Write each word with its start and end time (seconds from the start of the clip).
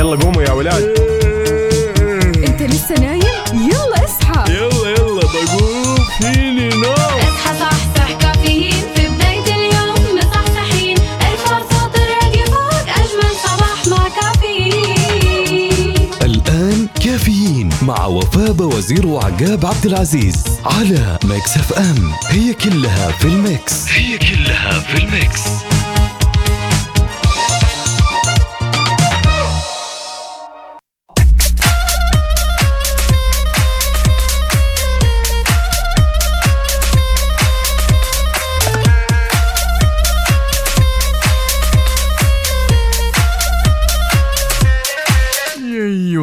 يلا 0.00 0.16
قوموا 0.16 0.42
يا 0.42 0.50
ولاد. 0.50 0.82
انت 2.48 2.62
لسه 2.62 2.94
نايم؟ 2.94 3.22
يلا 3.52 4.04
اصحى. 4.04 4.52
يلا 4.52 4.90
يلا 4.90 5.20
بقوم. 5.20 5.96
فيني 6.18 6.68
نوم 6.68 6.92
اصحى 6.92 7.58
صحصح 7.60 8.12
كافيين. 8.20 8.84
في 8.94 9.08
بداية 9.08 9.54
اليوم 9.54 10.18
مصحصحين. 10.18 10.96
الفرصة 11.32 11.90
تراك 11.94 12.48
فوق 12.48 12.88
أجمل 13.00 13.34
صباح 13.44 13.86
مع 13.86 14.08
كافيين. 14.08 15.94
الآن 16.22 16.86
كافيين 17.04 17.70
مع 17.82 18.06
وفاء 18.06 18.62
وزير 18.62 19.06
وعقاب 19.06 19.66
عبد 19.66 19.86
العزيز 19.86 20.44
على 20.64 21.18
Mix 21.24 21.56
FM. 21.56 22.12
هي 22.28 22.54
كلها 22.54 23.10
في 23.10 23.24
ال 23.24 23.37
mix. 23.37 23.88
هي 23.88 24.18
كلها 24.18 24.80
في 24.80 24.98
ال 25.02 25.10
mix. 25.10 25.40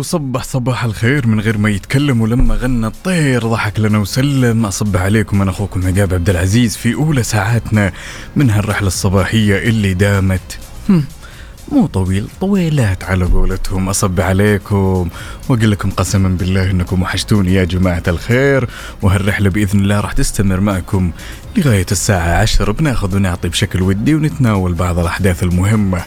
وصبح 0.08 0.44
صباح 0.44 0.84
الخير 0.84 1.28
من 1.28 1.40
غير 1.40 1.58
ما 1.58 1.70
يتكلم 1.70 2.22
ولما 2.22 2.56
غنى 2.56 2.88
الطير 2.88 3.48
ضحك 3.48 3.80
لنا 3.80 3.98
وسلم. 3.98 4.66
أصبح 4.66 5.02
عليكم 5.02 5.42
أنا 5.42 5.52
أخوكم 5.52 5.88
عقاب 5.88 6.14
عبد 6.14 6.30
العزيز 6.30 6.78
في 6.78 6.94
أولى 6.94 7.24
ساعاتنا 7.24 7.92
من 8.36 8.50
هالرحلة 8.50 8.88
الصباحية 8.88 9.58
اللي 9.58 9.94
دامت. 9.94 10.60
مو 11.72 11.88
طويل 11.88 12.28
طويلات 12.42 13.04
على 13.04 13.26
قولتهم. 13.26 13.90
أصب 13.90 14.22
عليكم. 14.22 15.10
وأقول 15.50 15.72
لكم 15.72 15.90
قسما 15.90 16.30
بالله 16.30 16.72
إنكم 16.72 17.02
وحشتوني 17.02 17.54
يا 17.54 17.64
جماعة 17.64 18.04
الخير. 18.08 18.70
وهالرحلة 19.02 19.50
بإذن 19.50 19.80
الله 19.80 20.00
راح 20.00 20.12
تستمر 20.12 20.60
معكم 20.60 21.12
لغاية 21.58 21.86
الساعة 21.92 22.42
عشر. 22.42 22.72
بناخذ 22.72 23.16
ونعطي 23.16 23.50
بشكل 23.50 23.82
ودي 23.82 24.16
ونتناول 24.16 24.74
بعض 24.74 25.00
الأحداث 25.00 25.44
المهمة. 25.44 26.02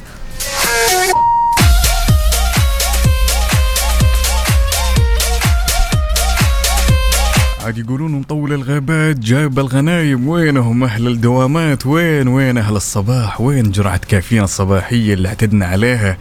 عاد 7.70 7.78
يقولون 7.78 8.12
مطول 8.12 8.52
الغابات 8.52 9.18
جايب 9.18 9.58
الغنايم 9.58 10.28
وينهم 10.28 10.84
أهل 10.84 11.06
الدوامات؟ 11.06 11.86
وين 11.86 12.28
وين 12.28 12.58
أهل 12.58 12.76
الصباح؟ 12.76 13.40
وين 13.40 13.70
جرعة 13.70 14.00
كافيين 14.08 14.42
الصباحية 14.42 15.14
اللي 15.14 15.28
اعتدنا 15.28 15.66
عليها؟ 15.66 16.18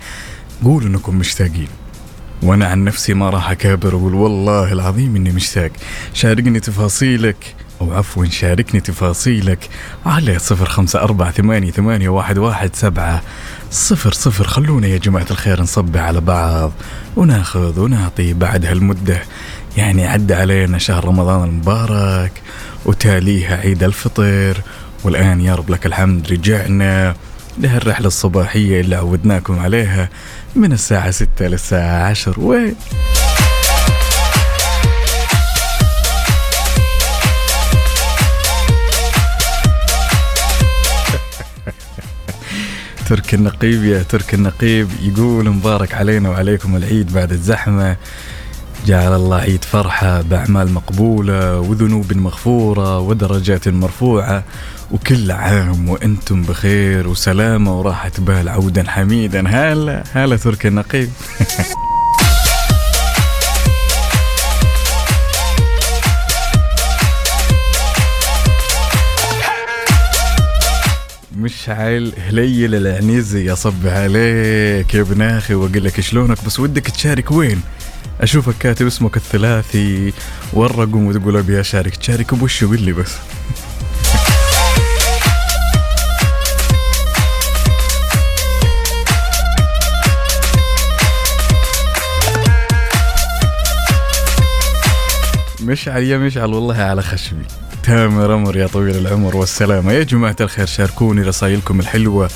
قولوا 0.63 0.87
إنكم 0.87 1.15
مشتاقين. 1.15 1.67
وأنا 2.43 2.67
عن 2.67 2.83
نفسي 2.83 3.13
ما 3.13 3.29
راح 3.29 3.51
أكابر 3.51 3.89
أقول 3.95 4.13
والله 4.13 4.73
العظيم 4.73 5.15
إني 5.15 5.31
مشتاق. 5.31 5.71
شاركني 6.13 6.59
تفاصيلك. 6.59 7.55
أو 7.81 7.93
عفوا 7.93 8.25
شاركني 8.25 8.81
تفاصيلك 8.81 9.69
على 10.05 10.39
صفر 10.39 10.65
خمسة 10.65 10.99
أربعة 11.01 11.31
ثمانية, 11.31 11.71
ثمانية 11.71 12.09
واحد, 12.09 12.37
واحد 12.37 12.75
سبعة. 12.75 13.21
صفر 13.71 14.11
صفر 14.11 14.47
خلونا 14.47 14.87
يا 14.87 14.97
جماعة 14.97 15.25
الخير 15.31 15.61
نصبح 15.61 16.01
على 16.01 16.21
بعض. 16.21 16.71
وناخذ 17.15 17.79
ونعطي 17.79 18.33
بعد 18.33 18.65
هالمدة. 18.65 19.21
يعني 19.77 20.07
عدى 20.07 20.33
علينا 20.33 20.77
شهر 20.77 21.05
رمضان 21.05 21.49
المبارك 21.49 22.31
وتاليها 22.85 23.57
عيد 23.57 23.83
الفطر. 23.83 24.61
والآن 25.03 25.41
يا 25.41 25.55
رب 25.55 25.69
لك 25.69 25.85
الحمد 25.85 26.31
رجعنا 26.31 27.15
لهالرحلة 27.57 28.07
الصباحية 28.07 28.81
اللي 28.81 28.95
عودناكم 28.95 29.59
عليها 29.59 30.09
من 30.55 30.71
الساعة 30.71 31.11
ستة 31.11 31.47
للساعة 31.47 32.09
عشر. 32.09 32.39
وين؟ 32.39 32.75
ترك 43.09 43.33
النقيب 43.33 43.83
يا 43.83 44.03
ترك 44.03 44.33
النقيب 44.33 44.89
يقول 45.01 45.49
مبارك 45.49 45.93
علينا 45.93 46.29
وعليكم 46.29 46.75
العيد 46.75 47.13
بعد 47.13 47.31
الزحمة. 47.31 47.97
جعل 48.85 49.15
الله 49.15 49.37
عيد 49.37 49.63
فرحة 49.63 50.21
بأعمال 50.21 50.71
مقبولة 50.71 51.59
وذنوب 51.59 52.13
مغفورة 52.13 52.99
ودرجات 52.99 53.67
مرفوعة. 53.67 54.43
وكل 54.91 55.31
عام 55.31 55.89
وأنتم 55.89 56.41
بخير 56.41 57.07
وسلامة 57.07 57.79
وراحة 57.79 58.11
بال 58.17 58.49
عودا 58.49 58.89
حميدا. 58.89 59.47
هلا 59.47 60.03
هلا 60.13 60.37
ترك 60.37 60.65
النقيب. 60.65 61.09
مشعل 71.39 72.13
هليل 72.27 72.75
العنيزي 72.75 73.51
يصب 73.51 73.87
عليك. 73.87 74.93
يا 74.93 75.01
ابن 75.01 75.21
أخي 75.21 75.53
وأقول 75.53 75.83
لك 75.83 76.01
شلونك؟ 76.01 76.45
بس 76.45 76.59
ودك 76.59 76.87
تشارك 76.89 77.31
وين؟ 77.31 77.61
أشوفك 78.21 78.53
كاتب 78.59 78.85
اسمك 78.87 79.17
الثلاثي 79.17 80.13
والرقم 80.53 81.05
وتقول 81.05 81.37
أبي 81.37 81.59
أشارك. 81.59 81.95
تشارك 81.95 82.33
بوش 82.33 82.63
قول 82.63 82.81
لي 82.81 82.93
بس. 82.93 83.11
مشعل 95.61 96.03
يا 96.03 96.17
مشعل 96.17 96.53
والله 96.53 96.75
على 96.77 97.01
خشمي. 97.01 97.43
تامر 97.83 98.35
أمر 98.35 98.57
يا 98.57 98.67
طويل 98.67 98.95
العمر 98.95 99.37
والسلامة. 99.37 99.91
يا 99.91 100.03
جماعة 100.03 100.35
الخير 100.41 100.65
شاركوني 100.65 101.21
رسائلكم 101.21 101.79
الحلوة 101.79 102.29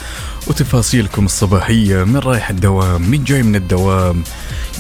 وتفاصيلكم 0.48 1.26
الصباحية 1.26 2.04
من 2.04 2.18
رايح 2.18 2.50
الدوام 2.50 3.02
من 3.02 3.24
جاي 3.24 3.44
من 3.44 3.56
الدوام. 3.56 4.24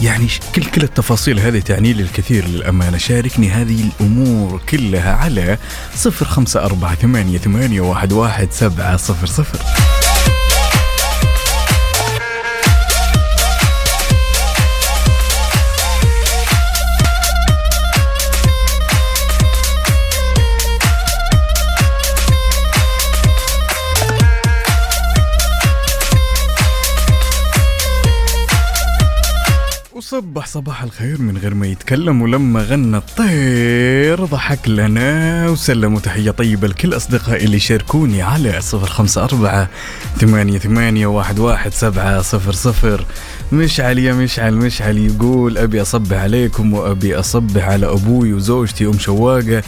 يعني 0.02 0.28
كل 0.56 0.64
كل 0.64 0.84
التفاصيل 0.84 1.40
هذه 1.40 1.60
تعني 1.60 1.94
لي 1.94 2.04
الكثير 2.04 2.48
للأمانة. 2.48 2.98
شاركني 2.98 3.50
هذه 3.50 3.84
الأمور 3.84 4.62
كلها 4.70 5.14
على 5.14 5.58
صفر 5.96 6.26
خمسة 6.26 6.66
أربعة 6.66 6.96
ثمانية, 6.96 7.38
ثمانية 7.38 7.82
واحد, 7.82 8.14
واحد 8.14 8.48
سبعة 8.52 8.98
صفر 8.98 9.28
صفر. 9.28 9.60
وصبح 30.14 30.46
صباح 30.48 30.84
الخير 30.84 31.22
من 31.22 31.38
غير 31.38 31.54
ما 31.54 31.68
يتكلم 31.68 32.22
ولما 32.22 32.62
غنى 32.62 32.98
الطير 32.98 34.26
ضحك 34.26 34.68
لنا 34.70 35.50
وسلم 35.50 35.98
تحية 35.98 36.32
طيبة 36.32 36.68
لكل 36.68 36.96
أصدقائي 36.96 37.46
اللي 37.46 37.60
شاركوني 37.60 38.22
على 38.22 38.62
صفر 38.62 38.88
خمسة 38.88 39.24
أربعة 39.24 39.70
ثمانية, 40.20 40.58
ثمانية 40.60 41.08
واحد, 41.08 41.40
واحد 41.40 41.74
سبعة 41.74 42.22
صفر 42.22 42.52
صفر. 42.52 43.06
مشعل 43.52 44.00
يا 44.00 44.14
مشعل 44.14 44.54
مشعل 44.56 44.98
يقول 44.98 45.58
أبي 45.58 45.82
أصبح 45.82 46.18
عليكم 46.18 46.74
وأبي 46.74 47.16
أصبح 47.20 47.64
على 47.64 47.86
أبوي 47.92 48.34
وزوجتي 48.34 48.86
أم 48.86 49.00
شواقة 49.00 49.64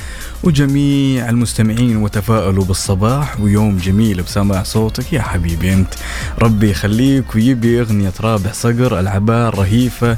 وجميع 0.45 1.29
المستمعين 1.29 1.97
وتفائلوا 1.97 2.65
بالصباح 2.65 3.39
ويوم 3.39 3.77
جميل 3.77 4.21
بسماع 4.21 4.63
صوتك 4.63 5.13
يا 5.13 5.21
حبيبي 5.21 5.73
أنت. 5.73 5.93
ربي 6.39 6.71
يخليك 6.71 7.35
ويبي 7.35 7.81
أغنية 7.81 8.13
رابح 8.21 8.53
صقر 8.53 8.99
العبار 8.99 9.59
رهيفة. 9.59 10.17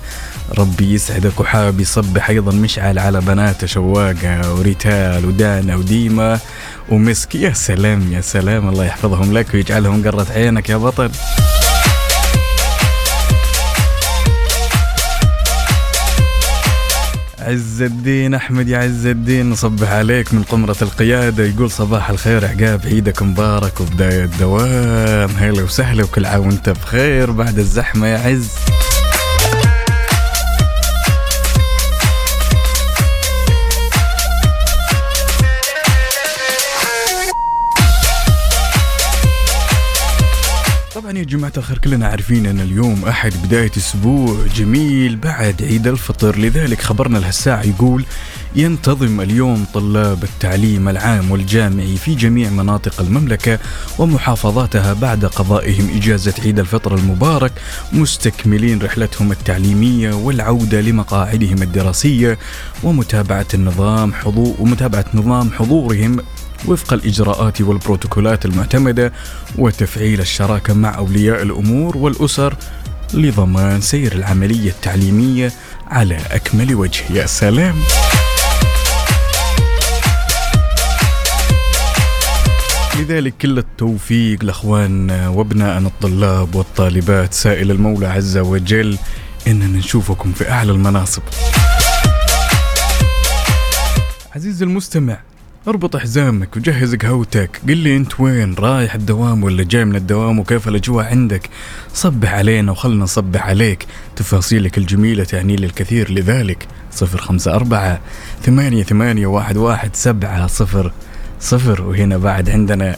ربي 0.58 0.94
يسعدك 0.94 1.40
وحاب 1.40 1.80
يصبح 1.80 2.30
أيضا 2.30 2.52
مشعل 2.52 3.00
على 3.00 3.22
بناته 3.22 3.68
شواقة 3.68 4.54
وريتال 4.54 5.26
ودانا 5.26 5.76
وديما. 5.76 6.40
ومسك 6.90 7.36
يا 7.36 7.54
سلام 7.54 8.14
يا 8.14 8.22
سلام 8.22 8.70
الله 8.70 8.86
يحفظهم 8.86 9.34
لك 9.38 9.54
ويجعلهم 9.54 10.08
قرة 10.08 10.28
عينك 10.36 10.70
يا 10.70 10.78
بطل. 10.78 11.12
عز 17.48 17.82
الدين 17.82 18.34
أحمد 18.34 18.68
يا 18.68 18.78
عز 18.78 19.06
الدين 19.06 19.50
نصبح 19.50 19.92
عليك 19.92 20.34
من 20.34 20.44
قمرة 20.44 20.76
القيادة. 20.82 21.46
يقول 21.46 21.72
صباح 21.72 22.10
الخير 22.10 22.46
عقاب 22.46 22.82
عيدك 22.86 23.22
مبارك 23.22 23.82
وبداية 23.82 24.26
دوام 24.26 25.30
هلا 25.30 25.64
وسهلا 25.64 26.04
وكل 26.04 26.26
عام 26.26 26.48
وانت 26.48 26.70
بخير. 26.70 27.32
بعد 27.32 27.60
الزحمة 27.60 28.08
يا 28.08 28.18
عز. 28.18 28.50
طبعا 41.08 41.18
يا 41.20 41.24
جماعة 41.24 41.54
الخير 41.58 41.78
كلنا 41.78 42.08
عارفين 42.08 42.46
أن 42.46 42.60
اليوم 42.60 43.06
أحد 43.06 43.34
بداية 43.46 43.72
أسبوع 43.78 44.46
جميل 44.56 45.16
بعد 45.16 45.64
عيد 45.64 45.88
الفطر. 45.88 46.38
لذلك 46.38 46.82
خبرنا 46.82 47.18
لهالساعة 47.18 47.64
يقول 47.64 48.06
ينتظم 48.56 49.22
اليوم 49.22 49.66
طلاب 49.74 50.24
التعليم 50.24 50.90
العام 50.90 51.32
والجامعي 51.32 51.98
في 51.98 52.16
جميع 52.16 52.50
مناطق 52.50 53.02
المملكة 53.02 53.60
ومحافظاتها 54.00 54.94
بعد 54.94 55.26
قضائهم 55.26 55.98
إجازة 55.98 56.34
عيد 56.44 56.60
الفطر 56.60 56.96
المبارك 56.96 57.52
مستكملين 57.94 58.82
رحلتهم 58.82 59.32
التعليمية 59.32 60.14
والعودة 60.14 60.82
لمقاعدهم 60.82 61.62
الدراسية 61.62 62.38
ومتابعة 62.84 63.48
النظام 63.54 64.14
حضور 64.14 64.56
ومتابعة 64.60 65.06
نظام 65.14 65.52
حضورهم 65.52 66.20
وفق 66.66 66.94
الإجراءات 66.94 67.62
والبروتوكولات 67.62 68.46
المعتمدة 68.46 69.14
وتفعيل 69.58 70.22
الشراكة 70.22 70.74
مع 70.74 70.98
أولياء 70.98 71.42
الأمور 71.42 71.98
والأسر 71.98 72.56
لضمان 73.14 73.82
سير 73.82 74.12
العملية 74.12 74.70
التعليمية 74.70 75.52
على 75.88 76.18
أكمل 76.32 76.76
وجه. 76.76 77.04
يا 77.14 77.26
سلام. 77.26 77.76
لذلك 83.00 83.34
كل 83.42 83.58
التوفيق 83.58 84.44
لاخواننا 84.44 85.30
وابنائنا 85.30 85.88
الطلاب 85.88 86.56
والطالبات. 86.56 87.34
سائل 87.34 87.72
المولى 87.72 88.08
عز 88.08 88.38
وجل 88.38 88.98
إننا 89.48 89.78
نشوفكم 89.78 90.32
في 90.32 90.52
أعلى 90.52 90.72
المناصب. 90.72 91.22
عزيزي 94.36 94.66
المستمع 94.66 95.20
اربط 95.68 95.98
حزامك 95.98 96.58
وجهز 96.58 96.96
قهوتك 96.96 97.62
قل 97.68 97.78
لي 97.78 97.98
أنت 97.98 98.20
وين؟ 98.20 98.54
رايح 98.54 98.96
الدوام 98.96 99.44
ولا 99.44 99.64
جاي 99.64 99.86
من 99.86 99.96
الدوام؟ 99.96 100.40
وكيف 100.40 100.68
الأجواء 100.68 101.06
عندك؟ 101.06 101.50
صبح 101.94 102.34
علينا 102.34 102.72
وخلنا 102.72 103.04
نصبح 103.04 103.48
عليك. 103.48 103.86
تفاصيلك 104.16 104.78
الجميلة 104.78 105.24
تعني 105.24 105.56
لي 105.56 105.66
الكثير. 105.66 106.12
لذلك 106.12 106.68
صفر 106.92 107.18
خمسة 107.18 107.56
أربعة 107.56 108.00
ثمانية 108.44 108.84
ثمانية 108.84 109.28
واحد 109.28 109.58
واحد 109.58 109.96
سبعة 109.96 110.48
صفر 110.48 110.92
صفر 111.40 111.82
وهنا 111.82 112.18
بعد 112.18 112.50
عندنا 112.50 112.96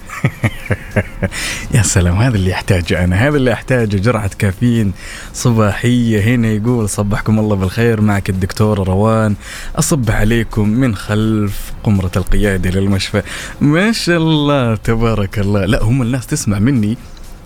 يا 1.75 1.81
سلام 1.81 2.17
هذا 2.17 2.35
اللي 2.35 2.53
احتاجه 2.53 3.03
أنا 3.03 3.15
هذا 3.15 3.37
اللي 3.37 3.53
احتاجه 3.53 3.97
جرعة 3.97 4.31
كافيين 4.39 4.93
صباحية. 5.33 6.35
هنا 6.35 6.47
يقول 6.47 6.89
صبحكم 6.89 7.39
الله 7.39 7.55
بالخير 7.55 8.01
معك 8.01 8.29
الدكتور 8.29 8.87
روان. 8.87 9.35
اصبح 9.75 10.15
عليكم 10.15 10.69
من 10.69 10.95
خلف 10.95 11.73
قمرة 11.83 12.11
القيادة 12.15 12.69
للمشفى. 12.69 13.21
ما 13.61 13.91
شاء 13.91 14.17
الله 14.17 14.75
تبارك 14.75 15.39
الله. 15.39 15.65
لا 15.65 15.83
هم 15.83 16.01
الناس 16.01 16.27
تسمع 16.27 16.59
مني 16.59 16.97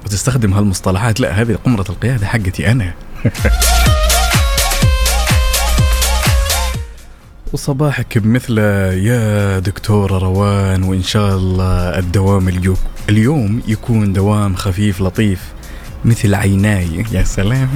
وتستخدم 0.06 0.54
هالمصطلحات. 0.54 1.20
لا 1.20 1.42
هذه 1.42 1.58
قمرة 1.66 1.86
القيادة 1.90 2.26
حقتي 2.26 2.72
أنا. 2.72 2.94
وصباحك 7.54 8.18
بمثله 8.18 8.94
يا 8.94 9.60
دكتور 9.60 10.12
روان 10.24 10.84
وإن 10.84 11.04
شاء 11.04 11.36
الله 11.38 12.00
الدوام 12.00 12.48
اليو- 12.50 12.78
اليوم 13.10 13.62
يكون 13.68 14.14
دوام 14.14 14.56
خفيف 14.56 15.02
لطيف 15.02 15.42
مثل 16.06 16.36
عيناي. 16.36 17.06
يا 17.12 17.24
سلام. 17.24 17.70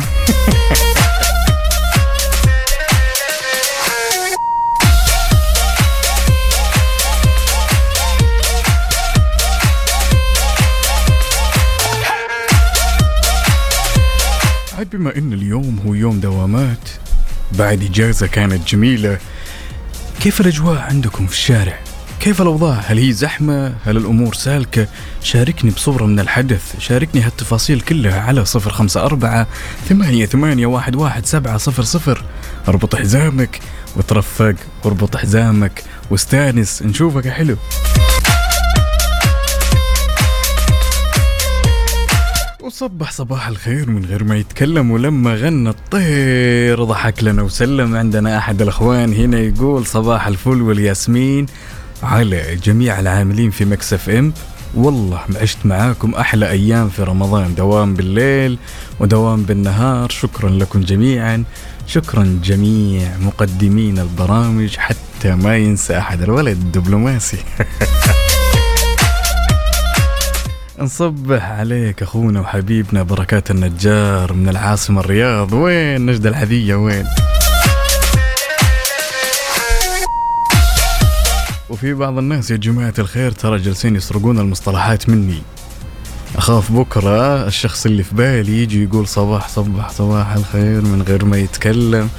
بما 14.92 15.18
إن 15.18 15.34
اليوم 15.34 15.80
هو 15.88 15.94
يوم 15.94 16.20
دوامات. 16.20 16.90
بعد 17.60 17.84
إجازة 17.84 18.28
كانت 18.28 18.68
جميلة 18.68 19.18
كيف 20.22 20.42
الأجواء 20.42 20.78
عندكم 20.78 21.28
في 21.28 21.34
الشارع؟ 21.34 21.80
كيف 22.20 22.42
الأوضاع؟ 22.42 22.80
هل 22.86 22.98
هي 22.98 23.14
زحمة؟ 23.14 23.74
هل 23.86 23.98
الأمور 23.98 24.34
سالكة؟ 24.34 24.88
شاركني 25.24 25.72
بصورة 25.72 26.06
من 26.06 26.20
الحدث 26.20 26.80
شاركني 26.80 27.22
هالتفاصيل 27.22 27.82
كلها 27.82 28.22
على 28.22 28.46
صفر 28.46 28.72
خمسة 28.72 29.02
أربعة 29.06 29.48
ثمانية 29.90 30.26
ثمانية 30.26 30.66
واحد 30.66 30.96
واحد 30.96 31.26
سبعة 31.26 31.58
صفر 31.58 31.84
صفر 31.84 32.24
اربط 32.68 32.96
حزامك 32.96 33.60
وترفق 33.96 34.56
واربط 34.84 35.18
حزامك 35.18 35.84
واستانس 36.10 36.82
نشوفك 36.84 37.26
يا 37.26 37.32
حلو 37.32 37.58
وصبح 42.68 43.12
صباح 43.12 43.48
الخير 43.48 43.90
من 43.90 44.06
غير 44.06 44.24
ما 44.24 44.38
يتكلم 44.38 44.92
ولما 44.92 45.36
غنى 45.36 45.70
الطير 45.70 46.84
ضحك 46.84 47.24
لنا 47.24 47.42
وسلم. 47.42 47.96
عندنا 47.96 48.38
أحد 48.38 48.62
الأخوان 48.62 49.14
هنا 49.14 49.40
يقول 49.40 49.86
صباح 49.86 50.28
الفل 50.28 50.62
والياسمين 50.62 51.46
على 52.04 52.56
جميع 52.56 53.00
العاملين 53.00 53.50
في 53.50 53.66
مكسف 53.66 54.10
ام. 54.10 54.34
والله 54.76 55.20
عشت 55.42 55.58
معاكم 55.66 56.16
أحلى 56.16 56.50
أيام 56.50 56.90
في 56.90 57.04
رمضان. 57.04 57.56
دوام 57.56 57.94
بالليل 57.94 58.58
ودوام 59.00 59.44
بالنهار. 59.44 60.10
شكرا 60.10 60.50
لكم 60.50 60.82
جميعا. 60.82 61.44
شكرا 61.88 62.40
جميع 62.44 63.18
مقدمين 63.22 64.00
البرامج 64.00 64.78
حتى 64.78 65.36
ما 65.36 65.58
ينسى 65.58 65.98
أحد. 65.98 66.22
الولد 66.22 66.58
الدبلوماسي. 66.58 67.38
نصبح 70.80 71.52
عليك 71.52 72.04
أخونا 72.04 72.40
وحبيبنا 72.40 73.04
بركات 73.04 73.52
النجار 73.52 74.34
من 74.34 74.50
العاصمة 74.50 75.00
الرياض. 75.02 75.54
وين 75.54 76.06
نجد 76.06 76.26
العذية؟ 76.26 76.76
وين؟ 76.76 77.06
وفي 81.70 81.94
بعض 81.94 82.18
الناس 82.18 82.52
يا 82.52 82.58
جماعة 82.58 82.94
الخير 83.00 83.32
ترى 83.32 83.58
جالسين 83.58 83.96
يسرقون 83.96 84.40
المصطلحات 84.40 85.10
مني. 85.10 85.42
أخاف 86.36 86.72
بكرة 86.72 87.48
الشخص 87.48 87.86
اللي 87.86 88.04
في 88.04 88.16
بالي 88.16 88.64
يجي 88.64 88.84
يقول 88.84 89.08
صباح 89.08 89.48
صبح 89.48 89.90
صباح 89.90 90.34
الخير 90.34 90.82
من 90.82 91.02
غير 91.02 91.26
ما 91.26 91.38
يتكلم. 91.38 92.10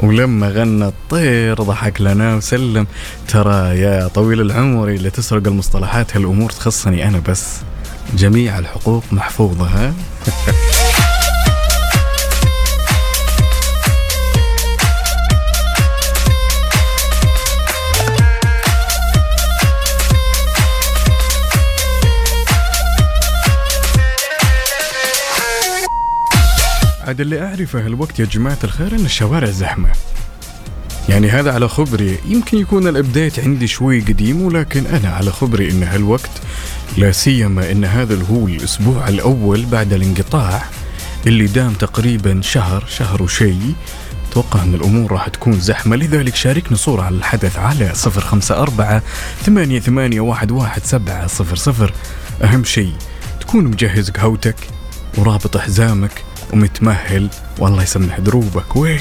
ولما 0.00 0.48
غنى 0.48 0.86
الطير 0.86 1.62
ضحك 1.62 2.00
لنا 2.00 2.34
وسلم. 2.34 2.86
ترى 3.28 3.80
يا 3.80 4.08
طويل 4.08 4.40
العمر 4.40 4.88
اللي 4.88 5.10
تسرق 5.10 5.46
المصطلحات 5.46 6.16
هالأمور 6.16 6.50
تخصني 6.50 7.08
أنا 7.08 7.22
بس. 7.28 7.60
جميع 8.14 8.58
الحقوق 8.58 9.04
محفوظة 9.12 9.64
ها؟ 9.66 9.94
عاد 27.06 27.20
اللي 27.20 27.42
أعرفه 27.42 27.86
هالوقت 27.86 28.18
يا 28.18 28.24
جماعة 28.24 28.58
الخير 28.64 28.94
إن 28.94 29.04
الشوارع 29.04 29.50
زحمة. 29.50 29.88
يعني 31.08 31.30
هذا 31.30 31.52
على 31.52 31.68
خبري. 31.68 32.18
يمكن 32.28 32.58
يكون 32.58 32.88
الابديت 32.88 33.38
عندي 33.38 33.66
شوي 33.66 34.00
قديم 34.00 34.42
ولكن 34.42 34.86
أنا 34.86 35.08
على 35.08 35.30
خبري 35.32 35.70
إن 35.70 35.82
هالوقت 35.82 36.30
لا 36.96 37.12
سيما 37.12 37.72
إن 37.72 37.84
هذا 37.84 38.24
هو 38.30 38.46
الأسبوع 38.46 39.08
الأول 39.08 39.64
بعد 39.66 39.92
الانقطاع 39.92 40.62
اللي 41.26 41.46
دام 41.46 41.72
تقريبا 41.72 42.40
شهر 42.42 42.84
شهر 42.88 43.22
وشيء 43.22 43.74
أتوقع 44.30 44.62
إن 44.62 44.74
الأمور 44.74 45.12
راح 45.12 45.28
تكون 45.28 45.60
زحمة. 45.60 45.96
لذلك 45.96 46.34
شاركنا 46.34 46.76
صورة 46.76 47.02
على 47.02 47.16
الحدث 47.16 47.58
على 47.58 47.90
صفر 47.94 48.20
خمسة 48.20 48.62
أربعة 48.62 49.02
ثمانية 49.42 49.80
ثمانية 49.80 50.20
واحد 50.20 50.50
واحد 50.50 50.84
سبعة 50.84 51.26
صفر 51.26 51.56
صفر. 51.56 51.92
أهم 52.44 52.64
شيء 52.64 52.92
تكون 53.40 53.64
مجهز 53.64 54.10
قهوتك 54.10 54.56
ورابط 55.18 55.56
حزامك 55.56 56.24
ومتمهل 56.52 57.28
والله 57.58 57.82
يسمح 57.82 58.18
دروبك. 58.18 58.76
وين؟ 58.76 59.00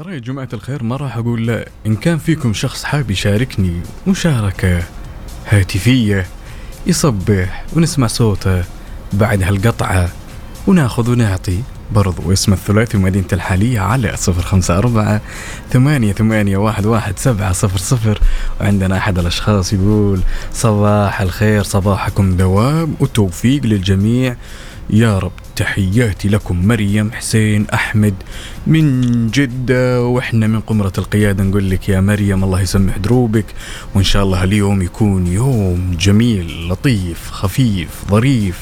ترى 0.00 0.14
يا 0.14 0.18
جماعة 0.18 0.48
الخير 0.52 0.82
ما 0.82 0.96
راح 0.96 1.16
أقول 1.16 1.46
لا. 1.46 1.68
إن 1.86 1.96
كان 1.96 2.18
فيكم 2.18 2.54
شخص 2.54 2.84
حاب 2.84 3.10
يشاركني 3.10 3.80
مشاركة 4.06 4.82
هاتفية 5.48 6.26
يصبح 6.86 7.64
ونسمع 7.76 8.06
صوته 8.06 8.64
بعد 9.12 9.42
هالقطعة. 9.42 10.08
وناخذ 10.66 11.10
ونعطي 11.10 11.62
برضو 11.92 12.32
اسم 12.32 12.52
الثلاثي 12.52 12.98
مدينة 12.98 13.26
الحالية 13.32 13.80
على 13.80 14.16
صفر 14.16 14.42
خمسة 14.42 14.78
أربعة 14.78 15.20
ثمانية 15.70 16.12
ثمانية 16.12 16.56
واحد 16.56 16.86
واحد 16.86 17.18
سبعة 17.18 17.52
صفر 17.52 17.78
صفر. 17.78 18.20
وعندنا 18.60 18.96
أحد 18.96 19.18
الأشخاص 19.18 19.72
يقول 19.72 20.20
صباح 20.52 21.20
الخير 21.20 21.62
صباحكم 21.62 22.36
دوام 22.36 22.94
وتوفيق 23.00 23.64
للجميع. 23.64 24.36
يا 24.92 25.18
رب 25.18 25.32
تحياتي 25.56 26.28
لكم 26.28 26.66
مريم 26.66 27.12
حسين 27.12 27.66
أحمد. 27.74 28.14
من 28.66 29.26
جدة 29.30 30.02
وإحنا 30.02 30.46
من 30.46 30.60
قمرة 30.60 30.92
القيادة 30.98 31.44
نقول 31.44 31.70
لك 31.70 31.88
يا 31.88 32.00
مريم 32.00 32.44
الله 32.44 32.60
يسمح 32.60 32.96
دروبك 32.96 33.46
وإن 33.94 34.04
شاء 34.04 34.22
الله 34.22 34.44
اليوم 34.44 34.82
يكون 34.82 35.26
يوم 35.26 35.96
جميل 36.00 36.68
لطيف 36.68 37.30
خفيف 37.30 37.88
ظريف. 38.10 38.58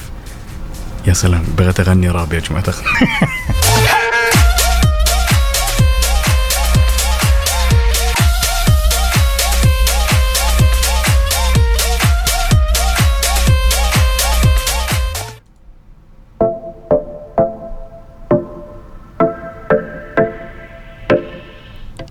يا 1.06 1.12
سلام 1.12 1.44
بغيت 1.58 1.80
أغني 1.80 2.10
راب 2.10 2.32
يا 2.32 2.40
جماعة. 2.40 2.64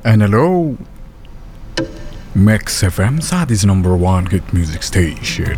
أنا 0.07 0.23
لو 0.23 0.75
Mix 2.35 2.83
FM 2.83 3.19
Saudi's 3.19 3.65
number 3.65 3.89
1 3.89 4.33
hit 4.33 4.43
music 4.53 4.83
station 4.83 5.55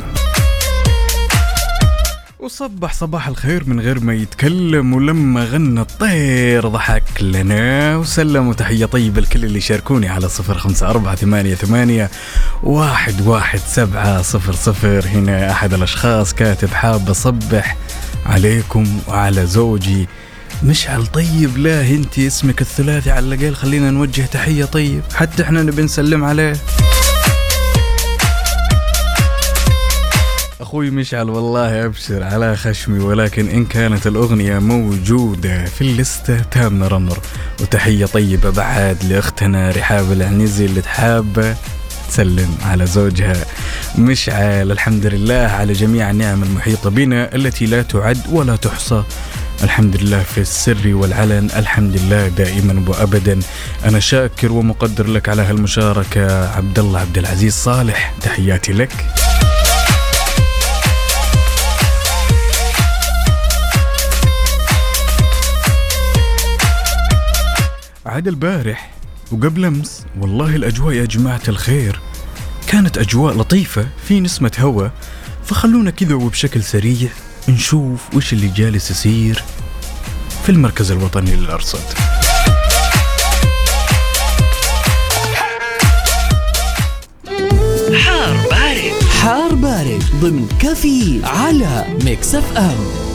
وصبح 2.40 2.94
صباح 2.94 3.28
الخير 3.28 3.64
من 3.70 3.80
غير 3.80 4.00
ما 4.00 4.14
يتكلم 4.14 4.94
ولما 4.94 5.44
غنى 5.46 5.82
الطير 5.82 6.68
ضحك 6.68 7.04
لنا. 7.22 7.98
وسلم 7.98 8.48
وتحية 8.48 8.86
طيبة 8.86 9.22
لكل 9.22 9.46
اللي 9.46 9.62
شاركوني 9.62 10.08
على 10.08 10.30
صفر 10.30 10.58
خمسة 10.58 10.90
أربعة 10.90 11.16
ثمانية 11.16 11.56
ثمانية 11.56 12.10
واحد 12.64 13.28
واحد 13.28 13.60
سبعة 13.60 14.22
صفر 14.22 14.54
صفر. 14.54 15.06
هنا 15.08 15.52
أحد 15.52 15.74
الأشخاص 15.74 16.34
كاتب 16.34 16.70
حاب 16.70 17.10
أصبح 17.10 17.78
عليكم 18.26 19.00
وعلى 19.08 19.46
زوجي. 19.46 20.08
مشعل 20.64 21.08
طيب 21.08 21.58
لا 21.58 21.82
انت 21.82 22.20
اسمك 22.20 22.62
الثلاثي 22.62 23.12
على 23.12 23.26
الأقل 23.36 23.56
خلينا 23.56 23.92
نوجه 23.92 24.22
تحية 24.22 24.66
طيب. 24.66 25.02
حتى 25.16 25.44
إحنا 25.44 25.64
نبي 25.64 25.82
نسلم 25.82 26.24
عليه. 26.24 26.54
أخوي 30.62 30.90
مشعل 30.90 31.30
والله 31.30 31.86
أبشر 31.86 32.24
على 32.24 32.56
خشمي 32.56 33.00
ولكن 33.00 33.48
إن 33.50 33.66
كانت 33.66 34.08
الأغنية 34.08 34.60
موجودة 34.60 35.66
في 35.66 35.82
الليستة 35.82 36.40
تام 36.40 36.84
رمر 36.84 37.18
وتحية 37.62 38.06
طيبة 38.06 38.50
بعد 38.50 38.98
لأختنا 39.10 39.72
رحاب 39.72 40.12
العنزي 40.12 40.66
اللي 40.66 40.82
تحابه 40.82 41.56
تسلم 42.10 42.56
على 42.66 42.86
زوجها. 42.86 43.46
مشعل 43.98 44.72
الحمد 44.72 45.06
لله 45.06 45.36
على 45.36 45.74
جميع 45.74 46.10
النعم 46.10 46.44
المحيطة 46.44 46.90
بنا 46.90 47.36
التي 47.36 47.66
لا 47.66 47.82
تعد 47.82 48.18
ولا 48.32 48.56
تحصى. 48.56 49.04
الحمد 49.64 49.96
لله 49.96 50.24
في 50.24 50.38
السر 50.38 50.96
والعلن 50.96 51.50
الحمد 51.56 51.98
لله 51.98 52.28
دائما 52.28 52.90
وابدا. 52.90 53.40
أنا 53.86 54.00
شاكر 54.00 54.52
ومقدر 54.52 55.08
لك 55.08 55.30
على 55.30 55.42
هالمشاركة 55.42 56.50
عبد 56.56 56.80
الله 56.80 57.00
عبد 57.00 57.18
العزيز 57.18 57.54
صالح 57.54 58.14
تحياتي 58.22 58.74
لك. 58.74 59.06
عاد 68.06 68.28
البارح 68.28 68.92
وقبل 69.32 69.66
أمس 69.66 70.06
والله 70.20 70.56
الأجواء 70.56 70.96
يا 70.96 71.06
جماعة 71.06 71.42
الخير 71.48 72.00
كانت 72.68 72.98
أجواء 72.98 73.38
لطيفة 73.38 73.88
في 74.08 74.20
نسمة 74.20 74.52
هواء 74.60 74.92
فخلونا 75.46 75.92
كذا 75.92 76.16
وبشكل 76.16 76.64
سريع. 76.64 77.10
نشوف 77.48 78.00
وش 78.16 78.34
اللي 78.34 78.48
جالس 78.48 78.92
يصير 78.92 79.44
في 80.44 80.50
المركز 80.50 80.92
الوطني 80.92 81.36
للأرصاد. 81.36 81.82
حار 87.96 88.36
بارد. 88.52 89.04
حار 89.22 89.56
بارد 89.56 90.04
ضمن 90.22 90.48
كافيين 90.60 91.22
على 91.24 91.86
Mix 92.04 92.36
FM. 92.36 93.09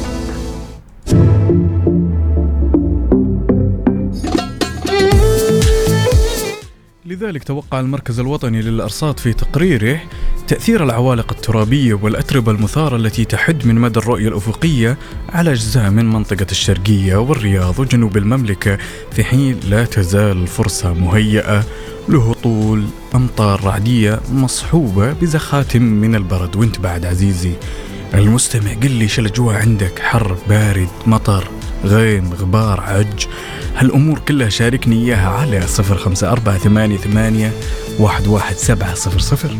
لذلك 7.14 7.44
توقع 7.44 7.80
المركز 7.80 8.20
الوطني 8.20 8.62
للأرصاد 8.62 9.18
في 9.18 9.32
تقريره 9.32 10.00
تأثير 10.48 10.84
العوالق 10.84 11.32
الترابية 11.32 11.94
والأتربة 11.94 12.52
المثارة 12.52 12.96
التي 12.96 13.24
تحد 13.24 13.66
من 13.66 13.74
مدى 13.74 13.98
الرؤية 13.98 14.28
الأفقية 14.28 14.98
على 15.28 15.52
أجزاء 15.52 15.90
من 15.90 16.10
منطقة 16.10 16.46
الشرقية 16.50 17.16
والرياض 17.16 17.78
وجنوب 17.78 18.16
المملكة 18.16 18.78
في 19.12 19.24
حين 19.24 19.60
لا 19.68 19.84
تزال 19.84 20.42
الفرصة 20.42 20.92
مهيئة 20.92 21.64
لهطول 22.08 22.84
أمطار 23.14 23.64
رعدية 23.64 24.20
مصحوبة 24.32 25.12
بزخات 25.12 25.76
من 25.76 26.14
البرد. 26.14 26.56
وانت 26.56 26.80
بعد 26.80 27.06
عزيزي 27.06 27.52
المستمع 28.14 28.72
قل 28.72 28.90
لي 28.90 29.08
شو 29.08 29.22
الأجواء 29.22 29.56
عندك؟ 29.56 29.98
حر 29.98 30.36
بارد 30.48 30.88
مطر؟ 31.06 31.63
غيم 31.84 32.32
غبار 32.32 32.80
عج. 32.80 33.26
هالأمور 33.76 34.18
كلها 34.18 34.48
شاركني 34.48 34.96
إياها 34.96 35.28
على 35.28 35.60
صفر 35.66 35.96
خمسة 35.96 36.32
أربعة 36.32 36.58
ثمانية 36.58 36.96
ثمانية 36.96 37.52
واحد 37.98 38.26
واحد 38.26 38.56
سبعة 38.56 38.94
صفر 38.94 39.18
صفر. 39.18 39.56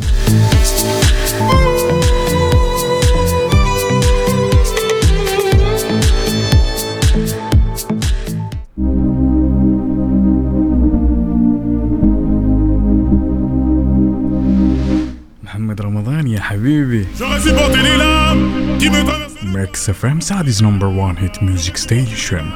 محمد 15.43 15.81
رمضان 15.81 16.26
يا 16.26 16.40
حبيبي. 16.40 17.07
Mix 19.54 19.90
FM 19.90 20.21
Saudi's 20.21 20.62
number 20.62 20.87
1 20.87 21.18
hit 21.19 21.43
music 21.43 21.76
station. 21.76 22.50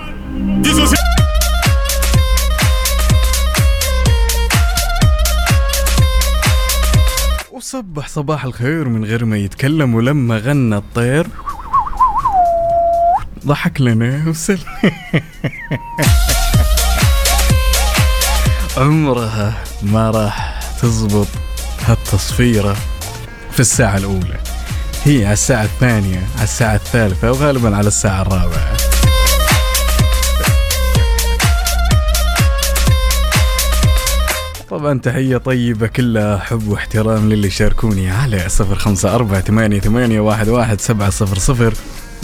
وصبح 7.52 8.08
صباح 8.08 8.44
الخير 8.44 8.88
من 8.88 9.04
غير 9.04 9.24
ما 9.24 9.36
يتكلم 9.36 9.94
ولما 9.94 10.38
غنى 10.38 10.76
الطير. 10.76 11.26
ضحك 13.46 13.80
لنا 13.80 14.28
وسل 14.28 14.58
عمرها 18.76 19.64
ما 19.82 20.10
راح 20.10 20.60
تزبط 20.82 21.28
هالتصفيرة 21.86 22.76
في 23.50 23.60
الساعة 23.60 23.96
الأولى. 23.96 24.47
هي 25.08 25.24
على 25.24 25.32
الساعة 25.32 25.64
الثانية 25.64 26.26
على 26.34 26.44
الساعة 26.44 26.74
الثالثة 26.74 27.30
وغالبا 27.30 27.76
على 27.76 27.88
الساعة 27.88 28.22
الرابعة. 28.22 28.76
طبعا 34.70 34.98
تحية 34.98 35.36
طيبة 35.36 35.86
كلها 35.86 36.38
حب 36.38 36.68
واحترام 36.68 37.28
للي 37.28 37.50
شاركوني 37.50 38.10
على 38.10 38.48
صفر 38.48 38.74
خمسة 38.74 39.14
أربعة 39.14 39.40
ثمانية, 39.40 39.80
ثمانية 39.80 40.20
واحد, 40.20 40.48
واحد 40.48 40.80
سبعة 40.80 41.10
صفر 41.10 41.38
صفر. 41.38 41.74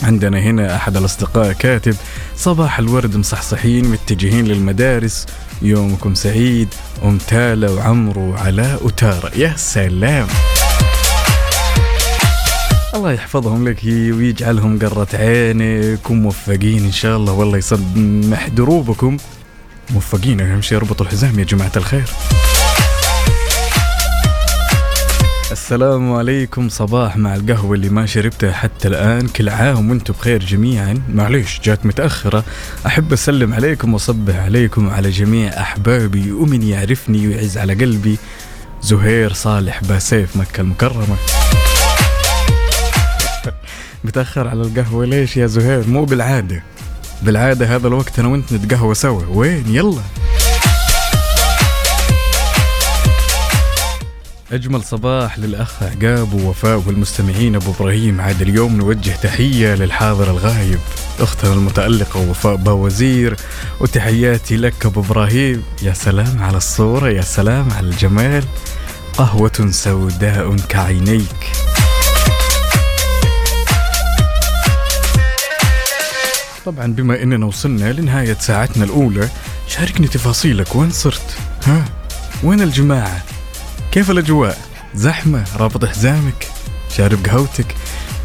عندنا 0.03 0.39
هنا 0.39 0.75
أحد 0.75 0.97
الأصدقاء 0.97 1.53
كاتب 1.53 1.95
صباح 2.37 2.79
الورد 2.79 3.15
مصحصحين 3.15 3.85
متجهين 3.85 4.45
للمدارس. 4.45 5.25
يومكم 5.61 6.13
سعيد. 6.13 6.67
أم 7.03 7.17
تالا 7.17 7.71
وعمرو 7.71 8.31
وعلاء 8.31 8.85
وتارا 8.85 9.29
يا 9.35 9.53
سلام. 9.57 10.27
الله 12.95 13.11
يحفظهم 13.11 13.67
لك 13.67 13.83
ويجعلهم 13.85 14.79
قرة 14.79 15.07
عينك 15.13 16.09
وموفقين 16.09 16.85
إن 16.85 16.91
شاء 16.91 17.17
الله. 17.17 17.33
والله 17.33 17.57
يسمح 17.57 18.47
دروبكم 18.47 19.17
موفقين 19.89 20.41
أهم 20.41 20.61
شيء 20.61 20.77
اربطوا 20.77 21.05
الحزام 21.05 21.39
يا 21.39 21.43
جماعة 21.43 21.71
الخير. 21.75 22.03
السلام 25.51 26.13
عليكم. 26.13 26.69
صباح 26.69 27.17
مع 27.17 27.35
القهوة 27.35 27.75
اللي 27.75 27.89
ما 27.89 28.05
شربتها 28.05 28.51
حتى 28.51 28.87
الآن. 28.87 29.27
كل 29.27 29.49
عام 29.49 29.89
وأنتم 29.89 30.13
بخير 30.13 30.39
جميعا. 30.45 31.01
معليش 31.13 31.61
جات 31.63 31.85
متأخرة. 31.85 32.43
أحب 32.85 33.13
أسلم 33.13 33.53
عليكم 33.53 33.93
وأصبح 33.93 34.35
عليكم 34.35 34.87
وعلى 34.87 35.09
جميع 35.09 35.61
أحبابي. 35.61 36.31
ومن 36.31 36.63
يعرفني 36.63 37.27
ويعز 37.27 37.57
على 37.57 37.73
قلبي 37.73 38.17
زهير 38.81 39.33
صالح 39.33 39.81
باسيف 39.83 40.37
مكة 40.37 40.61
المكرمة. 40.61 41.15
متأخر 44.03 44.47
على 44.47 44.61
القهوة. 44.61 45.05
ليش 45.05 45.37
يا 45.37 45.47
زهير؟ 45.47 45.87
مو 45.87 46.05
بالعادة. 46.05 46.63
بالعادة 47.21 47.75
هذا 47.75 47.87
الوقت 47.87 48.19
أنا 48.19 48.27
وأنت 48.27 48.53
نتقهوى 48.53 48.95
سوا. 48.95 49.21
وين؟ 49.29 49.75
يلا. 49.75 50.01
أجمل 54.51 54.83
صباح 54.83 55.39
للأخ 55.39 55.83
عقاب 55.83 56.33
ووفاء 56.33 56.83
والمستمعين. 56.87 57.55
أبو 57.55 57.71
إبراهيم 57.71 58.21
عاد 58.21 58.41
اليوم 58.41 58.77
نوجه 58.77 59.11
تحية 59.23 59.75
للحاضر 59.75 60.31
الغايب 60.31 60.79
أختنا 61.19 61.53
المتألقة 61.53 62.29
وفاء 62.29 62.55
باوزير. 62.55 63.35
وتحياتي 63.79 64.57
لك 64.57 64.85
أبو 64.85 64.99
إبراهيم. 65.01 65.63
يا 65.81 65.93
سلام 65.93 66.43
على 66.43 66.57
الصورة 66.57 67.09
يا 67.09 67.21
سلام 67.21 67.71
على 67.71 67.87
الجمال. 67.87 68.43
قهوة 69.17 69.67
سوداء 69.71 70.55
كعينيك. 70.55 71.64
طبعا 76.65 76.93
بما 76.93 77.23
إننا 77.23 77.45
وصلنا 77.45 77.93
لنهاية 77.93 78.33
ساعتنا 78.33 78.85
الأولى 78.85 79.29
شاركني 79.67 80.07
تفاصيلك 80.07 80.75
وين 80.75 80.91
صرت؟ 80.91 81.37
ها؟ 81.65 81.85
وين 82.43 82.61
الجماعة؟ 82.61 83.23
كيف 83.91 84.11
الأجواء؟ 84.11 84.57
زحمة؟ 84.95 85.43
رابط 85.57 85.85
حزامك؟ 85.85 86.47
شارب 86.89 87.25
قهوتك؟ 87.25 87.75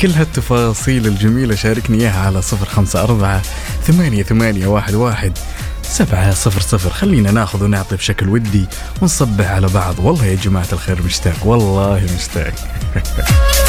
كل 0.00 0.10
هالتفاصيل 0.10 1.06
الجميلة 1.06 1.54
شاركني 1.54 2.00
إياها 2.00 2.26
على 2.26 2.42
صفر 2.42 2.66
خمسة 2.66 3.02
أربعة 3.02 3.42
ثمانية 3.82 4.22
ثمانية 4.22 4.66
واحد 4.66 4.94
واحد 4.94 5.38
سبعة 5.82 6.34
صفر 6.34 6.60
صفر 6.60 6.90
خلينا 6.90 7.30
ناخذ 7.30 7.64
ونعطي 7.64 7.96
بشكل 7.96 8.28
ودي 8.28 8.66
ونصبح 9.02 9.50
على 9.50 9.68
بعض 9.68 9.98
والله 9.98 10.24
يا 10.24 10.34
جماعة 10.34 10.68
الخير 10.72 11.02
مشتاق 11.02 11.46
والله 11.46 12.06
مشتاق 12.16 12.54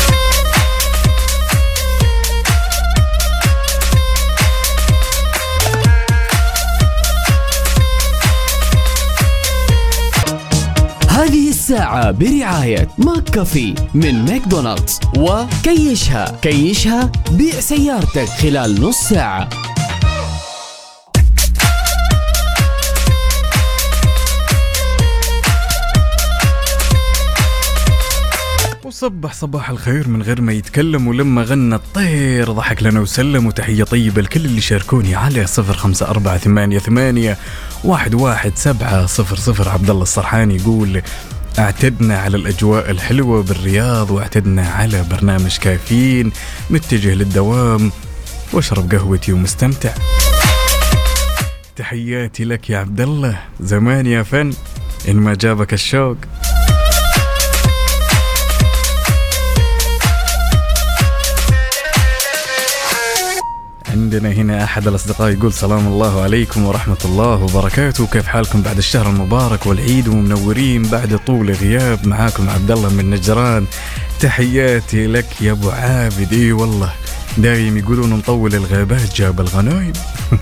الساعة 11.71 12.11
برعاية 12.11 12.87
McCafé 12.97 13.75
من 13.93 14.25
ماكدونالدز. 14.25 14.99
وكيشها. 15.17 16.39
كيشها 16.41 17.11
بيع 17.31 17.59
سيارتك 17.59 18.25
خلال 18.25 18.81
نص 18.81 18.95
ساعة. 18.95 19.49
وصبح 28.83 29.33
صباح 29.33 29.69
الخير 29.69 30.07
من 30.07 30.21
غير 30.21 30.41
ما 30.41 30.53
يتكلم 30.53 31.07
ولما 31.07 31.43
غنى 31.43 31.75
الطير. 31.75 32.51
ضحك 32.51 32.83
لنا 32.83 32.99
وسلم 32.99 33.45
وتحية 33.45 33.83
طيبة 33.83 34.21
لكل 34.21 34.45
اللي 34.45 34.61
شاركوني 34.61 35.15
على 35.15 35.47
صفر 35.47 35.73
خمسة 35.73 36.07
أربعة 36.07 36.37
ثمانية 36.37 36.79
ثمانية 36.79 37.37
واحد 37.83 38.13
واحد 38.13 38.51
سبعة 38.55 39.05
صفر 39.05 39.35
صفر. 39.35 39.69
عبد 39.69 39.89
الله 39.89 40.03
السرحاني 40.03 40.55
يقول 40.55 41.01
اعتدنا 41.59 42.17
على 42.17 42.37
الأجواء 42.37 42.91
الحلوة 42.91 43.43
بالرياض 43.43 44.11
واعتدنا 44.11 44.69
على 44.69 45.05
برنامج 45.11 45.57
كافيين 45.57 46.31
متجه 46.69 47.13
للدوام 47.13 47.91
واشرب 48.53 48.91
قهوتي 48.91 49.33
ومستمتع. 49.33 49.93
تحياتي 51.75 52.43
لك 52.43 52.69
يا 52.69 52.77
عبد 52.77 53.01
الله 53.01 53.39
زمان 53.59 54.07
يا 54.07 54.23
فن 54.23 54.53
إن 55.09 55.15
ما 55.15 55.33
جابك 55.33 55.73
الشوق. 55.73 56.17
عندنا 64.01 64.31
هنا 64.31 64.63
أحد 64.63 64.87
الأصدقاء 64.87 65.29
يقول 65.31 65.53
سلام 65.53 65.87
الله 65.87 66.21
عليكم 66.21 66.65
ورحمة 66.65 66.97
الله 67.05 67.43
وبركاته. 67.43 68.07
كيف 68.07 68.27
حالكم 68.27 68.61
بعد 68.61 68.77
الشهر 68.77 69.09
المبارك 69.09 69.65
والعيد 69.65 70.07
ومنورين 70.07 70.81
بعد 70.81 71.19
طول 71.27 71.51
غياب 71.51 72.07
معاكم 72.07 72.49
عبد 72.49 72.71
الله 72.71 72.89
من 72.89 73.09
نجران؟ 73.09 73.65
تحياتي 74.19 75.07
لك 75.07 75.41
يا 75.41 75.51
أبو 75.51 75.69
عابد. 75.69 76.33
إي 76.33 76.51
والله 76.51 76.93
دايم 77.37 77.77
يقولون 77.77 78.09
مطول 78.09 78.55
الغابات 78.55 79.15
جاب 79.15 79.39
الغنايم. 79.39 79.93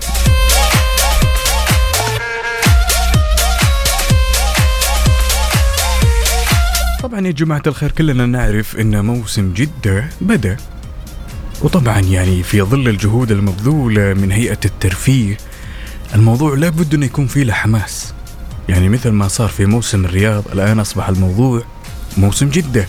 طبعا 7.02 7.26
يا 7.26 7.30
جماعة 7.30 7.62
الخير 7.66 7.90
كلنا 7.92 8.26
نعرف 8.26 8.76
إن 8.76 9.04
موسم 9.04 9.52
جدة 9.52 10.04
بدأ 10.20 10.56
وطبعا 11.62 11.98
يعني 12.00 12.42
في 12.42 12.62
ظل 12.62 12.88
الجهود 12.88 13.30
المبذولة 13.30 14.14
من 14.14 14.32
هيئة 14.32 14.58
الترفيه 14.64 15.36
الموضوع 16.14 16.54
لابد 16.54 16.94
انه 16.94 17.06
يكون 17.06 17.26
فيه 17.26 17.42
له 17.42 17.52
حماس 17.52 18.14
يعني 18.68 18.88
مثل 18.88 19.10
ما 19.10 19.28
صار 19.28 19.48
في 19.48 19.66
موسم 19.66 20.04
الرياض 20.04 20.44
الآن 20.52 20.80
أصبح 20.80 21.08
الموضوع 21.08 21.62
موسم 22.16 22.48
جدة. 22.48 22.86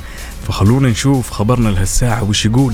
فخلونا 0.48 0.90
نشوف 0.90 1.30
خبرنا 1.30 1.70
لهالساعة 1.70 2.24
وش 2.24 2.46
يقول. 2.46 2.74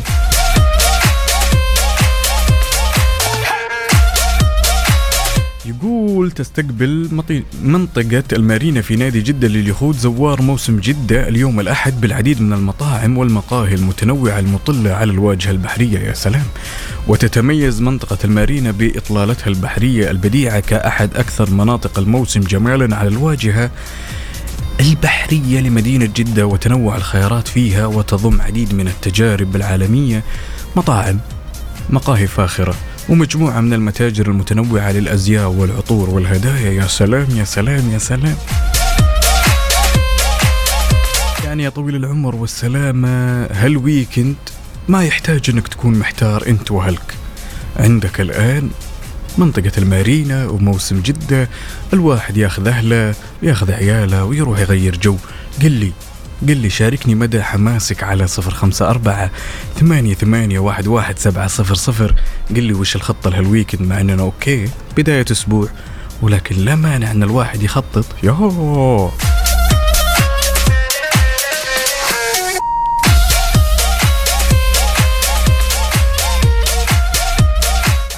يقول 5.66 5.97
تستقبل 6.26 7.10
مطي- 7.12 7.44
منطقة 7.64 8.24
المارينا 8.34 8.82
في 8.82 8.96
نادي 8.96 9.22
جدة 9.22 9.48
لليخوت 9.48 9.96
زوار 9.96 10.42
موسم 10.42 10.80
جدة. 10.80 11.28
اليوم 11.28 11.60
الأحد 11.60 12.02
بالعديد 12.02 12.42
من 12.42 12.54
المطاعم 12.54 13.18
والمقاهي 13.18 13.74
المتنوعة 13.74 14.40
المطلة 14.40 14.92
على 14.92 15.12
الواجهة 15.12 15.52
البحرية 15.52 16.00
يا 16.00 16.14
سلام. 16.14 16.46
وتتميز 17.08 17.82
منطقة 17.82 18.18
المارينا 18.24 18.72
بإطلالتها 18.72 19.48
البحرية 19.48 20.12
البديعة 20.12 20.60
كأحد 20.60 21.16
أكثر 21.16 21.50
مناطق 21.52 22.00
الموسم 22.00 22.40
جمالا 22.40 22.96
على 22.96 23.08
الواجهة 23.08 23.72
البحرية 24.80 25.60
لمدينة 25.60 26.10
جدة. 26.16 26.46
وتنوع 26.46 26.96
الخيارات 26.98 27.48
فيها 27.48 27.86
وتضم 27.86 28.42
عديد 28.42 28.74
من 28.74 28.88
التجارب 28.88 29.56
العالمية. 29.56 30.24
مطاعم 30.76 31.20
مقاهي 31.90 32.28
فاخرة. 32.28 32.76
ومجموعة 33.10 33.62
من 33.62 33.74
المتاجر 33.74 34.28
المتنوعة 34.28 34.92
للأزياء 34.92 35.50
والعطور 35.50 36.10
والهدايا. 36.10 36.72
يا 36.72 36.88
سلام 36.88 37.28
يا 37.36 37.44
سلام 37.44 37.92
يا 37.92 37.98
سلام. 37.98 38.36
يعني 41.44 41.64
يا 41.64 41.70
طويل 41.70 41.96
العمر 41.96 42.36
والسلامة 42.36 43.46
هالويكند 43.46 44.36
ما 44.88 45.04
يحتاج 45.04 45.50
إنك 45.50 45.68
تكون 45.68 46.00
محتار 46.00 46.48
أنت 46.48 46.72
واهلك 46.72 47.14
عندك 47.76 48.22
الآن 48.22 48.70
منطقة 49.38 49.72
المارينا 49.78 50.48
وموسم 50.48 51.02
جدة 51.02 51.50
الواحد 51.94 52.38
ياخذ 52.38 52.68
أهله 52.68 53.16
ياخذ 53.44 53.72
عياله 53.72 54.26
ويروح 54.26 54.60
يغير 54.60 54.98
جو. 54.98 55.16
قل 55.62 55.72
لي 55.72 55.92
قل 56.42 56.58
لي 56.58 56.70
شاركني 56.70 57.16
مدى 57.16 57.44
حماسك 57.44 58.04
على 58.04 58.28
صفر 58.28 58.52
خمسة 58.52 58.90
أربعة 58.90 59.32
ثمانية 59.80 60.14
ثمانية 60.14 60.60
واحد 60.60 60.88
واحد 60.88 61.20
سبعة 61.20 61.48
صفر 61.48 61.76
صفر. 61.76 62.16
قل 62.50 62.64
لي 62.64 62.74
وش 62.74 62.96
الخطة 62.96 63.30
لهال 63.30 63.46
weekend 63.46 63.82
مع 63.82 64.02
أننا 64.02 64.24
okay؟ 64.24 64.70
بداية 64.98 65.26
أسبوع 65.32 65.70
ولكن 66.22 66.56
لا 66.56 66.76
مانع 66.76 67.12
أن 67.12 67.24
الواحد 67.24 67.64
يخطط. 67.64 68.06
يوه 68.24 69.12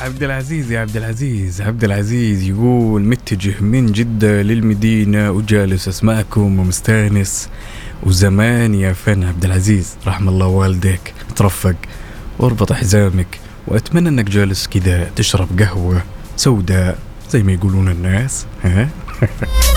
عبد 0.02 0.24
العزيز 0.24 0.72
يا 0.72 0.80
عبد 0.80 0.98
العزيز 0.98 1.62
عبد 1.62 1.84
العزيز 1.84 2.44
يقول 2.44 3.02
متجه 3.02 3.56
من 3.62 3.92
جدة 3.92 4.42
للمدينة 4.42 5.32
وجالس 5.32 5.88
اسمعكم 5.88 6.60
ومستأنس. 6.60 7.50
وزمان 8.04 8.76
يا 8.76 8.94
فن 8.94 9.24
عبد 9.24 9.46
العزيز 9.46 9.96
رحم 10.08 10.30
الله 10.30 10.48
والديك 10.48 11.14
ترفق 11.36 11.76
واربط 12.40 12.74
حزامك 12.74 13.40
وأتمنى 13.68 14.10
إنك 14.10 14.26
جالس 14.26 14.68
كذا 14.68 15.10
تشرب 15.16 15.60
قهوة 15.60 16.04
سوداء 16.38 17.00
زي 17.32 17.44
ما 17.44 17.52
يقولون 17.52 17.90
الناس 17.90 18.46
ها؟ 18.64 18.90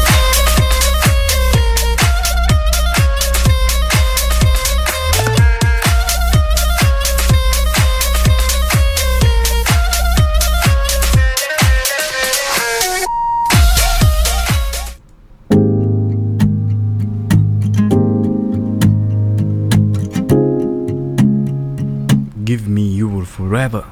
forever. 23.53 23.85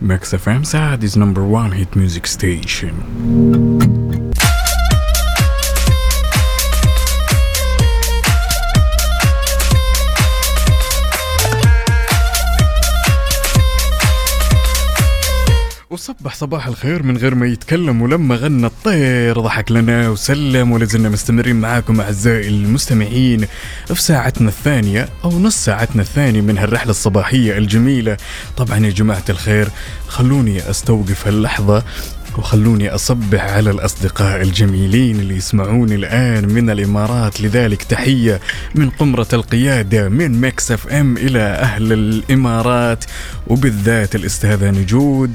Max 0.00 0.32
FM 0.32 0.64
Sad 0.64 1.02
is 1.02 1.16
number 1.16 1.42
one 1.44 1.72
hit 1.72 1.96
music 1.96 2.28
station. 2.28 4.23
صبح 16.04 16.34
صباح 16.34 16.66
الخير 16.66 17.02
من 17.02 17.16
غير 17.16 17.34
ما 17.34 17.46
يتكلم 17.46 18.02
ولما 18.02 18.36
غنى 18.36 18.66
الطير 18.66 19.40
ضحك 19.40 19.72
لنا 19.72 20.08
وسلم 20.08 20.72
ولازلنا 20.72 21.08
مستمرين 21.08 21.56
معاكم 21.56 22.00
أعزائي 22.00 22.48
المستمعين 22.48 23.46
في 23.86 24.02
ساعتنا 24.02 24.48
الثانية 24.48 25.08
أو 25.24 25.38
نص 25.38 25.64
ساعتنا 25.64 26.02
الثانية 26.02 26.40
من 26.40 26.58
هالرحلة 26.58 26.90
الصباحية 26.90 27.58
الجميلة. 27.58 28.16
طبعا 28.56 28.78
يا 28.86 28.90
جماعة 28.90 29.24
الخير 29.28 29.68
خلوني 30.08 30.70
أستوقف 30.70 31.26
هاللحظة 31.26 31.84
وخلوني 32.38 32.90
أصبح 32.90 33.44
على 33.44 33.70
الأصدقاء 33.70 34.42
الجميلين 34.42 35.20
اللي 35.20 35.36
يسمعوني 35.36 35.94
الآن 35.94 36.48
من 36.48 36.70
الإمارات. 36.70 37.40
لذلك 37.40 37.82
تحية 37.82 38.40
من 38.74 38.90
قمرة 38.90 39.28
القيادة 39.32 40.08
من 40.08 40.40
Mix 40.40 40.72
FM 40.72 41.16
إلى 41.16 41.40
أهل 41.40 41.92
الإمارات. 41.92 43.04
وبالذات 43.46 44.14
الأستاذة 44.14 44.70
نجود 44.70 45.34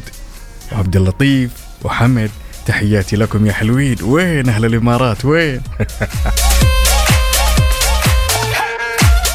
وعبد 0.72 0.96
اللطيف 0.96 1.52
وحمد. 1.84 2.30
تحياتي 2.66 3.16
لكم 3.16 3.46
يا 3.46 3.54
حلوين. 3.54 3.98
وين 4.02 4.50
أهل 4.50 4.66
الإمارات؟ 4.66 5.26
وين؟ 5.26 5.62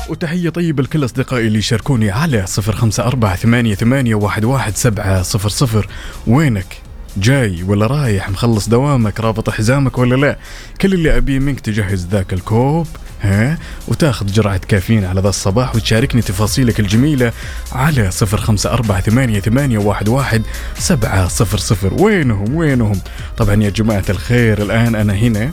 وتحية 0.08 0.50
طيبة 0.50 0.82
لكل 0.82 1.04
أصدقائي 1.04 1.46
اللي 1.46 1.58
يشاركوني 1.58 2.10
على 2.10 2.46
صفر 2.46 2.72
خمسة 2.72 3.06
أربعة 3.06 3.36
ثمانية, 3.36 3.74
ثمانية 3.74 4.14
واحد, 4.14 4.44
واحد 4.44 4.76
سبعة 4.76 5.22
صفر 5.22 5.48
صفر. 5.48 5.88
وينك؟ 6.26 6.83
جاي 7.16 7.62
ولا 7.62 7.86
رايح 7.86 8.30
مخلص 8.30 8.68
دوامك 8.68 9.20
رابط 9.20 9.50
حزامك 9.50 9.98
ولا 9.98 10.14
لا؟ 10.14 10.38
كل 10.80 10.94
اللي 10.94 11.16
أبيه 11.16 11.38
منك 11.38 11.60
تجهز 11.60 12.06
ذاك 12.06 12.32
الكوب 12.32 12.86
ها؟ 13.22 13.58
وتاخذ 13.88 14.26
جرعة 14.26 14.60
كافيين 14.68 15.04
على 15.04 15.20
ذا 15.20 15.28
الصباح 15.28 15.76
وتشاركني 15.76 16.22
تفاصيلك 16.22 16.80
الجميلة 16.80 17.32
على 17.72 18.10
صفر 18.10 18.38
خمسة 18.38 18.70
أربعة 18.72 19.00
ثمانية, 19.00 19.40
ثمانية 19.40 19.78
واحد, 19.78 20.08
واحد 20.08 20.42
سبعة 20.78 21.28
صفر 21.28 21.58
صفر. 21.58 21.94
وينهم؟ 22.02 22.54
وينهم؟ 22.54 23.00
طبعا 23.36 23.62
يا 23.62 23.70
جماعة 23.70 24.04
الخير 24.08 24.62
الآن 24.62 24.94
أنا 24.94 25.12
هنا 25.14 25.50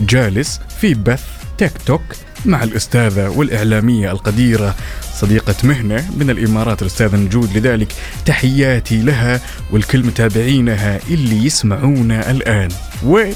جالس 0.00 0.60
في 0.80 0.94
بث 0.94 1.24
تيك 1.58 1.72
توك 1.86 2.02
مع 2.46 2.62
الأستاذة 2.62 3.28
والإعلامية 3.28 4.12
القديرة 4.12 4.74
صديقة 5.14 5.54
مهنة 5.64 6.10
من 6.16 6.30
الإمارات 6.30 6.82
الأستاذة 6.82 7.16
نجود. 7.16 7.56
لذلك 7.56 7.92
تحياتي 8.26 9.02
لها 9.02 9.40
والكل 9.70 10.06
متابعينها 10.06 11.00
اللي 11.10 11.46
يسمعونا 11.46 12.30
الآن. 12.30 12.68
وين؟ 13.04 13.34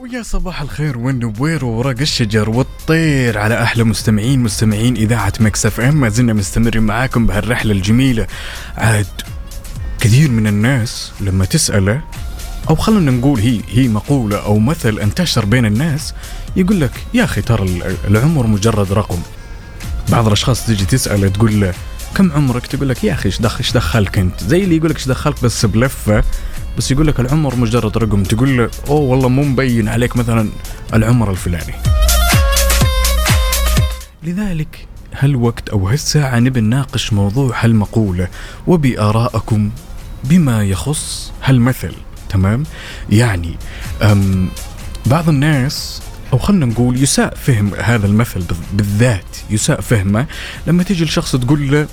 ويا 0.00 0.22
صباح 0.22 0.62
الخير 0.62 0.98
والنوير 0.98 1.64
وورق 1.64 2.00
الشجر 2.00 2.50
والطير 2.50 3.38
على 3.38 3.62
أحلى 3.62 3.84
مستمعين 3.84 4.40
مستمعين 4.40 4.96
إذاعة 4.96 5.32
Mix 5.40 5.66
FM. 5.66 6.00
ما 6.00 6.08
زلنا 6.08 6.32
مستمرين 6.32 6.82
معاكم 6.82 7.26
بهالرحلة 7.26 7.72
الجميلة. 7.72 8.26
عاد 8.76 9.06
كثير 10.00 10.30
من 10.30 10.46
الناس 10.46 11.12
لما 11.20 11.44
تسأله 11.44 12.00
أو 12.70 12.74
خلونا 12.74 13.10
نقول 13.10 13.40
هي 13.40 13.60
هي 13.68 13.88
مقولة 13.88 14.36
أو 14.36 14.58
مثل 14.58 14.98
انتشر 14.98 15.44
بين 15.44 15.66
الناس 15.66 16.14
يقول 16.56 16.80
لك 16.80 16.90
يا 17.14 17.24
أخي 17.24 17.42
ترى 17.42 17.82
العمر 18.08 18.46
مجرد 18.46 18.92
رقم. 18.92 19.18
بعض 20.08 20.26
الأشخاص 20.26 20.66
تجي 20.66 20.84
تساله 20.84 21.28
تقول 21.28 21.60
له 21.60 21.74
كم 22.14 22.32
عمرك؟ 22.32 22.66
تقول 22.66 22.88
لك 22.88 23.04
يا 23.04 23.12
أخي 23.12 23.26
إيش 23.26 23.40
دخل 23.40 23.58
إيش 23.58 23.72
دخلك 23.72 24.18
أنت؟ 24.18 24.44
زي 24.44 24.64
اللي 24.64 24.76
يقول 24.76 24.90
لك 24.90 24.96
إيش 24.96 25.08
دخلك 25.08 25.44
بس 25.44 25.66
بلفة؟ 25.66 26.24
بس 26.78 26.90
يقول 26.90 27.06
لك 27.06 27.20
العمر 27.20 27.54
مجرد 27.54 27.98
رقم. 27.98 28.22
تقول 28.22 28.58
له 28.58 28.70
أوه 28.88 29.00
والله 29.00 29.28
مو 29.28 29.42
مبين 29.42 29.88
عليك 29.88 30.16
مثلا 30.16 30.48
العمر 30.94 31.30
الفلاني. 31.30 31.74
لذلك 34.22 34.86
هالوقت 35.18 35.68
أو 35.68 35.88
هالساعة 35.88 36.38
نبي 36.38 36.60
نناقش 36.60 37.12
موضوع 37.12 37.64
هالمقولة 37.64 38.28
وبارائكم 38.66 39.70
بما 40.24 40.64
يخص 40.64 41.32
هالمثل. 41.44 41.94
تمام؟ 42.34 42.62
يعني 43.10 43.56
بعض 45.06 45.28
الناس 45.28 46.02
أو 46.32 46.38
خلينا 46.38 46.66
نقول 46.66 47.02
يساء 47.02 47.34
فهم 47.34 47.74
هذا 47.74 48.06
المثل 48.06 48.44
بالذات 48.72 49.36
يساء 49.50 49.80
فهمه 49.80 50.26
لما 50.66 50.82
تيجي 50.82 51.04
الشخص 51.04 51.36
تقول 51.36 51.70
له 51.70 51.86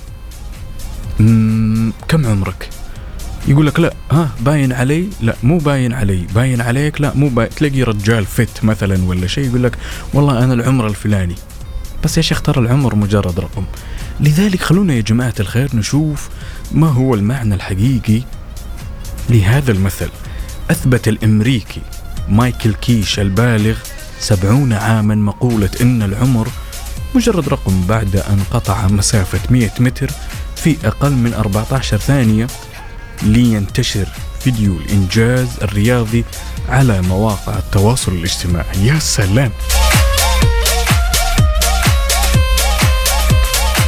كم 2.08 2.26
عمرك؟ 2.26 2.68
يقول 3.48 3.66
لك 3.66 3.80
لا 3.80 3.94
ها 4.10 4.30
باين 4.40 4.72
علي؟ 4.72 5.08
لا 5.20 5.36
مو 5.42 5.58
باين 5.58 5.92
علي 5.92 6.26
باين 6.34 6.60
عليك؟ 6.60 7.00
لا 7.00 7.12
مو 7.14 7.28
باين 7.28 7.48
تلاقي 7.48 7.82
رجال 7.82 8.26
فت 8.26 8.64
مثلا 8.64 9.04
ولا 9.04 9.26
شيء 9.26 9.48
يقول 9.48 9.62
لك 9.62 9.78
والله 10.14 10.44
أنا 10.44 10.54
العمر 10.54 10.86
الفلاني. 10.86 11.34
بس 12.04 12.16
يا 12.16 12.22
شيخ 12.22 12.42
ترى 12.42 12.60
العمر 12.60 12.94
مجرد 12.94 13.40
رقم. 13.40 13.64
لذلك 14.20 14.60
خلونا 14.62 14.94
يا 14.94 15.00
جماعة 15.00 15.34
الخير 15.40 15.76
نشوف 15.76 16.28
ما 16.72 16.88
هو 16.88 17.14
المعنى 17.14 17.54
الحقيقي 17.54 18.22
لهذا 19.30 19.72
المثل. 19.72 20.08
أثبت 20.70 21.08
الأمريكي 21.08 21.80
مايكل 22.28 22.74
كيش 22.74 23.20
البالغ 23.20 23.78
سبعون 24.20 24.72
عاما 24.72 25.14
مقولة 25.14 25.70
إن 25.80 26.02
العمر 26.02 26.48
مجرد 27.14 27.48
رقم 27.48 27.80
بعد 27.88 28.16
أن 28.16 28.42
قطع 28.50 28.86
مسافة 28.86 29.40
100 29.50 29.70
متر 29.80 30.10
في 30.56 30.76
أقل 30.84 31.12
من 31.12 31.34
14 31.34 31.96
ثانية 31.96 32.46
لينتشر 33.22 34.08
فيديو 34.40 34.76
الإنجاز 34.76 35.48
الرياضي 35.62 36.24
على 36.68 37.02
مواقع 37.02 37.58
التواصل 37.58 38.12
الاجتماعي. 38.12 38.86
يا 38.86 38.98
سلام! 38.98 39.50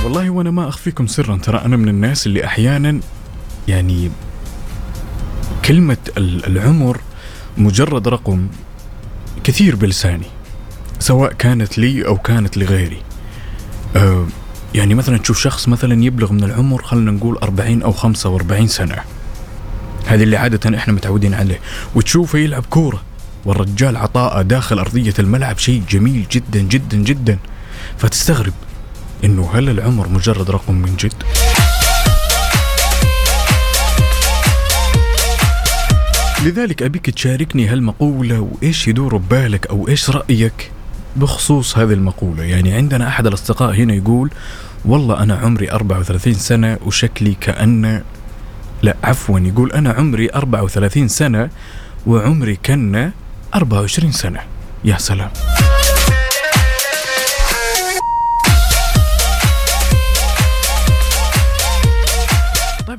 والله 0.05 0.31
وأنا 0.31 0.51
ما 0.51 0.69
أخفيكم 0.69 1.07
سرا 1.07 1.37
ترى 1.37 1.59
أنا 1.65 1.77
من 1.77 1.89
الناس 1.89 2.27
اللي 2.27 2.45
أحيانا 2.45 3.01
يعني 3.69 4.11
كلمة 5.65 5.97
العمر 6.19 7.01
مجرد 7.59 8.09
رقم 8.09 8.49
كثير 9.45 9.77
بلساني 9.77 10.27
سواء 10.99 11.33
كانت 11.33 11.79
لي 11.79 12.07
أو 12.07 12.19
كانت 12.19 12.57
لغيري. 12.57 13.03
أه 13.97 14.27
يعني 14.75 14.95
مثلا 14.95 15.19
تشوف 15.19 15.39
شخص 15.39 15.69
مثلا 15.69 16.05
يبلغ 16.05 16.33
من 16.33 16.45
العمر 16.45 16.83
خلينا 16.83 17.11
نقول 17.11 17.39
40 17.43 17.83
أو 17.83 17.93
45 17.93 18.67
سنة. 18.67 18.97
هذه 20.07 20.23
اللي 20.23 20.37
عادة 20.37 20.79
إحنا 20.79 20.93
متعودين 20.93 21.35
عليه. 21.35 21.61
وتشوفه 21.95 22.39
يلعب 22.39 22.67
كورة. 22.71 23.03
والرجال 23.45 23.97
عطاءه 23.97 24.43
داخل 24.43 24.79
أرضية 24.79 25.15
الملعب 25.19 25.59
شيء 25.59 25.83
جميل 25.91 26.27
جدا 26.31 26.61
جدا 26.61 26.97
جدا. 26.97 27.39
فتستغرب 27.99 28.55
إنه 29.25 29.51
هل 29.55 29.69
العمر 29.69 30.09
مجرد 30.09 30.51
رقم 30.51 30.75
من 30.75 30.97
جد؟ 30.97 31.15
لذلك 36.45 36.83
أبيك 36.83 37.11
تشاركني 37.11 37.67
هالمقولة 37.69 38.41
وإيش 38.41 38.89
يدور 38.89 39.17
ببالك 39.17 39.67
أو 39.67 39.89
إيش 39.89 40.11
رأيك 40.11 40.71
بخصوص 41.17 41.79
هذه 41.79 41.93
المقولة؟ 41.93 42.43
يعني 42.43 42.73
عندنا 42.73 43.09
أحد 43.09 43.27
الأصدقاء 43.27 43.75
هنا 43.75 43.95
يقول 43.95 44.31
والله 44.85 45.23
أنا 45.23 45.35
عمري 45.35 45.71
34 45.71 46.35
سنة 46.35 46.79
وشكلي 46.87 47.37
كأن 47.41 48.03
لا 48.83 48.97
عفوا 49.05 49.41
يقول 49.41 49.73
أنا 49.73 49.93
عمري 49.93 50.31
34 50.35 51.09
سنة 51.09 51.51
وعمري 52.07 52.57
كنا 52.57 53.13
24 53.55 54.13
سنة. 54.13 54.41
يا 54.85 54.99
سلام. 54.99 55.31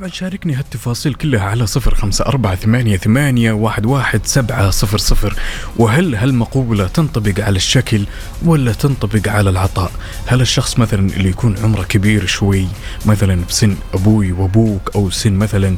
طبعا 0.05 0.13
شاركني 0.13 0.53
هالتفاصيل 0.53 1.13
كلها 1.13 1.41
على 1.41 1.67
صفر 1.67 1.95
خمسة 1.95 2.25
أربعة 2.25 2.55
ثمانية, 2.55 2.97
ثمانية 2.97 3.51
واحد, 3.51 3.85
واحد 3.85 4.21
سبعة 4.25 4.69
صفر 4.69 4.97
صفر. 4.97 5.35
وهل 5.77 6.15
هالمقولة 6.15 6.87
تنطبق 6.87 7.43
على 7.43 7.55
الشكل 7.55 8.05
ولا 8.45 8.73
تنطبق 8.73 9.29
على 9.29 9.49
العطاء؟ 9.49 9.91
هل 10.27 10.41
الشخص 10.41 10.79
مثلا 10.79 11.09
اللي 11.09 11.29
يكون 11.29 11.57
عمره 11.57 11.83
كبير 11.83 12.25
شوي 12.25 12.67
مثلا 13.05 13.45
بسن 13.49 13.75
أبوي 13.93 14.31
وأبوك 14.31 14.91
أو 14.95 15.09
سن 15.09 15.33
مثلا 15.33 15.77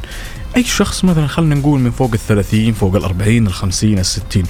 أي 0.56 0.64
شخص 0.64 1.04
مثلا 1.04 1.26
خلينا 1.26 1.54
نقول 1.54 1.80
من 1.80 1.90
فوق 1.90 2.10
الثلاثين 2.12 2.72
فوق 2.72 2.96
الأربعين 2.96 3.46
الخمسين 3.46 3.98
الستين 3.98 4.44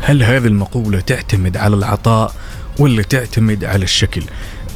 هل 0.00 0.22
هذه 0.22 0.46
المقولة 0.46 1.00
تعتمد 1.00 1.56
على 1.56 1.76
العطاء 1.76 2.34
ولا 2.78 3.02
تعتمد 3.02 3.64
على 3.64 3.84
الشكل؟ 3.84 4.22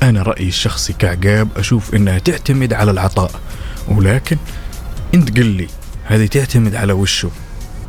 أنا 0.02 0.22
رأيي 0.22 0.48
الشخصي 0.48 0.92
كعقاب 0.92 1.48
أشوف 1.56 1.94
إنها 1.94 2.18
تعتمد 2.18 2.72
على 2.72 2.90
العطاء. 2.90 3.40
ولكن 3.88 4.36
انت 5.14 5.38
قل 5.38 5.46
لي 5.46 5.66
هذه 6.04 6.26
تعتمد 6.26 6.74
على 6.74 6.92
وشه 6.92 7.30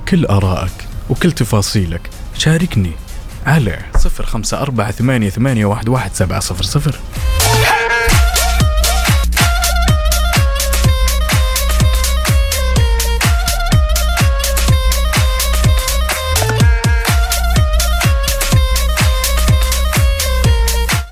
كل 0.08 0.26
آرائك 0.26 0.88
وكل 1.10 1.32
تفاصيلك 1.32 2.10
شاركني 2.38 2.92
على 3.46 3.80
صفر 3.98 4.26
خمسة 4.26 4.62
أربعة 4.62 4.92
ثمانية, 4.92 5.30
ثمانية 5.30 5.66
واحد, 5.66 5.90
واحد 5.90 6.14
سبعة 6.14 6.40
صفر 6.40 6.64
صفر. 6.64 7.00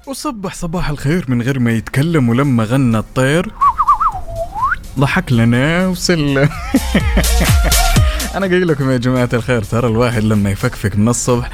وصبح 0.08 0.54
صباح 0.54 0.90
الخير 0.90 1.26
من 1.28 1.42
غير 1.42 1.60
ما 1.60 1.72
يتكلم 1.72 2.30
ولما 2.30 2.64
غنى 2.64 2.98
الطير. 2.98 3.52
ضحك 5.00 5.32
لنا 5.32 5.88
وسلم 5.88 6.50
أنا 8.36 8.48
قايل 8.48 8.68
لكم 8.68 8.92
يا 8.92 8.98
جماعة 8.98 9.30
الخير 9.34 9.64
ترى 9.64 9.88
الواحد 9.88 10.24
لما 10.24 10.50
يفكفك 10.50 10.96
من 10.96 11.08
الصبح 11.08 11.50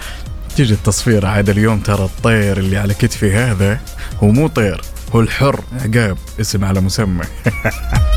تيجي 0.55 0.73
التصفير 0.73 1.25
عاد 1.25 1.49
اليوم 1.49 1.79
ترى 1.79 2.05
الطير 2.05 2.57
اللي 2.57 2.77
على 2.77 2.93
كتفي 2.93 3.33
هذا 3.33 3.79
هو 4.23 4.27
مو 4.27 4.47
طير 4.47 4.81
هو 5.15 5.21
الحر. 5.21 5.59
عقاب 5.81 6.17
اسم 6.39 6.65
على 6.65 6.81
مسمى. 6.81 7.25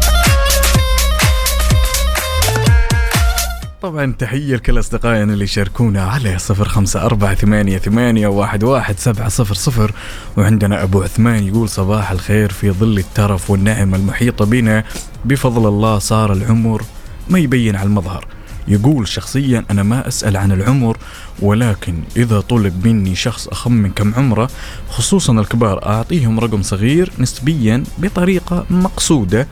طبعا 3.87 4.12
تحية 4.18 4.57
لكل 4.57 4.79
أصدقائنا 4.79 5.33
اللي 5.33 5.44
يشاركونا 5.44 6.03
على 6.03 6.38
صفر 6.38 6.68
خمسة 6.68 7.03
أربعة 7.03 7.35
ثمانية, 7.35 7.79
ثمانية 7.79 8.27
واحد, 8.27 8.64
واحد 8.64 8.99
سبعة 8.99 9.29
صفر 9.29 9.55
صفر. 9.55 9.92
وعندنا 10.37 10.83
أبو 10.83 11.03
عثمان 11.03 11.44
يقول 11.44 11.68
صباح 11.68 12.11
الخير 12.11 12.53
في 12.53 12.70
ظل 12.70 12.99
الترف 12.99 13.51
والنعمة 13.51 13.96
المحيطة 13.96 14.44
بنا. 14.44 14.85
بفضل 15.25 15.68
الله 15.68 15.99
صار 15.99 16.33
العمر 16.33 16.83
ما 17.31 17.38
يبين 17.38 17.77
على 17.77 17.87
المظهر. 17.87 18.27
يقول 18.68 19.09
شخصيا 19.09 19.64
أنا 19.70 19.83
ما 19.83 20.09
أسأل 20.09 20.37
عن 20.37 20.53
العمر 20.53 20.96
ولكن 21.42 22.03
إذا 22.16 22.40
طلب 22.40 22.87
مني 22.87 23.14
شخص 23.14 23.49
أخم 23.49 23.72
من 23.72 23.90
كم 23.90 24.14
عمره 24.14 24.51
خصوصا 24.90 25.33
الكبار 25.33 25.87
أعطيهم 25.87 26.40
رقم 26.40 26.62
صغير 26.62 27.12
نسبيا 27.18 27.85
بطريقة 27.99 28.66
مقصودة. 28.70 29.46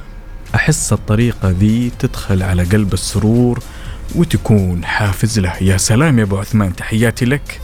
أحس 0.55 0.93
الطريقة 0.93 1.51
ذي 1.51 1.93
تدخل 1.99 2.43
على 2.43 2.63
قلب 2.63 2.93
السرور 2.93 3.63
وتكون 4.15 4.85
حافز 4.85 5.39
له. 5.39 5.53
يا 5.61 5.77
سلام 5.77 6.19
يا 6.19 6.25
أبو 6.25 6.39
عثمان 6.39 6.77
تحياتي 6.77 7.25
لك. 7.25 7.61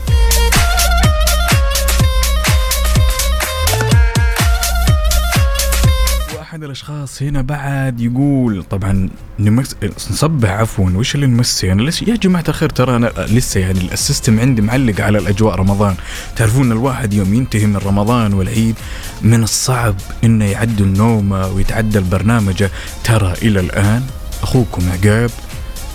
وأحد 6.37 6.63
الأشخاص 6.63 7.21
هنا 7.21 7.41
بعد 7.41 8.01
يقول 8.01 8.63
طبعا 8.69 9.09
نمس... 9.39 9.75
نصبح 10.11 10.49
عفوا 10.49 10.89
وش 10.89 11.15
اللي 11.15 11.27
نمسي؟ 11.27 11.71
أنا 11.71 11.81
ليش 11.81 12.01
يا 12.01 12.15
جماعة 12.15 12.43
الخير 12.49 12.69
ترى 12.69 12.95
أنا 12.95 13.11
لسه 13.17 13.59
يعني 13.59 13.93
السيستم 13.93 14.39
عندي 14.39 14.61
معلق 14.61 15.01
على 15.01 15.17
الأجواء 15.17 15.55
رمضان. 15.55 15.95
تعرفون 16.35 16.71
الواحد 16.71 17.13
يوم 17.13 17.33
ينتهي 17.33 17.65
من 17.65 17.77
رمضان 17.77 18.33
والعيد 18.33 18.75
من 19.21 19.43
الصعب 19.43 19.95
إنه 20.23 20.45
يعدل 20.45 20.87
نومه 20.87 21.47
ويتعدل 21.47 22.01
برنامجه 22.01 22.69
ترى 23.03 23.33
إلى 23.41 23.59
الآن 23.59 24.03
أخوكم 24.43 24.89
عقاب 24.89 25.29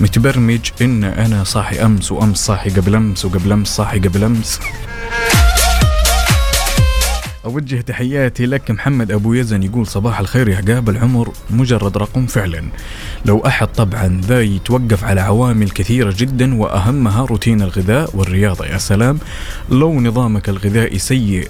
متبرمج 0.00 0.61
إن 0.82 1.04
أنا 1.04 1.44
صاحي 1.44 1.82
أمس 1.85 2.12
وأمس 2.12 2.38
صاحي 2.38 2.70
قبل 2.70 2.94
أمس 2.94 3.24
وقبل 3.24 3.52
أمس 3.52 3.68
صاحي 3.68 3.98
قبل 3.98 4.24
أمس. 4.24 4.61
أوجه 7.44 7.80
تحياتي 7.80 8.46
لك 8.46 8.70
محمد 8.70 9.12
أبو 9.12 9.35
يزن 9.35 9.62
يقول 9.62 9.87
صباح 9.87 10.20
الخير 10.20 10.48
يا 10.48 10.56
عقاب 10.56 10.88
العمر 10.88 11.32
مجرد 11.50 11.96
رقم 11.96 12.26
فعلا. 12.26 12.62
لو 13.24 13.46
أحد 13.46 13.66
طبعا 13.66 14.20
ذا 14.24 14.42
يتوقف 14.42 15.04
على 15.04 15.20
عوامل 15.20 15.70
كثيرة 15.70 16.14
جدا 16.18 16.54
وأهمها 16.54 17.24
روتين 17.24 17.62
الغذاء 17.62 18.16
والرياضة 18.16 18.66
يا 18.66 18.78
سلام. 18.78 19.18
لو 19.70 20.00
نظامك 20.00 20.48
الغذائي 20.48 20.98
سيء 20.98 21.48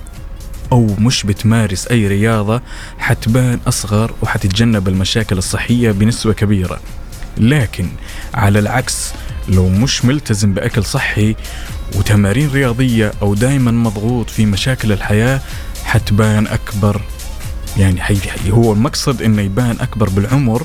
أو 0.73 0.87
مش 0.99 1.25
بتمارس 1.25 1.87
أي 1.87 2.07
رياضة 2.07 2.63
حتبان 2.99 3.61
أصغر 3.69 4.13
وحتتجنب 4.23 4.89
المشاكل 4.89 5.39
الصحية 5.39 5.91
بنسبة 5.91 6.33
كبيرة. 6.33 6.81
لكن 7.39 7.89
على 8.35 8.59
العكس 8.59 9.13
لو 9.49 9.69
مش 9.69 10.05
ملتزم 10.05 10.55
بأكل 10.55 10.85
صحي 10.85 11.37
وتمارين 11.97 12.51
رياضية 12.51 13.13
أو 13.23 13.35
دائما 13.35 13.71
مضغوط 13.71 14.31
في 14.31 14.47
مشاكل 14.47 14.93
الحياة 14.93 15.41
حتبان 15.85 16.47
أكبر. 16.47 17.01
يعني 17.77 18.01
حي 18.01 18.19
هو 18.51 18.73
المقصد 18.73 19.23
إنه 19.23 19.43
يبان 19.43 19.77
أكبر 19.81 20.09
بالعمر 20.09 20.63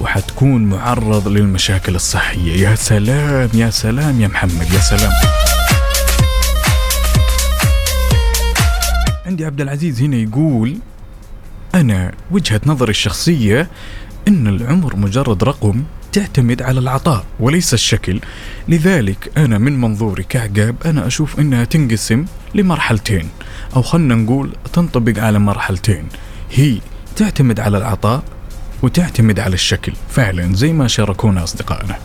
وحتكون 0.00 0.64
معرض 0.64 1.28
للمشاكل 1.28 1.94
الصحية. 1.94 2.68
يا 2.68 2.74
سلام 2.74 3.48
يا 3.54 3.70
سلام 3.70 4.20
يا 4.20 4.28
محمد 4.28 4.72
يا 4.72 4.80
سلام. 4.80 5.12
عندي 9.26 9.44
عبد 9.44 9.60
العزيز 9.60 10.02
هنا 10.02 10.16
يقول 10.16 10.76
أنا 11.74 12.12
وجهة 12.30 12.60
نظري 12.66 12.90
الشخصية 12.90 13.68
إن 14.32 14.46
العمر 14.46 14.96
مجرد 14.96 15.44
رقم 15.44 15.82
تعتمد 16.12 16.62
على 16.62 16.80
العطاء 16.80 17.24
وليس 17.40 17.74
الشكل. 17.74 18.20
لذلك 18.68 19.32
أنا 19.36 19.58
من 19.58 19.80
منظوري 19.80 20.22
كعقاب 20.22 20.76
أنا 20.84 21.06
أشوف 21.06 21.40
إنها 21.40 21.64
تنقسم 21.64 22.24
لمرحلتين 22.54 23.28
أو 23.76 23.82
خلنا 23.82 24.14
نقول 24.14 24.52
تنطبق 24.72 25.18
على 25.22 25.38
مرحلتين. 25.38 26.04
هي 26.52 26.78
تعتمد 27.16 27.60
على 27.60 27.78
العطاء 27.78 28.22
وتعتمد 28.82 29.40
على 29.40 29.54
الشكل. 29.54 29.92
فعلا 30.10 30.54
زي 30.54 30.72
ما 30.72 30.88
شاركونا 30.88 31.44
أصدقائنا. 31.44 31.96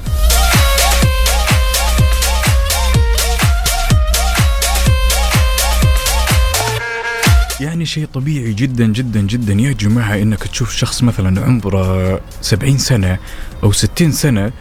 يعني 7.59 7.85
شيء 7.85 8.05
طبيعي 8.13 8.53
جدا 8.53 8.85
جدا 8.85 9.21
جدا 9.21 9.53
يا 9.53 9.71
جماعة 9.71 10.15
إنك 10.15 10.43
تشوف 10.43 10.75
شخص 10.75 11.03
مثلا 11.03 11.45
عمره 11.45 12.21
سبعين 12.41 12.77
سنة 12.77 13.17
أو 13.63 13.71
ستين 13.71 14.11
سنة 14.11 14.51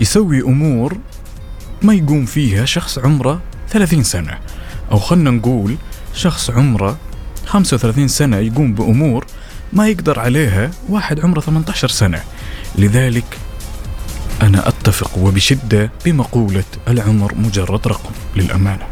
يسوي 0.00 0.42
أمور 0.42 0.98
ما 1.82 1.94
يقوم 1.94 2.24
فيها 2.24 2.64
شخص 2.64 2.98
عمره 2.98 3.40
ثلاثين 3.68 4.02
سنة. 4.02 4.38
أو 4.92 4.98
خلنا 4.98 5.30
نقول 5.30 5.76
شخص 6.14 6.50
عمره 6.50 6.98
35 7.46 8.08
سنة 8.08 8.36
يقوم 8.36 8.74
بأمور 8.74 9.26
ما 9.72 9.88
يقدر 9.88 10.20
عليها 10.20 10.70
واحد 10.88 11.20
عمره 11.20 11.40
18 11.40 11.88
سنة. 11.88 12.22
لذلك 12.78 13.38
أنا 14.42 14.68
أتفق 14.68 15.18
وبشدة 15.18 15.90
بمقولة 16.04 16.64
العمر 16.88 17.34
مجرد 17.34 17.88
رقم 17.88 18.12
للأمانة. 18.36 18.86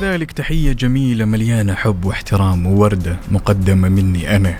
لذلك 0.00 0.32
تحية 0.32 0.72
جميلة 0.72 1.24
مليانة 1.24 1.74
حب 1.74 2.04
واحترام 2.04 2.66
ووردة 2.66 3.16
مقدمة 3.30 3.88
مني 3.88 4.36
أنا. 4.36 4.56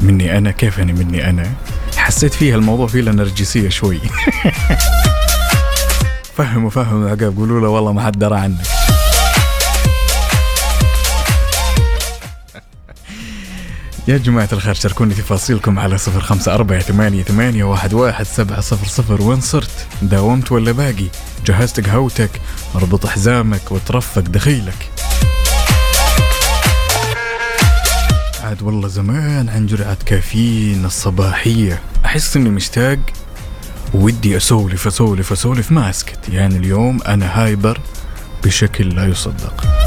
مني 0.00 0.38
أنا؟ 0.38 0.50
كيف 0.50 0.80
أنا 0.80 0.92
مني 0.92 1.30
أنا؟ 1.30 1.52
حسيت 1.96 2.34
فيها 2.34 2.56
الموضوع 2.56 2.86
فيه 2.86 3.00
نرجسية 3.00 3.68
شوي. 3.68 4.00
فهموا 6.36 6.70
فهموا 6.70 7.10
عقاب 7.10 7.36
قولوا 7.36 7.60
له 7.60 7.68
والله 7.68 7.92
ما 7.92 8.02
حد 8.02 8.18
درى 8.18 8.36
عنك. 8.36 8.79
يا 14.10 14.18
جماعة 14.18 14.48
الخير 14.52 14.74
شاركوني 14.74 15.14
تفاصيلكم 15.14 15.78
على 15.78 15.98
صفر 15.98 16.20
خمسة 16.20 16.54
أربعة 16.54 16.80
ثمانية, 16.80 17.22
ثمانية 17.22 17.64
واحد, 17.64 17.94
واحد 17.94 18.26
سبعة 18.26 18.60
صفر 18.60 18.86
صفر 18.86 19.22
وين 19.22 19.40
صرت؟ 19.40 19.86
داومت 20.02 20.52
ولا 20.52 20.72
باقي؟ 20.72 21.06
جهزت 21.46 21.86
قهوتك 21.86 22.30
اربط 22.74 23.06
حزامك 23.06 23.72
وترفق 23.72 24.22
دخيلك. 24.22 24.90
عاد 28.44 28.62
والله 28.62 28.88
زمان 28.88 29.48
عن 29.48 29.66
جرعة 29.66 29.98
كافيين 30.06 30.84
الصباحية. 30.84 31.80
أحس 32.04 32.36
إني 32.36 32.50
مشتاق 32.50 32.98
ودي 33.94 34.36
أسولف 34.36 34.86
أسولف 34.86 35.32
أسولف 35.32 35.72
ما 35.72 35.90
أسكت 35.90 36.28
يعني 36.28 36.56
اليوم 36.56 37.02
أنا 37.02 37.42
هايبر 37.42 37.80
بشكل 38.44 38.96
لا 38.96 39.04
يصدق. 39.06 39.79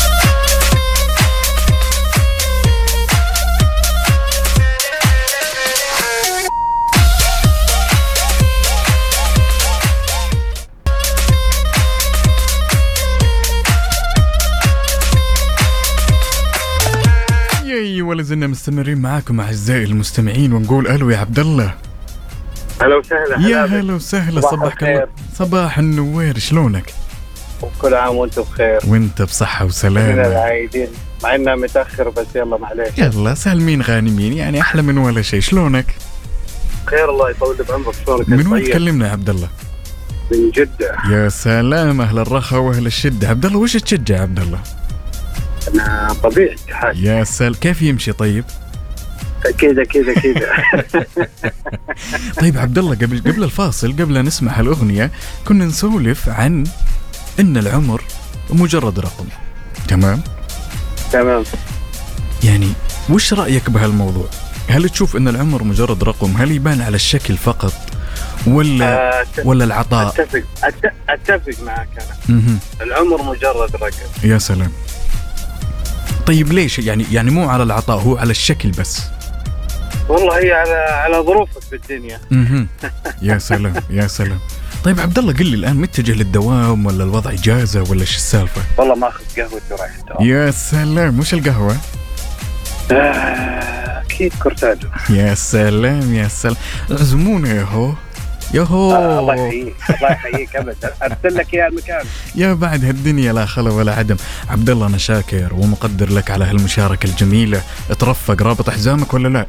ولا 18.13 18.23
زلنا 18.23 18.47
مستمرين 18.47 18.97
معاكم 18.97 19.39
أعزائي 19.39 19.83
المستمعين 19.83 20.53
ونقول 20.53 20.87
ألو 20.87 21.09
يا 21.09 21.17
عبد 21.17 21.39
الله 21.39 21.73
هلا 22.81 22.95
وسهلا 22.95 23.47
يا. 23.49 23.65
هلا 23.65 23.93
وسهلا 23.93 24.41
صباح 24.41 24.51
صباحك 24.51 24.83
الله. 24.83 25.07
صباح 25.35 25.77
النوير 25.77 26.37
شلونك؟ 26.37 26.93
وكل 27.61 27.93
عام 27.93 28.15
وأنتم 28.15 28.41
بخير. 28.41 28.79
وأنت 28.87 29.21
بصحة 29.21 29.63
من 29.63 29.69
وسلامة 29.69 30.27
العايدين 30.27 30.87
مع 31.23 31.35
انها 31.35 31.55
متأخر 31.55 32.09
بس 32.09 32.25
يلا 32.35 32.57
معليش 32.57 32.97
يلا 32.97 33.33
سالمين 33.33 33.81
غانمين 33.81 34.33
يعني 34.33 34.61
أحلى 34.61 34.81
من 34.81 34.97
ولا 34.97 35.21
شيء. 35.21 35.39
شلونك؟ 35.39 35.85
خير 36.85 37.09
الله 37.09 37.29
يطول 37.29 37.55
بعمرك. 37.69 37.95
شلونك؟ 38.05 38.29
من 38.29 38.47
وين 38.47 38.63
طيب؟ 38.63 38.71
تكلمنا 38.71 39.07
يا 39.07 39.11
عبد 39.11 39.29
الله 39.29 39.47
من 40.31 40.51
جدة. 40.51 40.95
يا 41.11 41.29
سلام 41.29 42.01
أهل 42.01 42.19
الرخاء 42.19 42.59
وأهل 42.59 42.85
الشدة. 42.85 43.29
عبد 43.29 43.45
الله 43.45 43.59
وش 43.59 43.77
تشجع 43.77 44.21
عبد 44.21 44.39
الله 44.39 44.59
أنا 45.67 46.15
طبيعي. 46.23 46.55
حاج 46.71 46.99
يا 46.99 47.23
سل 47.23 47.55
كيف 47.55 47.81
يمشي 47.81 48.11
طيب؟ 48.11 48.45
كذا 49.57 49.83
كذا 49.83 50.13
كذا. 50.13 50.49
طيب 52.41 52.57
عبد 52.57 52.77
الله 52.77 52.95
قبل 52.95 53.19
قبل 53.19 53.43
الفاصل 53.43 53.91
قبل 53.91 54.17
أن 54.17 54.25
نسمع 54.25 54.59
الأغنية 54.59 55.11
كنا 55.47 55.65
نسولف 55.65 56.29
عن 56.29 56.63
أن 57.39 57.57
العمر 57.57 58.01
مجرد 58.49 58.99
رقم. 58.99 59.25
تمام؟ 59.87 60.21
تمام. 61.11 61.43
يعني 62.43 62.73
وش 63.09 63.33
رأيك 63.33 63.69
بهالموضوع؟ 63.69 64.27
هل 64.69 64.89
تشوف 64.89 65.15
أن 65.15 65.27
العمر 65.27 65.63
مجرد 65.63 66.03
رقم؟ 66.03 66.37
هل 66.37 66.51
يبان 66.51 66.81
على 66.81 66.95
الشكل 66.95 67.37
فقط؟ 67.37 67.73
ولا 68.47 69.23
أت- 69.23 69.45
ولا 69.45 69.63
العطاء؟ 69.65 70.07
أتفق 70.07 70.43
أتفق 71.09 71.63
معك 71.65 71.87
أنا. 72.29 72.57
العمر 72.81 73.21
مجرد 73.23 73.75
رقم. 73.75 73.89
يا 74.29 74.37
سلام. 74.37 74.71
طيب 76.27 76.53
ليش؟ 76.53 76.79
يعني 76.79 77.05
يعني 77.11 77.31
مو 77.31 77.49
على 77.49 77.63
العطاء 77.63 77.97
هو 77.97 78.17
على 78.17 78.31
الشكل 78.31 78.69
بس. 78.71 79.01
والله 80.09 80.37
هي 80.43 80.51
على 80.53 80.73
على 80.73 81.17
ظروفك 81.17 81.61
بالدنيا 81.71 82.19
مهم. 82.31 82.67
يا 83.21 83.37
سلام 83.37 83.73
يا 83.89 84.07
سلام. 84.07 84.39
طيب 84.83 84.99
عبد 84.99 85.19
الله 85.19 85.33
قل 85.33 85.45
لي 85.45 85.55
الآن 85.55 85.75
متجه 85.75 86.11
للدوام 86.11 86.85
ولا 86.85 87.03
الوضع 87.03 87.31
إجازة 87.31 87.81
ولا 87.89 88.01
إيش 88.01 88.15
السالفة؟ 88.15 88.61
والله 88.77 88.95
ماخذ 88.95 89.23
قهوتي 89.37 89.73
ورايح 89.73 89.91
الدوام. 89.99 90.27
يا 90.27 90.51
سلام 90.51 91.19
وش 91.19 91.33
القهوة؟ 91.33 91.77
آه، 92.91 94.01
أكيد 94.01 94.33
كورتاجو. 94.43 94.87
يا 95.09 95.35
سلام 95.35 96.13
يا 96.13 96.27
سلام. 96.27 96.55
عزمونا 96.91 97.53
يا 97.53 97.63
هو. 97.63 97.93
يا 98.53 98.61
هو 98.61 98.91
آه، 98.93 99.19
الله 99.19 99.35
يحييك 99.35 99.73
الله 99.89 100.11
يحييك 100.11 100.55
ابدا. 100.55 100.93
أرسل 101.03 101.37
لك 101.37 101.53
إياه 101.53 101.67
المكان. 101.67 102.05
يا 102.35 102.53
بعد 102.53 102.85
هالدنيا 102.85 103.33
لا 103.33 103.45
خلا 103.45 103.71
ولا 103.71 103.95
عدم. 103.95 104.15
عبد 104.49 104.69
الله 104.69 104.87
أنا 104.87 104.97
شاكر 104.97 105.53
ومقدر 105.53 106.09
لك 106.09 106.31
على 106.31 106.45
هالمشاركة 106.45 107.07
الجميلة. 107.07 107.61
ترفق 107.99 108.41
رابط 108.41 108.69
حزامك 108.69 109.13
ولا 109.13 109.27
لا؟ 109.27 109.45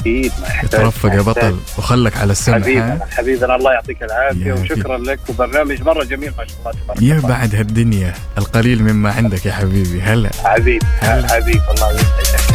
أكيد 0.00 0.32
ما 0.40 0.46
يحتاج. 0.46 0.70
ترفق 0.80 1.14
يا. 1.14 1.20
بطل 1.22 1.56
وخلك 1.78 2.16
على 2.16 2.32
السمع 2.32 2.58
حبيبنا؟ 2.58 3.06
حبيبنا 3.10 3.56
الله 3.56 3.72
يعطيك 3.72 4.02
العافية 4.02 4.52
وشكرا 4.52 4.98
لك 4.98 5.20
وبرنامج 5.28 5.82
مرة 5.82 6.04
جميل 6.04 6.32
ما 6.38 6.44
شاء 6.46 6.56
الله 6.60 6.72
تبارك 6.84 7.02
يا. 7.02 7.28
بعد 7.28 7.54
هالدنيا 7.54 8.14
القليل 8.38 8.82
مما 8.82 9.12
عندك 9.12 9.46
يا 9.46 9.52
حبيبي. 9.52 10.02
هلا. 10.02 10.30
حبيب 10.44 10.82
هلا. 11.00 11.28
حبيب 11.28 11.60
الله 11.70 11.90
يسعدك. 11.92 12.53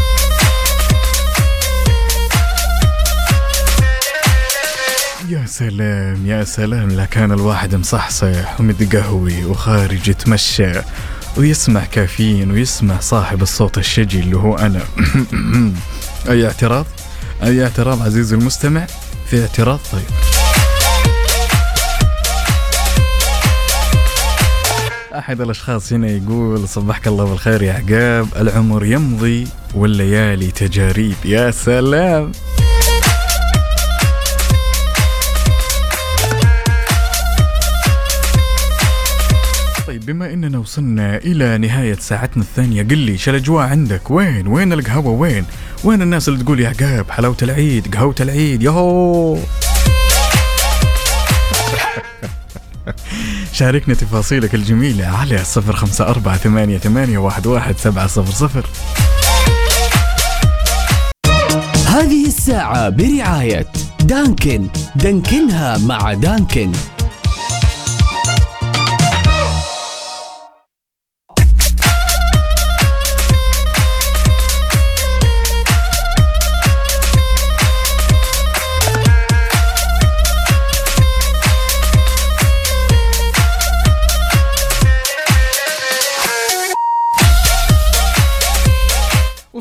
يا 5.29 5.45
سلام 5.45 6.25
يا 6.25 6.43
سلام. 6.43 6.89
لا 6.89 7.05
كان 7.05 7.31
الواحد 7.31 7.75
مصحصح 7.75 8.59
ومتقهوي 8.59 9.45
وخارج 9.45 10.07
يتمشى 10.07 10.71
ويسمع 11.37 11.85
كافيين 11.85 12.51
ويسمع 12.51 12.99
صاحب 12.99 13.41
الصوت 13.41 13.77
الشجي 13.77 14.19
اللي 14.19 14.37
هو 14.37 14.55
أنا. 14.57 14.81
أي 16.29 16.45
اعتراض؟ 16.45 16.85
أي 17.43 17.63
اعتراض 17.63 18.01
عزيزي 18.01 18.35
المستمع؟ 18.35 18.87
في 19.29 19.41
اعتراض 19.41 19.79
طيب. 19.91 20.01
أحد 25.15 25.41
الأشخاص 25.41 25.93
هنا 25.93 26.07
يقول 26.07 26.67
صبحك 26.67 27.07
الله 27.07 27.25
بالخير 27.25 27.61
يا 27.61 27.73
عقاب 27.73 28.27
العمر 28.35 28.85
يمضي 28.85 29.47
والليالي 29.75 30.51
تجاريب. 30.51 31.15
يا 31.25 31.51
سلام. 31.51 32.31
طيب 39.89 40.05
بما 40.05 40.33
إننا 40.33 40.57
وصلنا 40.57 41.17
إلى 41.17 41.57
نهاية 41.57 41.95
ساعتنا 41.95 42.43
الثانية 42.43 42.83
قل 42.83 42.97
لي 42.97 43.17
شو 43.17 43.31
الاجواء 43.31 43.67
عندك؟ 43.67 44.11
وين؟ 44.11 44.47
وين 44.47 44.73
القهوة؟ 44.73 45.11
وين؟ 45.11 45.45
وين 45.83 46.01
الناس 46.01 46.29
اللي 46.29 46.43
تقول 46.43 46.59
يا 46.59 46.69
عقاب 46.69 47.11
حلاوة 47.11 47.37
العيد 47.41 47.95
قهوة 47.95 48.15
العيد 48.19 48.63
يهو 48.63 49.37
شاركنا 53.53 53.95
تفاصيلك 53.95 54.55
الجميلة 54.55 55.05
على 55.05 55.37
صفر 55.37 55.75
خمسة 55.75 56.07
أربعة 56.07 56.37
ثمانية, 56.37 56.77
ثمانية 56.77 57.17
واحد, 57.17 57.47
واحد 57.47 57.77
سبعة 57.77 58.07
صفر 58.07 58.31
صفر. 58.31 58.65
هذه 61.87 62.27
الساعة 62.27 62.89
برعاية 62.89 63.67
دانكن. 64.03 64.67
دانكنها 64.95 65.77
مع 65.77 66.13
دانكن. 66.13 66.71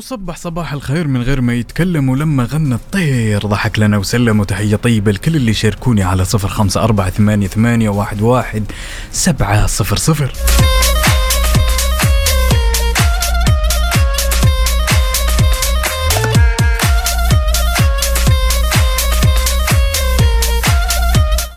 وصبح 0.09 0.37
صباح 0.37 0.73
الخير 0.73 1.07
من 1.07 1.21
غير 1.21 1.41
ما 1.41 1.53
يتكلم 1.53 2.09
ولما 2.09 2.43
غنى 2.43 2.75
الطير. 2.75 3.47
ضحك 3.47 3.79
لنا 3.79 3.97
وسلم 3.97 4.39
وتحية 4.39 4.75
طيبة 4.75 5.11
لكل 5.11 5.35
اللي 5.35 5.53
شاركوني 5.53 6.03
على 6.03 6.25
صفر 6.25 6.47
خمسة 6.47 6.83
أربعة 6.83 7.09
ثمانية, 7.09 7.47
ثمانية 7.47 7.89
واحد, 7.89 8.21
واحد 8.21 8.63
سبعة 9.11 9.67
صفر 9.67 9.97
صفر. 9.97 10.33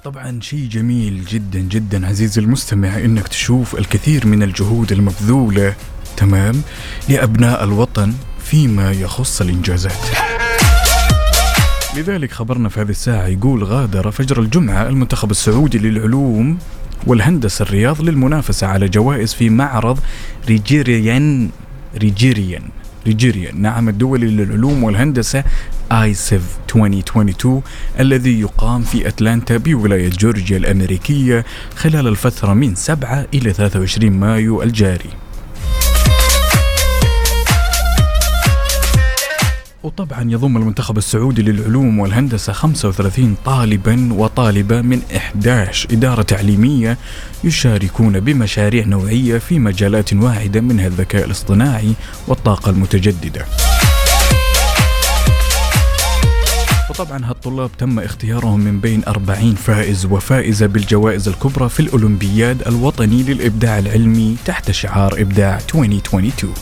طبعا 0.04 0.40
شيء 0.40 0.68
جميل 0.68 1.24
جدا 1.24 1.58
جدا 1.58 2.06
عزيزي 2.06 2.40
المستمع 2.40 2.98
إنك 2.98 3.28
تشوف 3.28 3.74
الكثير 3.78 4.26
من 4.26 4.42
الجهود 4.42 4.92
المبذولة 4.92 5.74
تمام 6.16 6.62
لأبناء 7.08 7.64
الوطن 7.64 8.14
فيما 8.44 8.92
يخص 8.92 9.40
الإنجازات. 9.40 9.92
لذلك 11.96 12.32
خبرنا 12.32 12.68
في 12.68 12.80
هذه 12.80 12.90
الساعة 12.90 13.26
يقول 13.26 13.64
غادر 13.64 14.10
فجر 14.10 14.40
الجمعة 14.40 14.88
المنتخب 14.88 15.30
السعودي 15.30 15.78
للعلوم 15.78 16.58
والهندسة 17.06 17.62
الرياض 17.62 18.00
للمنافسة 18.00 18.66
على 18.66 18.88
جوائز 18.88 19.34
في 19.34 19.50
معرض 19.50 19.98
ريجينيرون 20.48 21.50
ريجينيرون 21.96 22.62
ريجينيرون 23.06 23.62
نعم 23.62 23.88
الدولي 23.88 24.26
للعلوم 24.26 24.84
والهندسة 24.84 25.44
آيسيف 25.92 26.42
2022 26.74 27.62
الذي 28.00 28.40
يقام 28.40 28.82
في 28.82 29.08
أتلانتا 29.08 29.56
بولاية 29.56 30.10
جورجيا 30.10 30.56
الأمريكية 30.56 31.44
خلال 31.76 32.06
الفترة 32.08 32.52
من 32.54 32.74
7 32.74 33.26
إلى 33.34 33.52
23 33.52 34.12
مايو 34.12 34.62
الجاري. 34.62 35.10
وطبعا 39.82 40.30
يضم 40.30 40.56
المنتخب 40.56 40.98
السعودي 40.98 41.42
للعلوم 41.42 41.98
والهندسة 41.98 42.52
35 42.52 43.36
طالبا 43.44 44.12
وطالبة 44.12 44.80
من 44.80 45.02
11 45.16 45.88
إدارة 45.92 46.22
تعليمية 46.22 46.98
يشاركون 47.44 48.20
بمشاريع 48.20 48.84
نوعية 48.86 49.38
في 49.38 49.58
مجالات 49.58 50.12
واحدة 50.14 50.60
منها 50.60 50.86
الذكاء 50.86 51.24
الاصطناعي 51.24 51.92
والطاقة 52.28 52.70
المتجددة. 52.70 53.46
وطبعا 56.90 57.24
هالطلاب 57.24 57.70
تم 57.78 57.98
اختيارهم 57.98 58.60
من 58.60 58.80
بين 58.80 59.02
40 59.08 59.54
فائز 59.54 60.04
وفائزة 60.06 60.66
بالجوائز 60.66 61.28
الكبرى 61.28 61.68
في 61.68 61.80
الأولمبياد 61.80 62.62
الوطني 62.68 63.22
للإبداع 63.22 63.78
العلمي 63.78 64.36
تحت 64.44 64.70
شعار 64.70 65.20
إبداع 65.20 65.56
2022 65.56 66.52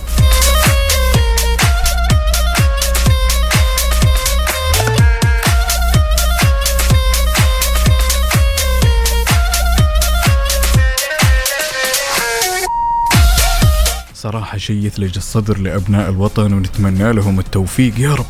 صراحة 14.22 14.58
شيء 14.58 14.84
يثلج 14.86 15.16
الصدر 15.16 15.58
لأبناء 15.58 16.10
الوطن 16.10 16.52
ونتمنى 16.52 17.12
لهم 17.12 17.38
التوفيق. 17.38 17.98
يا 17.98 18.14
رب. 18.14 18.26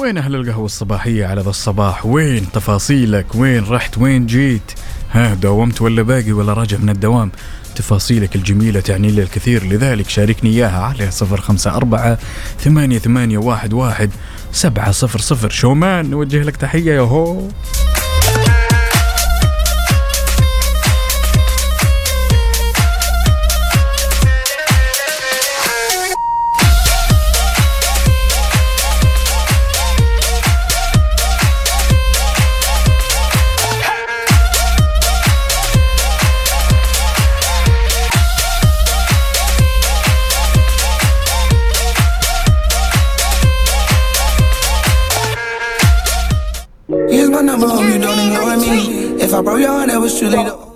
وين 0.00 0.18
أهل 0.18 0.34
القهوة 0.34 0.64
الصباحية 0.64 1.26
على 1.26 1.40
ذا 1.40 1.50
الصباح؟ 1.50 2.06
وين 2.06 2.52
تفاصيلك؟ 2.52 3.26
وين 3.34 3.64
رحت؟ 3.64 3.98
وين 3.98 4.26
جيت؟ 4.26 4.72
ها 5.12 5.34
داومت 5.34 5.82
ولا 5.82 6.02
باقي 6.02 6.32
ولا 6.32 6.52
راجع 6.52 6.78
من 6.78 6.90
الدوام؟ 6.90 7.30
تفاصيلك 7.76 8.36
الجميلة 8.36 8.80
تعني 8.80 9.10
لي 9.10 9.22
الكثير 9.22 9.64
لذلك 9.64 10.08
شاركني 10.08 10.50
إياها 10.50 10.82
على 10.82 11.10
صفر 11.10 11.40
خمسة 11.40 11.76
أربعة 11.76 12.18
ثمانية, 12.60 12.98
ثمانية 12.98 13.38
واحد, 13.38 13.72
واحد 13.72 14.10
سبعة 14.52 14.90
صفر 14.90 15.18
صفر. 15.18 15.50
شومان 15.50 16.10
نوجه 16.10 16.42
لك 16.42 16.56
تحية 16.56 16.92
يا 16.92 17.00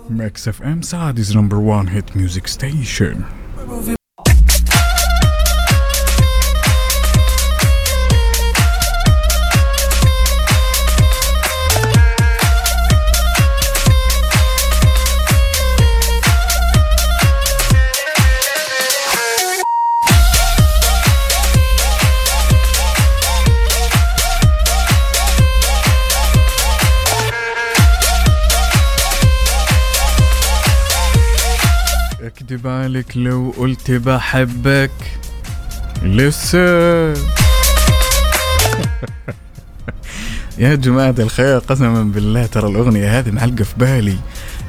Max 0.08 0.46
FM 0.46 0.84
Saudi's 0.84 1.34
number 1.34 1.58
one 1.58 1.88
hit 1.88 2.14
music 2.14 2.46
station. 2.46 3.24
عليك 32.82 33.16
لو 33.16 33.54
قلت 33.56 33.90
بحبك. 33.90 34.90
لسه. 36.02 36.58
يا 40.58 40.74
جماعة 40.74 41.14
الخير 41.18 41.58
قسما 41.58 42.02
بالله 42.02 42.46
ترى 42.46 42.68
الأغنية 42.68 43.18
هذه 43.18 43.30
معلقة 43.30 43.64
في 43.64 43.74
بالي. 43.76 44.16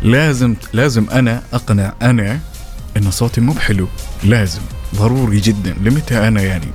لازم 0.03 0.55
لازم 0.73 1.05
أنا 1.11 1.41
أقنع 1.53 1.93
أنا 2.01 2.39
إن 2.97 3.11
صوتي 3.11 3.41
مو 3.41 3.53
بحلو. 3.53 3.87
لازم 4.23 4.61
ضروري 4.95 5.39
جدا. 5.39 5.75
لمتى 5.81 6.27
أنا 6.27 6.41
يعني؟ 6.41 6.67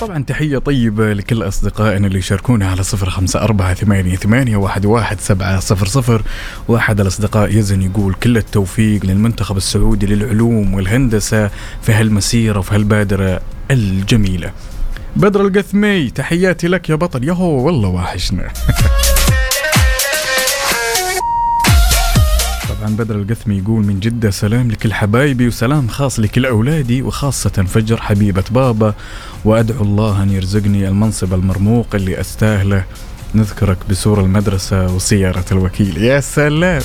طبعا 0.00 0.24
تحية 0.24 0.58
طيبة 0.58 1.12
لكل 1.12 1.42
أصدقائنا 1.42 2.06
اللي 2.06 2.18
يشاركونا 2.18 2.70
على 2.70 2.82
صفر 2.82 3.10
خمسة 3.10 3.40
أربعة 3.42 3.74
ثمانية, 3.74 4.16
ثمانية 4.16 4.56
واحد, 4.56 4.86
واحد 4.86 5.20
سبعة 5.20 5.60
صفر 5.60 5.86
صفر. 5.86 6.22
وأحد 6.68 7.00
الأصدقاء 7.00 7.56
يزن 7.56 7.82
يقول 7.82 8.14
كل 8.14 8.36
التوفيق 8.36 9.06
للمنتخب 9.06 9.56
السعودي 9.56 10.06
للعلوم 10.06 10.74
والهندسة 10.74 11.50
في 11.82 11.92
هالمسيرة 11.92 12.58
وفي 12.58 12.74
هالبادرة 12.74 13.40
الجميلة. 13.70 14.52
بدر 15.16 15.40
القثمي 15.46 16.10
تحياتي 16.10 16.68
لك 16.68 16.90
يا 16.90 16.94
بطل. 16.94 17.24
يهو 17.24 17.66
والله 17.66 17.88
واحشنا 17.88 18.48
طبعا 22.80 22.96
بدر 22.96 23.16
القثمي 23.16 23.58
يقول 23.58 23.86
من 23.86 24.00
جدة 24.00 24.30
سلام 24.30 24.70
لكل 24.70 24.92
حبايبي 24.92 25.46
وسلام 25.46 25.88
خاص 25.88 26.20
لكل 26.20 26.46
أولادي 26.46 27.02
وخاصة 27.02 27.50
فجر 27.50 28.00
حبيبة 28.00 28.44
بابا 28.50 28.94
وأدعو 29.44 29.82
الله 29.82 30.22
أن 30.22 30.30
يرزقني 30.30 30.88
المنصب 30.88 31.34
المرموق 31.34 31.86
اللي 31.94 32.20
أستاهله. 32.20 32.84
نذكرك 33.34 33.78
بسور 33.90 34.20
المدرسة 34.20 34.94
وسيارة 34.94 35.44
الوكيل. 35.52 35.98
يا 35.98 36.20
سلام! 36.20 36.82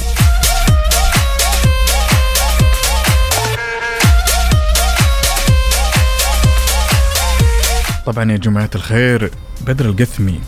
طبعا 8.06 8.32
يا 8.32 8.38
جماعة 8.38 8.70
الخير 8.76 9.32
بدر 9.68 9.86
القثمي 9.86 10.40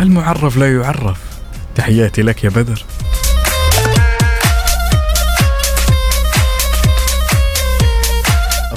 المعرف 0.00 0.56
لا 0.56 0.74
يعرف. 0.74 1.20
تحياتي 1.74 2.22
لك 2.22 2.44
يا 2.44 2.50
بدر. 2.50 2.84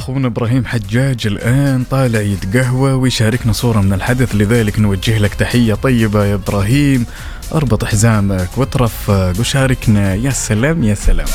أخونا 0.06 0.28
إبراهيم 0.28 0.66
حجاج 0.66 1.28
الآن 1.28 1.84
طالع 1.84 2.20
يتقهوى 2.20 2.92
ويشاركنا 2.92 3.54
صورة 3.54 3.82
من 3.82 3.94
الحدث 3.94 4.36
لذلك 4.36 4.80
نوجه 4.80 5.18
لك 5.18 5.34
تحية 5.34 5.74
طيبة 5.74 6.26
يا 6.26 6.36
إبراهيم. 6.36 7.06
أربط 7.56 7.86
حزامك 7.86 8.58
وترفق 8.58 9.34
وشاركنا. 9.40 10.16
يا 10.16 10.30
سلام 10.30 10.84
يا 10.84 10.94
سلام. 10.94 11.28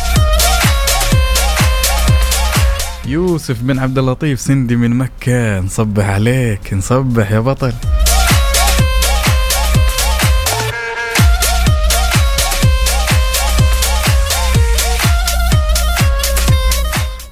يوسف 3.06 3.62
بن 3.62 3.78
عبد 3.78 3.98
اللطيف 3.98 4.40
سندي 4.40 4.76
من 4.76 4.98
مكة. 4.98 5.60
نصبح 5.60 6.04
عليك 6.04 6.74
نصبح 6.74 7.30
يا 7.30 7.40
بطل. 7.40 7.72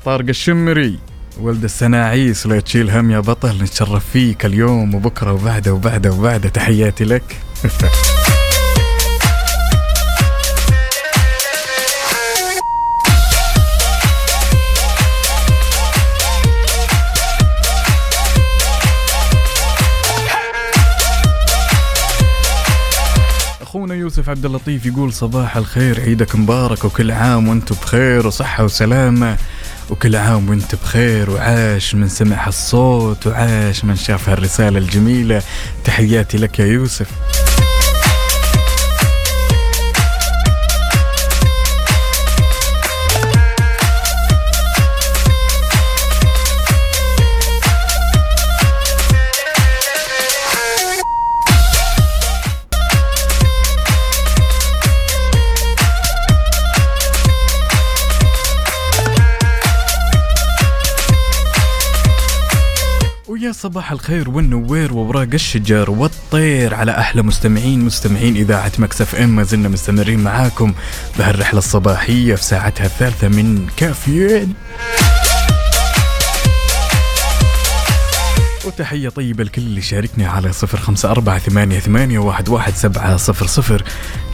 طارق 0.05 0.29
الشمري. 0.29 0.99
ولد 1.41 1.65
السناعيس 1.65 2.47
لا 2.47 2.61
تشيل 2.61 2.91
هم 2.91 3.11
يا 3.11 3.21
بطل 3.21 3.63
نتشرف 3.63 4.05
فيك 4.13 4.47
اليوم 4.47 4.95
وبكرة 4.95 5.33
وبعده 5.33 5.73
وبعده 5.73 6.11
وبعده. 6.13 6.49
تحياتي 6.49 7.05
لك. 7.05 7.37
أخونا 23.63 23.95
يوسف 23.95 24.29
عبد 24.29 24.45
اللطيف 24.45 24.87
يقول 24.87 25.13
صباح 25.13 25.57
الخير 25.57 26.01
عيدك 26.01 26.37
مبارك 26.37 26.85
وكل 26.85 27.11
عام 27.11 27.49
وأنتم 27.49 27.75
بخير 27.83 28.27
وصحة 28.27 28.65
وسلامة. 28.65 29.37
وكل 29.91 30.17
عام 30.17 30.51
وانت 30.51 30.75
بخير 30.75 31.31
وعاش 31.31 31.95
من 31.95 32.09
سمع 32.09 32.47
الصوت 32.49 33.27
وعاش 33.27 33.85
من 33.85 33.97
شاف 33.97 34.29
هالرسالة 34.29 34.79
الجميلة. 34.79 35.43
تحياتي 35.85 36.39
لك 36.39 36.59
يا 36.59 36.67
يوسف. 36.67 37.11
صباح 63.61 63.93
الخير 63.93 64.31
والنوير 64.31 64.93
وورق 64.93 65.29
الشجر 65.35 65.91
والطير 65.91 66.75
على 66.75 66.99
أحلى 66.99 67.23
مستمعين 67.23 67.85
مستمعين 67.85 68.37
إذاعة 68.37 68.73
Mix 68.79 69.15
FM. 69.15 69.37
ما 69.37 69.43
زلنا 69.43 69.69
مستمرين 69.69 70.21
معاكم 70.21 70.75
بهالرحلة 71.19 71.59
الصباحية 71.59 72.35
في 72.35 72.45
ساعتها 72.45 72.87
الثالثة 72.87 73.29
من 73.29 73.67
كافيين. 73.77 74.55
وتحية 78.65 79.09
طيبة 79.09 79.45
لكل 79.45 79.63
اللي 79.63 79.83
شاركني 79.83 80.27
على 80.27 80.53
صفر 80.53 80.79
خمسة 80.79 81.11
أربعة 81.11 81.39
ثمانية, 81.39 81.79
ثمانية 81.79 82.19
واحد, 82.19 82.49
واحد 82.49 82.75
سبعة 82.75 83.17
صفر 83.17 83.47
صفر. 83.47 83.85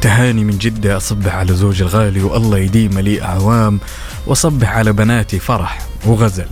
تهاني 0.01 0.45
من 0.45 0.59
جدة 0.59 0.97
أصبح 0.97 1.35
على 1.35 1.55
زوجي 1.55 1.83
الغالي 1.83 2.23
والله 2.23 2.59
يديم 2.59 2.99
لي 2.99 3.23
أعوام 3.23 3.81
وأصبح 4.27 4.77
على 4.77 4.93
بناتي 4.93 5.39
فرح 5.39 5.79
وغزل. 6.07 6.47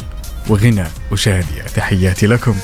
وغنى 0.48 0.84
وشادية. 1.12 1.62
تحياتي 1.62 2.26
لكم. 2.26 2.54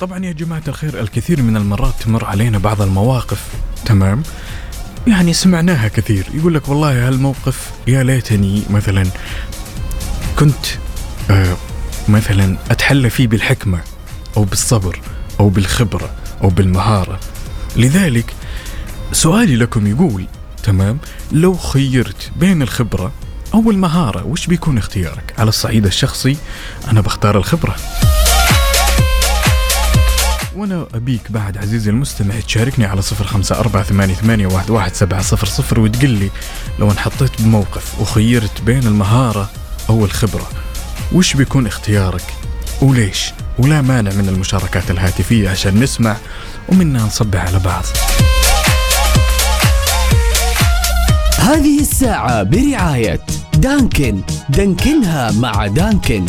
طبعا 0.00 0.24
يا 0.24 0.32
جماعة 0.32 0.62
الخير 0.68 1.00
الكثير 1.00 1.42
من 1.42 1.56
المرات 1.56 1.94
تمر 2.00 2.24
علينا 2.24 2.58
بعض 2.58 2.82
المواقف. 2.82 3.42
تمام؟ 3.86 4.22
يعني 5.06 5.32
سمعناها 5.32 5.88
كثير. 5.88 6.26
يقول 6.34 6.54
لك 6.54 6.68
والله 6.68 7.08
هالموقف 7.08 7.70
يا 7.86 8.02
ليتني 8.02 8.62
مثلا 8.70 9.06
كنت 10.38 10.66
آه 11.30 11.56
مثلا 12.08 12.56
أتحلى 12.70 13.10
فيه 13.10 13.26
بالحكمة 13.26 13.80
أو 14.36 14.44
بالصبر. 14.44 15.00
أو 15.40 15.48
بالخبرة 15.48 16.10
أو 16.42 16.48
بالمهارة. 16.48 17.20
لذلك 17.76 18.34
سؤالي 19.12 19.56
لكم 19.56 19.86
يقول 19.86 20.26
تمام 20.62 20.98
لو 21.32 21.54
خيرت 21.54 22.30
بين 22.36 22.62
الخبرة 22.62 23.12
أو 23.54 23.70
المهارة 23.70 24.26
وش 24.26 24.46
بيكون 24.46 24.78
اختيارك؟ 24.78 25.34
على 25.38 25.48
الصعيد 25.48 25.86
الشخصي 25.86 26.36
أنا 26.90 27.00
بختار 27.00 27.38
الخبرة. 27.38 27.76
وأنا 30.56 30.86
أبيك 30.94 31.32
بعد 31.32 31.58
عزيزي 31.58 31.90
المستمع 31.90 32.40
تشاركني 32.40 32.84
على 32.84 33.02
صفر 33.02 33.24
خمسة 33.24 33.58
أربعة 33.60 33.82
ثمانية, 33.82 34.14
ثمانية 34.14 34.46
واحد, 34.46 34.70
واحد 34.70 34.94
سبعة 34.94 35.22
صفر 35.22 35.46
صفر 35.46 35.80
وتقول 35.80 36.10
لي 36.10 36.30
لو 36.78 36.90
انحطيت 36.90 37.42
بموقف 37.42 38.00
وخيرت 38.00 38.62
بين 38.62 38.86
المهارة 38.86 39.50
أو 39.88 40.04
الخبرة 40.04 40.48
وش 41.12 41.36
بيكون 41.36 41.66
اختيارك؟ 41.66 42.34
وليش؟ 42.82 43.32
ولا 43.58 43.82
مانع 43.82 44.10
من 44.10 44.28
المشاركات 44.28 44.90
الهاتفية 44.90 45.50
عشان 45.50 45.80
نسمع 45.80 46.16
ومنا 46.68 47.02
نصبح 47.02 47.46
على 47.46 47.58
بعض. 47.58 47.84
هذه 51.38 51.80
الساعة 51.80 52.42
برعاية 52.42 53.20
دانكن. 53.54 54.20
دانكنها 54.48 55.30
مع 55.30 55.66
دانكن. 55.66 56.26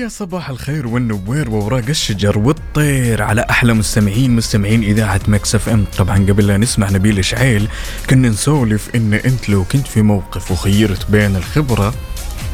ويا 0.00 0.08
صباح 0.08 0.50
الخير 0.50 0.86
والنوير 0.86 1.50
وورق 1.50 1.84
الشجر 1.88 2.38
والطير 2.38 3.22
على 3.22 3.46
أحلى 3.50 3.74
مستمعين 3.74 4.36
مستمعين 4.36 4.82
إذاعة 4.82 5.20
Mix 5.28 5.54
FM. 5.54 5.84
طبعا 5.98 6.16
قبل 6.16 6.46
لا 6.46 6.56
نسمع 6.56 6.90
نبيل 6.90 7.24
شعيل 7.24 7.68
كنا 8.10 8.28
نسولف 8.28 8.90
إن 8.94 9.14
أنت 9.14 9.48
لو 9.48 9.64
كنت 9.64 9.86
في 9.86 10.02
موقف 10.02 10.50
وخيرت 10.50 11.10
بين 11.10 11.36
الخبرة 11.36 11.94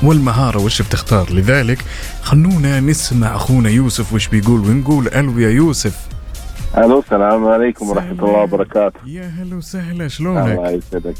والمهارة 0.03 0.59
وش 0.59 0.83
بتختار؟ 0.83 1.33
لذلك 1.33 1.79
خلونا 2.23 2.81
نسمع 2.81 3.37
أخونا 3.37 3.71
يوسف 3.71 4.13
وش 4.13 4.29
بيقول؟ 4.29 4.61
ونقول 4.61 5.09
ألو 5.09 5.39
يا 5.39 5.51
يوسف. 5.51 5.97
ألو 6.77 7.01
السلام 7.01 7.47
عليكم 7.47 7.89
ورحمة 7.89 8.11
الله 8.11 8.43
وبركاته. 8.43 9.01
يا 9.07 9.29
هلا 9.39 9.57
وسهلا 9.57 9.93
الله 9.93 10.09
شلونك 10.09 10.59
يسعدك. 10.59 11.15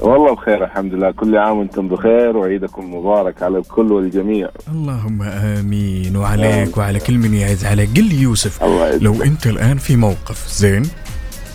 والله 0.00 0.34
بخير 0.34 0.64
الحمد 0.64 0.94
لله 0.94 1.10
كل 1.10 1.36
عام 1.38 1.58
وأنتم 1.58 1.88
بخير 1.88 2.36
وعيدكم 2.36 2.94
مبارك 2.94 3.42
على 3.42 3.58
الكل 3.58 3.92
والجميع 3.92 4.48
اللهم 4.72 5.22
آمين 5.22 6.16
وعليك 6.16 6.76
وعلى 6.76 7.00
كل 7.00 7.18
من 7.18 7.34
يعز 7.34 7.64
عليك 7.64 7.88
قل 7.96 8.04
لي 8.04 8.20
يوسف 8.22 8.62
الله. 8.64 8.96
لو 8.96 9.22
أنت 9.22 9.46
الآن 9.46 9.76
في 9.78 9.96
موقف 9.96 10.48
زين 10.48 10.82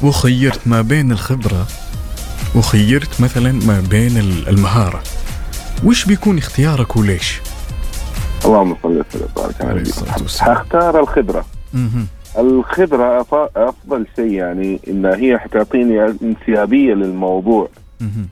وخيرت 0.04 0.60
ما 0.68 0.82
بين 0.82 1.12
الخبرة 1.12 1.68
وخيرت 2.56 3.22
مثلا 3.22 3.52
ما 3.52 3.84
بين 3.90 4.18
ال- 4.18 4.48
المهارة 4.50 5.02
وش 5.86 6.06
بيكون 6.06 6.38
اختيارك 6.38 6.96
وليش؟ 6.96 7.42
اللهم 8.46 8.76
صل 8.84 8.90
وسلم 9.10 9.28
وبارك 9.38 9.62
على. 9.62 9.84
هختار 10.40 11.00
الخبرة 11.00 11.46
مهم. 11.74 12.08
الخبرة 12.38 13.26
أفضل 13.56 14.06
شيء 14.16 14.32
يعني 14.32 14.80
انها 14.88 15.16
هي 15.16 15.38
حتعطيني 15.40 16.06
أنسيابية 16.24 16.94
للموضوع. 16.94 17.70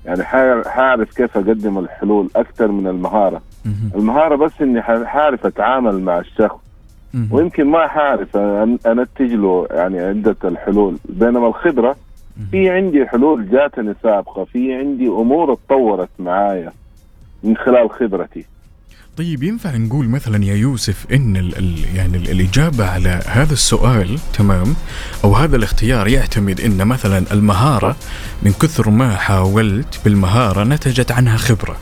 يعني 0.06 0.24
حا- 0.24 0.70
حاعرف 0.70 1.16
كيف 1.18 1.38
أقدم 1.38 1.78
الحلول 1.80 2.30
أكثر 2.36 2.68
من 2.72 2.88
المهارة. 2.88 3.42
المهارة 3.96 4.36
بس 4.36 4.52
إني 4.62 4.82
حاعرف 4.82 5.46
أتعامل 5.46 6.00
مع 6.02 6.20
الشخص. 6.20 6.58
ويمكن 7.32 7.66
ما 7.68 7.88
حاعرف 7.88 8.38
أنتج 8.88 9.34
له 9.34 9.68
يعني 9.72 10.00
عدة 10.00 10.36
الحلول. 10.44 10.98
بينما 11.10 11.48
الخبرة 11.48 11.96
في 12.52 12.70
عندي 12.70 13.06
حلول 13.08 13.50
جاتني 13.50 13.94
سابقة. 14.04 14.44
في 14.44 14.74
عندي 14.74 15.08
أمور 15.08 15.54
اتطورت 15.54 16.10
معايا 16.20 16.72
من 17.44 17.58
خلال 17.58 17.90
خبرتي. 17.90 18.46
طيب 19.18 19.44
ينفع 19.44 19.76
نقول 19.76 20.10
مثلا 20.10 20.46
يا 20.46 20.56
يوسف 20.56 21.06
إن 21.14 21.38
ال 21.38 21.58
ال 21.58 21.96
يعني 21.96 22.18
ال 22.18 22.32
الإجابة 22.32 22.86
على 22.86 23.22
هذا 23.28 23.54
السؤال 23.54 24.20
تمام 24.34 24.76
أو 25.24 25.36
هذا 25.36 25.56
الاختيار 25.56 26.08
يعتمد 26.08 26.62
إن 26.62 26.88
مثلا 26.88 27.26
المهارة 27.32 27.96
من 28.44 28.54
كثر 28.54 28.90
ما 28.90 29.16
حاولت 29.16 30.00
بالمهارة 30.06 30.64
نتجت 30.64 31.12
عنها 31.12 31.38
خبرة 31.38 31.78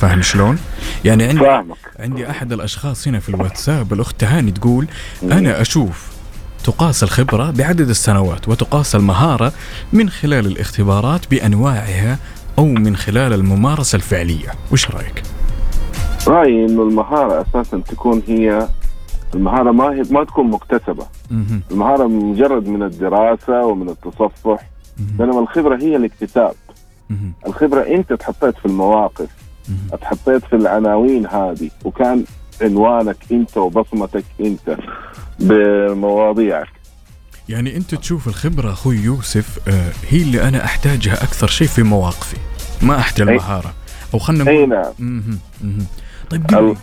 فاهم 0.00 0.22
شلون؟ 0.22 0.58
يعني 1.04 1.24
عندي 1.24 1.40
فاهمك 1.40 1.76
عندي 1.98 2.30
أحد 2.30 2.52
الأشخاص 2.52 3.08
هنا 3.08 3.20
في 3.20 3.28
الواتساب 3.28 3.92
الأخت 3.92 4.24
هاني 4.24 4.50
تقول 4.50 4.86
أنا 5.22 5.60
أشوف 5.60 6.08
تقاس 6.64 7.02
الخبرة 7.02 7.50
بعدد 7.50 7.88
السنوات 7.88 8.48
وتقاس 8.48 8.94
المهارة 8.94 9.52
من 9.92 10.10
خلال 10.10 10.46
الاختبارات 10.46 11.30
بأنواعها 11.30 12.18
أو 12.58 12.66
من 12.66 12.96
خلال 12.96 13.32
الممارسة 13.32 13.96
الفعلية، 13.96 14.54
وش 14.72 14.90
رأيك؟ 14.90 15.22
رأيي 16.26 16.64
إنه 16.66 16.82
المهارة 16.82 17.42
أساسا 17.48 17.78
تكون 17.88 18.22
هي 18.28 18.68
المهارة 19.34 19.70
ما 19.72 19.84
هي 19.84 20.02
ما 20.10 20.24
تكون 20.24 20.50
مكتسبة 20.50 21.06
مهم. 21.30 21.62
المهارة 21.70 22.06
مجرد 22.06 22.68
من 22.68 22.82
الدراسة 22.82 23.66
ومن 23.66 23.88
التصفح. 23.88 24.68
بينما 24.98 25.40
الخبرة 25.40 25.76
هي 25.82 25.96
الاكتساب 25.96 26.54
مهم. 27.10 27.32
الخبرة 27.46 27.80
أنت 27.82 28.12
تحطيت 28.12 28.58
في 28.58 28.66
المواقف. 28.66 29.28
اتحطيت 29.92 30.44
في 30.44 30.56
العناوين 30.56 31.26
هذه 31.26 31.70
وكان 31.84 32.24
عنوانك 32.62 33.16
أنت 33.32 33.56
وبصمتك 33.56 34.24
أنت 34.40 34.76
بمواضيعك 35.40 36.68
يعني 37.48 37.76
أنت 37.76 37.94
تشوف 37.94 38.28
الخبرة 38.28 38.72
أخوي 38.72 38.96
يوسف 38.96 39.58
آه، 39.68 39.92
هي 40.08 40.22
اللي 40.22 40.48
أنا 40.48 40.64
أحتاجها 40.64 41.12
أكثر 41.14 41.46
شيء 41.46 41.66
في 41.66 41.82
مواقفي 41.82 42.36
ما 42.82 42.98
أحتاج. 42.98 43.28
المهاره 43.28 43.72
أو 44.14 44.18
خلنا 44.18 44.50
أي 44.50 44.66
نقول 44.66 44.68
نعم. 44.68 45.38
طيب 46.30 46.46
قل 46.46 46.64
لي 46.64 46.76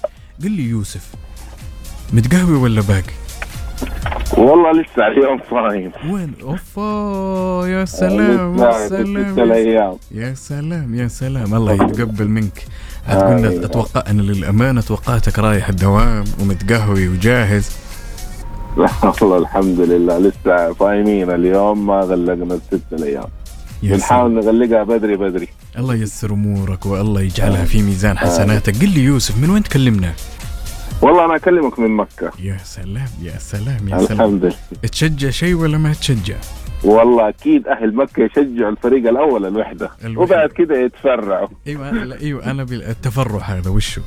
قل 0.43 0.51
لي 0.51 0.63
يوسف 0.63 1.11
متقهوي 2.13 2.57
ولا 2.57 2.81
باقي؟ 2.81 3.13
والله 4.37 4.71
لسه 4.71 5.07
اليوم 5.07 5.39
صايم. 5.51 5.91
وين؟ 6.09 6.33
أوفا 6.43 7.67
يا 7.67 7.85
سلام 7.85 8.59
يا 8.59 8.87
سلام 8.87 9.39
الأيام. 9.39 9.97
يا 10.11 10.33
سلام 10.33 10.95
يا 10.95 11.07
سلام. 11.07 11.55
الله 11.55 11.73
يتقبل 11.73 12.27
منك. 12.27 12.65
قلنا 13.09 13.65
أتوقع 13.65 14.03
أنا 14.07 14.21
للأمانة 14.21 14.81
توقعتك 14.81 15.39
رايح 15.39 15.69
الدوام 15.69 16.23
ومتقهوي 16.41 17.07
وجاهز. 17.07 17.71
لا 18.77 18.89
والله 19.21 19.37
الحمد 19.37 19.79
لله 19.79 20.17
لسه 20.19 20.73
صايمين 20.73 21.31
اليوم 21.31 21.87
ما 21.87 21.99
غلقنا 21.99 22.53
الست 22.53 22.93
الأيام. 22.93 23.23
يا 23.23 23.44
بنحاول 23.83 24.43
سلام 24.43 24.55
نغلقها 24.55 24.83
بدري 24.83 25.17
بدري. 25.17 25.47
الله 25.77 25.95
ييسر 25.95 26.33
أمورك 26.33 26.85
والله 26.85 27.21
يجعلها 27.21 27.65
في 27.65 27.81
ميزان 27.81 28.17
حسناتك. 28.17 28.81
قل 28.81 28.89
لي 28.89 29.03
يوسف 29.03 29.37
من 29.37 29.49
وين 29.49 29.63
تكلمنا؟ 29.63 30.13
والله 31.01 31.25
أنا 31.25 31.35
أكلمك 31.35 31.79
من 31.79 31.91
مكة. 31.91 32.31
يا 32.39 32.57
سلام 32.63 33.07
يا 33.21 33.37
سلام 33.39 33.87
يا 33.89 33.97
سلام. 33.97 34.11
الحمد 34.11 34.45
لله. 34.45 34.55
تشجع 34.91 35.29
شيء 35.29 35.53
ولا 35.53 35.77
ما 35.77 35.93
تشجع؟ 35.93 36.35
والله 36.83 37.29
أكيد 37.29 37.67
أهل 37.67 37.95
مكة 37.95 38.23
يشجعوا 38.23 38.71
الفريق 38.71 39.09
الأول 39.09 39.45
الوحدة. 39.45 39.89
الوحدة. 40.05 40.21
وبعد 40.21 40.49
كده 40.49 40.77
يتفرعوا. 40.77 41.47
إيوه 41.67 42.17
إيوه 42.21 42.51
أنا 42.51 42.63
بالتفرع 42.63 43.41
هذا 43.41 43.69
وشو؟ 43.69 44.01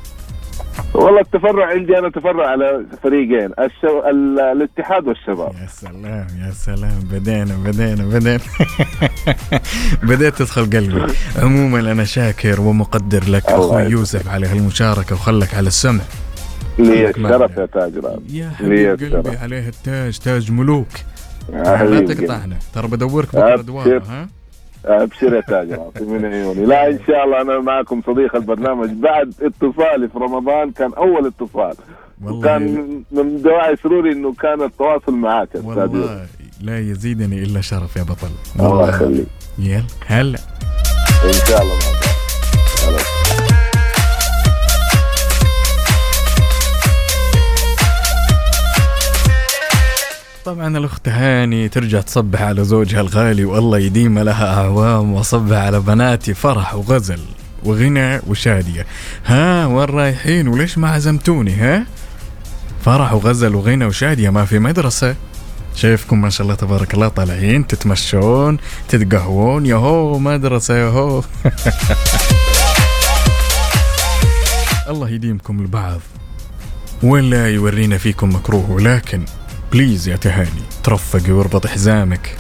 والله 0.94 1.20
التفرع 1.20 1.66
عندي 1.66 1.98
أنا 1.98 2.08
تفرع 2.10 2.46
على 2.46 2.84
فريقين 3.02 3.50
الشو... 3.58 4.00
ال... 4.10 4.40
الاتحاد 4.40 5.08
والشباب. 5.08 5.52
يا 5.62 5.66
سلام 5.66 6.26
يا 6.46 6.50
سلام. 6.50 7.00
بدينا 7.12 7.54
بدينا 7.64 8.04
بدينا. 8.04 8.40
بديت 10.08 10.34
تدخل 10.34 10.62
قلبي. 10.62 11.12
عموما 11.38 11.80
أنا 11.92 12.04
شاكر 12.04 12.60
ومقدر 12.60 13.24
لك 13.28 13.46
أخوي. 13.46 13.82
يوسف 13.82 14.28
على 14.28 14.46
هالمشاركة 14.46 15.14
وخلك 15.14 15.54
على 15.54 15.66
السمع. 15.66 16.02
لي. 16.78 17.10
الشرف 17.10 17.56
يا 17.56 17.66
تاج 17.66 17.92
يا 18.28 18.50
حبيب 18.50 19.00
قلبي 19.00 19.36
عليه 19.36 19.68
التاج 19.68 20.18
تاج 20.18 20.52
ملوك. 20.52 20.88
لا. 21.52 22.00
تقطعنا. 22.00 22.56
ترى 22.74 22.88
بدورك 22.88 23.28
بكرة. 23.28 23.56
دوام 23.56 24.02
ها؟ 24.02 24.28
ابشر 24.88 25.34
يا 25.34 25.40
تاج 25.40 25.72
راب 25.72 26.02
من 26.02 26.24
عيوني. 26.24 26.66
لا 26.66 26.86
إن 26.88 26.98
شاء 27.06 27.24
الله 27.24 27.40
أنا 27.42 27.58
معكم 27.60 28.02
صديق 28.06 28.36
البرنامج. 28.36 28.90
بعد 28.90 29.32
اتصالي 29.42 30.08
في 30.08 30.18
رمضان 30.18 30.70
كان 30.70 30.92
أول 30.94 31.26
اتصال. 31.26 31.74
وكان 32.24 32.62
من- 33.10 33.42
دواعي 33.42 33.76
سروري 33.76 34.12
إنه 34.12 34.32
كان 34.32 34.62
التواصل 34.62 35.12
معك 35.12 35.48
يا. 35.54 35.60
والله 35.64 36.26
لا 36.60 36.78
يزيدني 36.78 37.42
إلا 37.42 37.60
شرف 37.60 37.96
يا 37.96 38.02
بطل. 38.02 38.28
الله 38.60 38.88
يخليك. 38.88 39.26
يلا 39.58 39.82
هلا. 40.06 40.38
إن 41.24 41.32
شاء 41.48 41.62
الله. 41.62 41.74
مع 41.74 43.27
طبعا 50.48 50.78
الأخت 50.78 51.08
هاني 51.08 51.68
ترجع 51.68 52.00
تصبح 52.00 52.42
على 52.42 52.64
زوجها 52.64 53.00
الغالي 53.00 53.44
والله 53.44 53.78
يديم 53.78 54.18
لها 54.18 54.54
أعوام 54.54 55.12
واصبح 55.12 55.56
على 55.56 55.80
بناتي 55.80 56.34
فرح 56.34 56.74
وغزل 56.74 57.18
وغنى 57.64 58.20
وشادية. 58.26 58.86
ها 59.26 59.66
وين 59.66 59.84
رايحين؟ 59.84 60.48
وليش 60.48 60.78
ما 60.78 60.90
عزمتوني 60.90 61.54
ها؟ 61.54 61.86
فرح 62.84 63.12
وغزل 63.12 63.54
وغنى 63.54 63.84
وشادية 63.84 64.30
ما 64.30 64.44
في 64.44 64.58
مدرسة. 64.58 65.16
شايفكم 65.74 66.20
ما 66.20 66.30
شاء 66.30 66.44
الله 66.44 66.54
تبارك 66.54 66.94
الله 66.94 67.08
طالعين 67.08 67.66
تتمشون 67.66 68.58
تتقهوون. 68.88 69.66
يهو 69.66 70.18
مدرسة 70.18 70.76
يهو 70.76 71.18
الله 74.90 75.10
يديمكم 75.10 75.60
البعض 75.60 76.00
ولا 77.02 77.48
يورينا 77.48 77.98
فيكم 77.98 78.34
مكروه 78.34 78.70
ولكن 78.70 79.24
بليز 79.72 80.08
يا 80.08 80.16
تهاني 80.16 80.62
ترفقي 80.84 81.32
واربط 81.32 81.66
حزامك. 81.66 82.36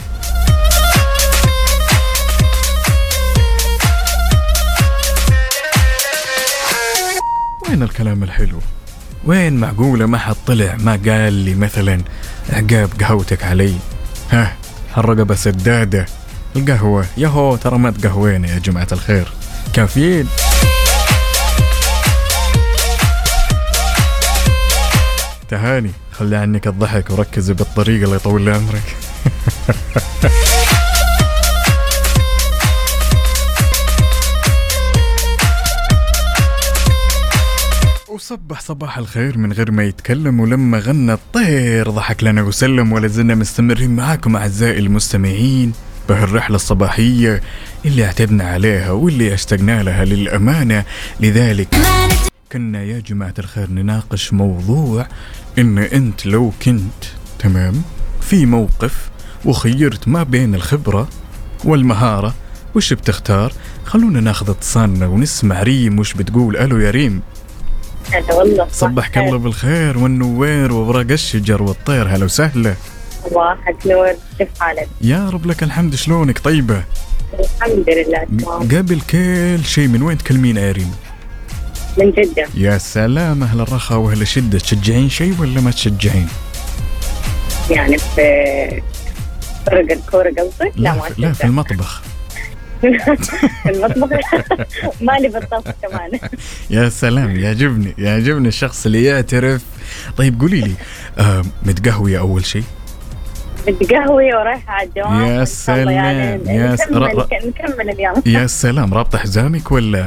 وين 7.68 7.82
الكلام 7.82 8.22
الحلو؟ 8.22 8.60
وين 9.24 9.56
معقولة 9.56 10.06
ما 10.06 10.18
حد 10.18 10.36
طلع 10.46 10.76
ما 10.80 10.92
قال 10.92 11.32
لي 11.32 11.54
مثلا 11.54 12.00
عقاب 12.50 12.90
قهوتك 13.00 13.44
علي؟ 13.44 13.74
ها 14.30 14.56
هالرقبة 14.94 15.34
سدادة. 15.34 16.06
القهوة 16.56 17.06
يهو 17.16 17.56
ترى 17.56 17.78
ما 17.78 17.90
تقهوينا 17.90 18.48
يا 18.48 18.58
جماعة 18.58 18.88
الخير. 18.92 19.32
كافيين. 19.74 20.28
تهاني. 25.48 25.92
خلي 26.18 26.36
عنك 26.36 26.66
الضحك 26.66 27.10
وركزي 27.10 27.54
بالطريقة 27.54 28.04
اللي 28.04 28.16
يطول 28.16 28.42
لي 28.44 28.50
عمرك 28.50 28.82
وصبح 38.08 38.60
صباح 38.60 38.98
الخير 38.98 39.38
من 39.38 39.52
غير 39.52 39.70
ما 39.70 39.84
يتكلم 39.84 40.40
ولما 40.40 40.78
غنى 40.78 41.12
الطير 41.12 41.90
ضحك 41.90 42.24
لنا 42.24 42.42
وسلم 42.42 42.92
ولا 42.92 43.08
زلنا 43.08 43.34
مستمرين 43.34 43.96
معاكم 43.96 44.36
أعزائي 44.36 44.78
المستمعين 44.78 45.72
بهالرحلة 46.08 46.56
الصباحية 46.56 47.42
اللي 47.84 48.04
اعتدنا 48.04 48.44
عليها 48.44 48.90
واللي 48.90 49.34
أشتقنا 49.34 49.82
لها 49.82 50.04
للأمانة. 50.04 50.84
لذلك 51.20 51.68
كنا 52.52 52.82
يا 52.82 53.00
جماعة 53.00 53.34
الخير 53.38 53.70
نناقش 53.70 54.32
موضوع 54.32 55.06
إن 55.58 55.78
أنت 55.78 56.26
لو 56.26 56.52
كنت 56.62 57.04
تمام؟ 57.38 57.82
في 58.20 58.46
موقف 58.46 59.10
وخيرت 59.44 60.08
ما 60.08 60.22
بين 60.22 60.54
الخبرة 60.54 61.08
والمهارة 61.64 62.34
وش 62.74 62.92
بتختار؟ 62.92 63.52
خلونا 63.84 64.20
ناخذ 64.20 64.50
اتصالنا 64.50 65.06
ونسمع 65.06 65.62
ريم 65.62 65.98
وش 65.98 66.14
بتقول؟ 66.14 66.56
ألو 66.56 66.78
يا 66.78 66.90
ريم. 66.90 67.22
هلا 68.12 68.34
والله. 68.34 68.68
صبحك 68.72 69.18
الله 69.18 69.38
بالخير 69.38 69.98
والنوير 69.98 70.72
وورق 70.72 71.10
الشجر 71.10 71.62
والطير. 71.62 72.08
هلا 72.08 72.24
وسهلا. 72.24 72.74
صباحك 73.30 73.86
نور. 73.86 74.12
كيف 74.38 74.48
حالك؟ 74.60 74.88
يا 75.00 75.30
رب 75.30 75.46
لك 75.46 75.62
الحمد. 75.62 75.94
شلونك؟ 75.94 76.38
طيبة؟ 76.38 76.84
الحمد 77.40 77.90
لله 77.90 78.26
قبل 78.78 79.00
كل 79.00 79.64
شيء 79.64 79.88
من 79.88 80.02
وين 80.02 80.18
تكلمين 80.18 80.56
يا 80.56 80.72
ريم؟ 80.72 80.90
من 81.96 82.10
جدة. 82.10 82.46
يا 82.54 82.78
سلام 82.78 83.42
أهل 83.42 83.60
الرخاء 83.60 83.98
وأهل 83.98 84.22
الشدة 84.22 84.58
تشجعين 84.58 85.08
شيء 85.10 85.34
ولا 85.40 85.60
ما 85.60 85.70
تشجعين؟ 85.70 86.28
يعني 87.70 87.98
في 87.98 88.82
فرق 89.66 89.92
الكورة 89.92 90.30
قصدك؟ 90.38 90.72
لا 90.76 90.92
ما 90.94 91.02
لا 91.18 91.32
في. 91.32 91.44
المطبخ. 91.44 92.02
في 92.80 93.70
المطبخ؟ 93.70 94.34
مالي 95.00 95.28
بالطبخ 95.28 95.72
كمان. 95.82 96.10
يا 96.70 96.88
سلام 96.88 97.36
يعجبني 97.36 97.94
يعجبني 97.98 98.48
الشخص 98.48 98.86
اللي 98.86 99.04
يعترف. 99.04 99.62
طيب 100.16 100.40
قولي 100.40 100.60
لي 100.60 100.74
آه 101.18 101.44
متقهوية 101.62 102.18
أول 102.18 102.44
شيء؟ 102.46 102.64
متقهوي 103.68 104.34
ورايحة 104.34 104.72
على 104.72 104.88
الدوام 104.88 105.12
يا 105.12 105.44
الله 105.68 105.92
يعني 105.92 106.38
سلام، 106.44 106.56
يا 106.56 106.76
س- 106.76 106.80
نكمل, 107.46 107.90
اليوم. 107.90 108.22
يا 108.26 108.46
سلام 108.46 108.94
رابطة 108.94 109.18
حزامك 109.18 109.72
ولا؟ 109.72 110.06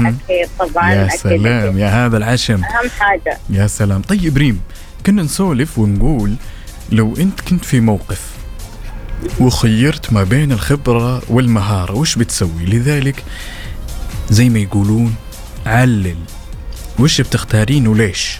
أكيد 0.00 0.48
طبعا 0.58 0.92
يا 0.92 1.06
أكيد 1.06 1.20
سلام 1.20 1.68
أكيد. 1.68 1.78
يا 1.78 2.06
هذا 2.06 2.16
العشم. 2.16 2.54
أهم 2.64 2.90
حاجة. 2.98 3.38
يا 3.50 3.66
سلام. 3.66 4.02
طيب 4.02 4.36
ريم 4.36 4.60
كنا 5.06 5.22
نسولف 5.22 5.78
ونقول 5.78 6.34
لو 6.92 7.14
أنت 7.16 7.40
كنت 7.40 7.64
في 7.64 7.80
موقف 7.80 8.20
وخيرت 9.40 10.12
ما 10.12 10.22
بين 10.22 10.52
الخبرة 10.52 11.22
والمهارة 11.28 11.92
وش 11.96 12.16
بتسوي؟ 12.18 12.64
لذلك 12.66 13.24
زي 14.30 14.48
ما 14.48 14.58
يقولون 14.58 15.14
علل. 15.66 16.16
وش 16.98 17.20
بتختارين 17.20 17.86
وليش؟ 17.86 18.38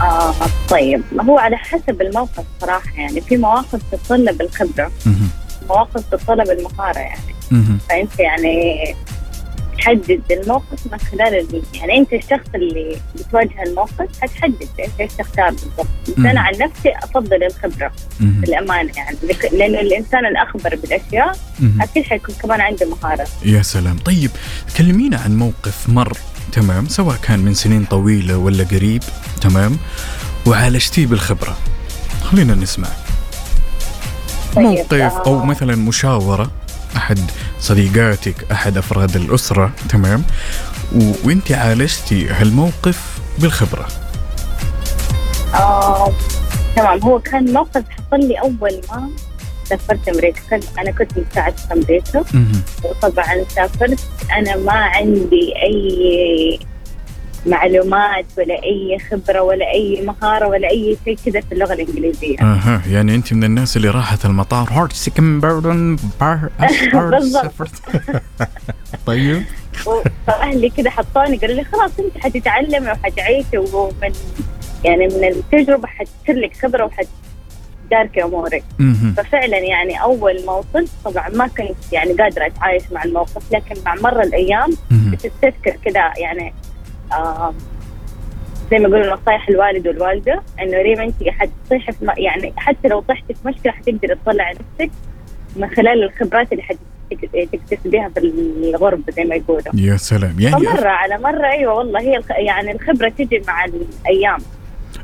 آه 0.00 0.34
طيب 0.70 1.02
هو 1.20 1.38
على 1.38 1.56
حسب 1.56 2.02
الموقف 2.02 2.44
صراحة 2.60 2.92
يعني 2.96 3.20
في 3.20 3.36
مواقف 3.36 3.80
تتطلب 3.92 4.40
الخبرة. 4.42 4.92
مواقف 5.68 6.00
تتطلب 6.10 6.50
المهارة 6.50 6.98
يعني. 6.98 7.34
فأنت 7.88 8.20
يعني 8.20 8.94
تحدد 9.78 10.20
الموقف 10.30 10.92
من 10.92 10.98
خلال 10.98 11.34
ال- 11.40 11.62
يعني 11.74 11.98
أنت 11.98 12.12
الشخص 12.12 12.46
اللي 12.54 12.96
بتواجه 13.14 13.62
الموقف 13.66 14.20
حتحدد 14.22 14.68
أنت 14.80 15.00
إيش 15.00 15.12
تختار 15.12 15.50
بالضبط. 15.50 15.86
بس. 16.08 16.18
أنا 16.18 16.40
عن 16.40 16.52
نفسي 16.52 16.92
أفضل 17.02 17.42
الخبرة 17.44 17.92
مهم. 18.20 18.40
بالأمانة 18.40 18.92
يعني. 18.96 19.16
لأنه 19.52 19.80
الإنسان 19.80 20.26
الأخبر 20.26 20.76
بالأشياء. 20.76 21.38
أكيد 21.80 22.04
حيكون 22.04 22.34
كمان 22.42 22.60
عنده 22.60 22.88
مهارة. 22.90 23.26
يا 23.44 23.62
سلام. 23.62 23.98
طيب 23.98 24.30
كلمينا 24.78 25.18
عن 25.18 25.36
موقف 25.36 25.88
مر. 25.88 26.12
تمام؟ 26.52 26.88
سواء 26.88 27.16
كان 27.16 27.38
من 27.38 27.54
سنين 27.54 27.84
طويلة 27.84 28.36
ولا 28.38 28.64
قريب. 28.64 29.02
تمام؟ 29.40 29.76
وعالجتيه 30.46 31.06
بالخبرة. 31.06 31.56
خلينا 32.22 32.54
نسمع. 32.54 32.88
طيب، 34.56 34.64
موقف 34.66 34.92
أو 35.26 35.40
آه. 35.40 35.44
مثلا 35.44 35.76
مشاورة. 35.76 36.50
أحد 36.96 37.18
صديقاتك 37.60 38.34
أحد 38.52 38.78
أفراد 38.78 39.16
الأسرة 39.16 39.72
تمام؟ 39.88 40.22
و... 40.96 41.12
وأنت 41.24 41.52
عالجتي 41.52 42.28
هالموقف 42.28 43.18
بالخبرة. 43.38 43.88
آه 45.54 46.12
تمام. 46.76 47.00
هو 47.02 47.18
كان 47.18 47.52
موقف 47.52 47.84
حصل 47.90 48.28
لي 48.28 48.40
أول 48.40 48.80
ما 48.90 49.10
سافرت 49.64 50.08
أمريكا. 50.08 50.60
أنا 50.78 50.90
كنت 50.90 51.10
مساعد 51.18 51.58
في 51.58 51.72
أمريكا. 51.72 52.24
وطبعا 52.84 53.44
سافرت. 53.56 54.00
أنا 54.38 54.56
ما 54.56 54.72
عندي 54.72 55.52
أي 55.62 56.58
معلومات 57.46 58.24
ولا 58.38 58.54
أي 58.54 58.98
خبرة 59.10 59.40
ولا 59.40 59.70
أي 59.70 60.02
مهارة 60.06 60.48
ولا 60.48 60.70
أي 60.70 60.96
شيء 61.04 61.18
كذا 61.26 61.40
في 61.40 61.52
اللغة 61.52 61.72
الإنجليزية. 61.72 62.40
أها 62.40 62.82
يعني 62.90 63.14
أنت 63.14 63.32
من 63.32 63.44
الناس 63.44 63.76
اللي 63.76 63.88
راحت 63.88 64.24
المطار. 64.24 64.68
هارد 64.70 64.92
سكن 64.92 65.40
بردن 65.40 65.96
بار 66.20 66.50
طيب. 69.06 69.42
فاهلي 70.26 70.70
كذا 70.70 70.90
حطوني 70.90 71.36
قالوا 71.36 71.56
لي 71.56 71.64
خلاص 71.64 71.90
أنت 71.98 72.18
حتتعلمي 72.24 72.90
وحتعيشي 72.90 73.58
ومن 73.58 74.12
يعني 74.84 75.06
من 75.06 75.24
التجربة 75.24 75.88
حتصير 75.88 76.36
لك 76.36 76.56
خبرة 76.62 76.84
وحتداركي 76.84 78.24
أمورك. 78.24 78.64
مهم. 78.78 79.14
ففعلا 79.16 79.58
يعني 79.58 80.02
أول 80.02 80.44
ما 80.46 80.52
وصلت 80.52 80.90
طبعا 81.04 81.28
ما 81.28 81.46
كنت 81.46 81.92
يعني 81.92 82.12
قادرة 82.12 82.46
أتعايش 82.46 82.82
مع 82.92 83.04
الموقف 83.04 83.52
لكن 83.52 83.74
مع 83.86 83.94
مر 83.94 84.22
الأيام. 84.22 84.70
بتستذكر 84.90 85.76
كذا 85.84 86.12
يعني 86.16 86.54
آه 87.14 87.54
زي 88.70 88.78
ما 88.78 88.88
يقولوا 88.88 89.16
نصايح 89.16 89.48
الوالد 89.48 89.88
والوالدة 89.88 90.42
إنه 90.60 90.82
ريم 90.82 91.00
أنت 91.00 91.14
حتصيحي 91.28 91.92
في 91.92 92.12
يعني 92.16 92.52
حتى 92.56 92.88
لو 92.88 93.00
طحتي 93.00 93.34
في 93.34 93.48
مشكلة 93.48 93.72
حتقدري 93.72 94.14
تطلعي 94.14 94.54
نفسك 94.54 94.90
من 95.56 95.70
خلال 95.70 96.04
الخبرات 96.04 96.52
اللي 96.52 96.62
حتكتسبيها 96.62 98.08
في 98.08 98.20
الغربه 98.20 99.12
زي 99.12 99.24
ما 99.24 99.34
يقولوا 99.34 99.62
يا 99.74 99.96
سلام 99.96 100.40
يعني 100.40 100.56
فمرة 100.56 100.88
على 100.88 101.18
مرة 101.18 101.46
أيوة 101.46 101.74
والله 101.74 102.00
هي. 102.00 102.22
يعني 102.30 102.72
الخبرة 102.72 103.08
تجي 103.08 103.42
مع 103.48 103.64
الأيام 103.64 104.38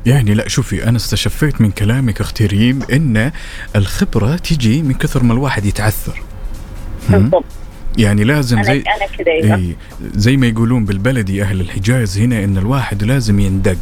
يعني 0.06 0.34
لا 0.34 0.48
شوفي 0.48 0.84
أنا 0.84 0.96
استشفيت 0.96 1.61
من 1.61 1.70
كلامك 1.70 2.20
أختي 2.20 2.46
ريم 2.46 2.82
إن 2.92 3.32
الخبرة 3.76 4.36
تجي 4.36 4.82
من 4.82 4.94
كثر 4.94 5.22
ما 5.22 5.32
الواحد 5.32 5.64
يتعثر؟ 5.64 6.22
بالضبط 7.11 7.44
يعني 7.99 8.24
لازم 8.24 8.57
أنا 8.57 8.66
زي 8.66 8.72
أنا 8.97 9.07
كذا 9.18 9.32
أيوة. 9.32 9.57
إيه 9.57 9.76
زي 10.14 10.36
ما 10.36 10.47
يقولون 10.47 10.84
بالبلدي 10.84 11.43
أهل 11.43 11.61
الحجاز 11.61 12.18
هنا 12.18 12.45
إن 12.45 12.59
الواحد 12.59 13.03
لازم 13.05 13.41
يندق. 13.41 13.76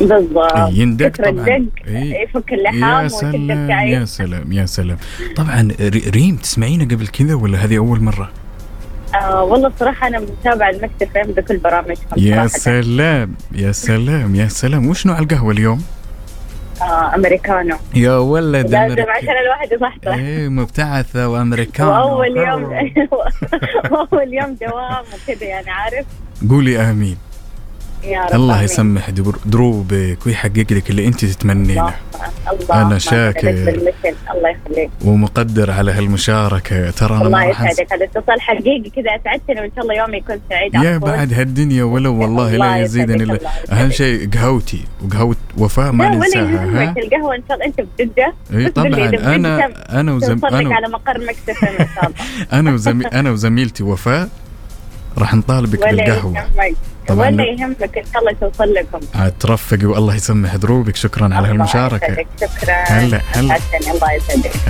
بالضبط. 0.00 0.52
إيه، 0.56 0.78
يندق 0.80 1.16
طبعا. 1.16 1.30
الدق. 1.30 1.72
إيه. 1.86 2.22
يفك 2.22 2.52
اللحام 2.52 3.02
يا 3.04 3.08
سلام 3.08 3.70
يا 3.70 4.04
سلام 4.04 4.52
يا 4.52 4.66
سلام. 4.66 4.96
طبعا 5.36 5.68
ري- 5.80 6.10
ريم 6.10 6.36
تسمعينا 6.36 6.84
قبل 6.84 7.06
كذا 7.06 7.34
ولا 7.34 7.64
هذه 7.64 7.76
أول 7.78 8.00
مرة؟ 8.02 8.30
آه 9.14 9.42
والله 9.44 9.72
صراحة 9.80 10.06
أنا 10.08 10.20
متابعة 10.20 10.70
المكتب 10.70 11.08
بكل 11.36 11.56
برامجهم 11.56 11.96
يا. 12.16 12.46
سلام 12.46 13.34
يا 13.54 13.72
سلام 13.72 14.34
يا 14.34 14.48
سلام. 14.48 14.86
وش 14.88 15.06
نوع 15.06 15.18
القهوة 15.18 15.52
اليوم؟ 15.52 15.82
آه 16.82 17.14
أمريكانو. 17.14 17.76
يا 17.94 18.16
ولد 18.16 18.70
لازم. 18.70 19.10
عشان 19.10 19.34
الواحد 19.44 19.72
يصحصح. 19.72 20.14
إيه 20.14 20.48
مبتعثة 20.48 21.28
وأمريكان. 21.28 21.86
وأول 21.86 22.36
يوم 22.36 22.64
وأول 23.90 24.34
يوم 24.34 24.56
دوام 24.60 25.04
وكذا 25.14 25.44
يعني 25.46 25.70
عارف؟ 25.70 26.06
قولي 26.50 26.78
آمين. 26.80 27.16
يا 28.06 28.24
رب 28.24 28.34
الله. 28.34 28.62
يسمح 28.62 29.10
در- 29.10 29.38
دروبك 29.46 30.18
ويحقق 30.26 30.66
لك 30.70 30.90
اللي 30.90 31.06
انت 31.06 31.24
تتمنينه 31.24 31.94
الله 32.70 32.88
ما 32.88 32.98
شاكر. 32.98 33.48
الله 33.50 34.50
يخليك. 34.50 34.90
ومقدر 35.04 35.70
على 35.70 35.92
هالمشاركة. 35.92 36.90
ترى 36.90 37.16
أنا 37.16 37.26
الله 37.26 37.44
يسعدك 37.44 37.92
هذا 37.92 38.04
اتصال 38.04 38.40
حقيقي 38.40 38.90
كذا 38.90 39.10
اسعدتني 39.20 39.60
وإن 39.60 39.70
شاء 39.76 39.84
الله 39.84 39.94
يومي 39.94 40.16
يكون 40.16 40.40
سعيد 40.50 40.74
يا. 40.74 40.98
بعد 40.98 41.32
هالدنيا 41.32 41.84
ولو 41.84 42.14
والله 42.20 42.54
الله 42.54 42.56
لا 42.76 42.76
يزيدني 42.76 43.22
الا 43.24 43.38
أهم. 43.72 43.90
شيء 43.90 44.30
قهوتي 44.30 44.84
وقهوة 45.04 45.36
وفاء 45.58 45.92
ما 45.92 46.08
ننساها 46.08 46.64
ها؟ 46.64 46.94
القهوة 46.98 47.34
إن 47.34 47.42
شاء 47.48 47.56
الله 47.56 47.66
أنت 47.66 47.80
بجده 47.98 48.32
إي 48.54 48.68
طبعا. 48.68 49.34
أنا 49.36 49.66
أنا 50.00 50.12
وزم 50.12 50.40
أنا 50.46 50.74
على 50.74 50.88
مقر 50.88 51.18
مكتب 51.20 51.64
إن 51.80 51.86
شاء 51.94 52.06
الله. 52.06 52.14
أنا 52.60 52.72
وزمي 52.74 53.06
أنا 53.06 53.30
وزميلتي 53.30 53.82
وفاء 53.82 54.28
راح 55.18 55.34
نطالبك 55.34 55.80
بالقهوة. 55.88 56.44
طبعاً. 57.08 57.26
ولا 57.26 57.36
لا. 57.36 57.44
يهمك 57.44 57.98
إن 57.98 58.04
شاء 58.12 58.20
الله 58.22 58.32
توصل 58.40 58.74
لكم. 58.74 59.28
ترفقي 59.40 59.86
والله 59.86 60.14
يسمح 60.14 60.56
دروبك. 60.56 60.96
شكرا 60.96 61.34
على 61.34 61.48
هالمشاركة. 61.48 62.26
شكرا. 62.40 62.74
هلا 62.88 63.20
هلا. 63.32 63.58
الله 63.94 64.12
يسعدك. 64.12 64.52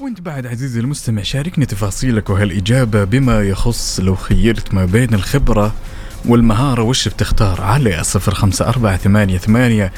وانت 0.00 0.20
بعد 0.20 0.46
عزيزي 0.46 0.80
المستمع 0.80 1.22
شاركني 1.22 1.66
تفاصيلك 1.66 2.30
وهالإجابة 2.30 3.04
بما 3.04 3.42
يخص 3.42 4.00
لو 4.00 4.14
خيرت 4.16 4.74
ما 4.74 4.84
بين 4.84 5.14
الخبرة 5.14 5.72
والمهارة. 6.24 6.82
وش 6.82 7.08
بتختار؟ 7.08 7.60
على 7.60 8.04
صفر 8.04 8.34
خمسة 8.34 8.68
أربعة 8.68 8.96
ثمانية 8.96 9.38
ثمانية 9.38 9.92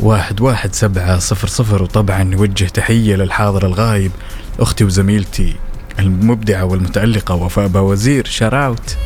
واحد 0.00 0.40
واحد 0.40 0.74
سبعة 0.74 1.18
صفر 1.18 1.48
صفر. 1.48 1.82
وطبعا 1.82 2.22
نوجه 2.22 2.64
تحية 2.64 3.16
للحاضر 3.16 3.66
الغايب 3.66 4.10
أختي 4.60 4.84
وزميلتي 4.84 5.56
المبدعة 5.98 6.64
والمتألقة 6.64 7.34
وفاء 7.34 7.66
باوزير 7.66 8.26
شاراوت 8.26 8.96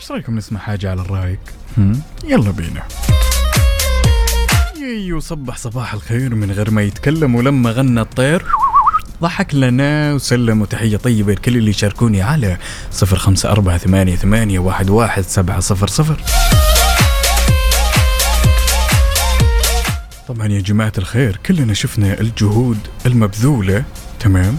إيش 0.00 0.10
رأيكم 0.10 0.36
نسمع 0.36 0.60
حاجة 0.60 0.90
على 0.90 1.00
الرايق؟ 1.00 1.38
يلا 2.24 2.50
بينا. 2.50 2.82
يو 5.06 5.20
صبح 5.20 5.56
صباح 5.56 5.94
الخير. 5.94 6.34
من 6.34 6.50
غير 6.50 6.70
ما 6.70 6.82
يتكلم 6.82 7.34
ولما 7.34 7.70
غنى 7.70 8.00
الطير 8.00 8.44
ضحك 9.22 9.54
لنا 9.54 10.14
وسلم 10.14 10.62
وتحية 10.62 10.96
طيبة 10.96 11.32
لكل 11.32 11.56
اللي 11.56 11.70
يشاركوني 11.70 12.22
على 12.22 12.56
صفر 12.90 13.16
خمسة 13.16 13.50
أربعة 13.50 13.78
ثمانية 13.78 14.16
ثمانية 14.16 14.58
واحد 14.58 14.90
واحد 14.90 15.22
سبعة 15.22 15.60
صفر 15.60 15.86
صفر. 15.86 16.20
طبعا 20.28 20.46
يا 20.46 20.60
جماعة 20.60 20.92
الخير 20.98 21.38
كلنا 21.46 21.74
شفنا 21.74 22.20
الجهود 22.20 22.78
المبذولة 23.06 23.84
تمام 24.20 24.56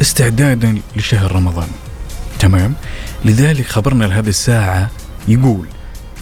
استعدادا 0.00 0.78
لشهر 0.96 1.32
رمضان 1.32 1.68
تمام؟ 2.38 2.74
لذلك 3.24 3.66
خبرنا 3.66 4.04
لهذه 4.04 4.28
الساعة 4.28 4.90
يقول 5.28 5.66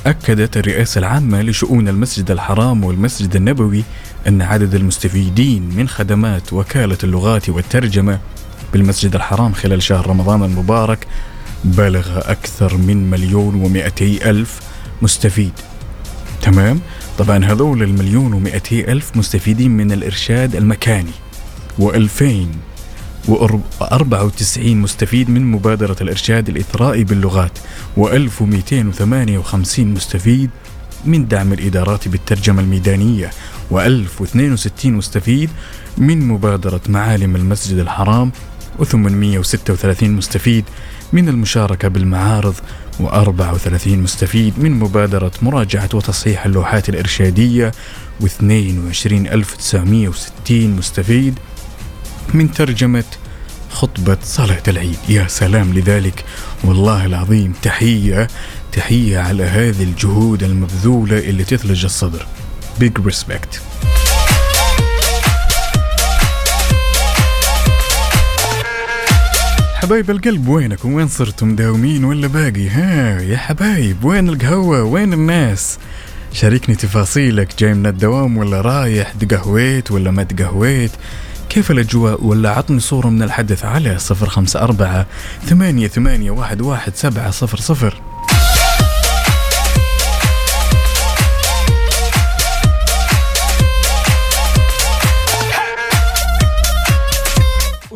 أكدت 0.06 0.56
الرئاسة 0.56 0.98
العامة 0.98 1.42
لشؤون 1.42 1.88
المسجد 1.88 2.30
الحرام 2.30 2.84
والمسجد 2.84 3.36
النبوي 3.36 3.84
أن 4.28 4.42
عدد 4.42 4.74
المستفيدين 4.74 5.62
من 5.62 5.88
خدمات 5.88 6.52
وكالة 6.52 6.98
اللغات 7.04 7.48
والترجمة 7.48 8.18
بالمسجد 8.72 9.14
الحرام 9.14 9.52
خلال 9.52 9.82
شهر 9.82 10.06
رمضان 10.06 10.42
المبارك 10.42 11.06
بلغ 11.64 12.18
أكثر 12.18 12.76
من 12.76 13.10
مليون 13.10 13.54
ومئتي 13.54 14.30
ألف 14.30 14.60
مستفيد 15.02 15.52
تمام؟ 16.42 16.80
طبعا 17.20 17.44
هذول 17.44 17.82
المليون 17.82 18.32
ومئتي 18.32 18.92
ألف 18.92 19.16
مستفيدين 19.16 19.70
من 19.70 19.92
الإرشاد 19.92 20.56
المكاني 20.56 21.10
وألفين 21.78 22.50
وأربعة 23.28 24.24
وتسعين 24.24 24.80
مستفيد 24.80 25.30
من 25.30 25.50
مبادرة 25.50 25.96
الإرشاد 26.00 26.48
الإثرائي 26.48 27.04
باللغات 27.04 27.58
و1258 27.96 29.78
مستفيد 29.78 30.50
من 31.04 31.28
دعم 31.28 31.52
الإدارات 31.52 32.08
بالترجمة 32.08 32.62
الميدانية 32.62 33.30
و1062 33.72 34.86
مستفيد 34.86 35.50
من 35.98 36.28
مبادرة 36.28 36.80
معالم 36.88 37.36
المسجد 37.36 37.78
الحرام 37.78 38.32
و836 38.78 40.02
مستفيد 40.02 40.64
من 41.12 41.28
المشاركة 41.28 41.88
بالمعارض 41.88 42.54
و34 43.06 43.88
مستفيد 43.88 44.58
من 44.58 44.72
مبادرة 44.72 45.32
مراجعة 45.42 45.88
وتصحيح 45.94 46.46
اللوحات 46.46 46.88
الإرشادية 46.88 47.72
و22960 48.22 48.24
مستفيد 50.50 51.38
من 52.34 52.52
ترجمة 52.52 53.04
خطبة 53.70 54.18
صلاة 54.22 54.62
العيد. 54.68 54.96
يا 55.08 55.26
سلام 55.28 55.74
لذلك. 55.74 56.24
والله 56.64 57.06
العظيم 57.06 57.52
تحية 57.62 58.28
تحية 58.72 59.18
على 59.18 59.44
هذه 59.44 59.82
الجهود 59.82 60.42
المبذولة 60.42 61.18
اللي 61.18 61.44
تثلج 61.44 61.84
الصدر. 61.84 62.26
Big 62.80 63.10
respect. 63.10 63.79
حبايب 69.82 70.10
القلب 70.10 70.48
وينكم؟ 70.48 70.92
وين 70.92 71.08
صرتم؟ 71.08 71.48
مداومين 71.48 72.04
ولا 72.04 72.26
باقي؟ 72.26 72.68
ها 72.68 73.20
يا 73.20 73.36
حبايب 73.36 74.04
وين 74.04 74.28
القهوة؟ 74.28 74.82
وين 74.82 75.12
الناس؟ 75.12 75.78
شاركني 76.32 76.74
تفاصيلك 76.74 77.48
جاي 77.58 77.74
من 77.74 77.86
الدوام 77.86 78.36
ولا 78.36 78.60
رايح؟ 78.60 79.12
تقهويت 79.12 79.90
ولا 79.90 80.10
ما 80.10 80.22
تقهويت 80.22 80.90
كيف 81.48 81.70
الأجواء؟ 81.70 82.24
ولا 82.24 82.50
عطني 82.50 82.80
صورة 82.80 83.08
من 83.08 83.22
الحدث 83.22 83.64
على 83.64 83.98
صفر 83.98 84.28
خمسة 84.28 84.60
أربعة 84.60 85.06
ثمانية 85.44 85.88
ثمانية 85.88 86.30
واحد 86.30 86.60
واحد 86.60 86.94
سبعة 86.96 87.30
صفر 87.30 87.58
صفر. 87.58 88.00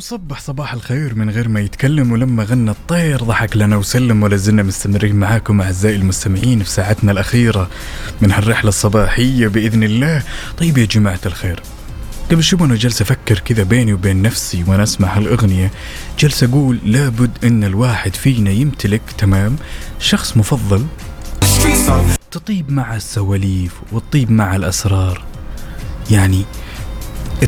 وصبح 0.05 0.41
صباح 0.41 0.73
الخير 0.73 1.15
من 1.15 1.31
غير 1.31 1.49
ما 1.49 1.61
يتكلم 1.61 2.13
ولما 2.13 2.45
غنى 2.45 2.71
الطير 2.71 3.23
ضحك 3.23 3.57
لنا 3.57 3.77
وسلم 3.77 4.23
ولا 4.23 4.37
زلنا 4.37 4.63
مستمرين 4.63 5.17
معاكم 5.17 5.61
أعزائي 5.61 5.97
المستمعين 5.97 6.63
في 6.63 6.71
ساعتنا 6.71 7.13
الأخيرة 7.13 7.71
من 8.21 8.33
هالرحلة 8.33 8.69
الصباحية 8.69 9.49
بإذن 9.49 9.83
الله. 9.83 10.23
طيب 10.59 10.79
يا 10.79 10.85
جماعة 10.85 11.21
الخير 11.27 11.63
قبل 12.31 12.43
شوي 12.43 12.61
وأنا 12.63 12.77
جالس 12.77 13.03
أفكر 13.03 13.39
كذا 13.39 13.63
بيني 13.63 13.93
وبين 13.93 14.23
نفسي 14.23 14.65
وأنا 14.67 14.83
أسمع 14.83 15.17
هالأغنية 15.17 15.71
جالس 16.19 16.45
أقول 16.45 16.79
لابد 16.85 17.31
أن 17.45 17.65
الواحد 17.65 18.17
فينا 18.17 18.51
يمتلك 18.51 19.03
تمام 19.19 19.57
شخص 19.99 20.37
مفضل 20.37 20.87
تطيب 22.31 22.71
مع 22.71 22.97
السواليف 22.97 23.73
وتطيب 23.93 24.31
مع 24.31 24.57
الأسرار. 24.57 25.25
يعني 26.11 26.45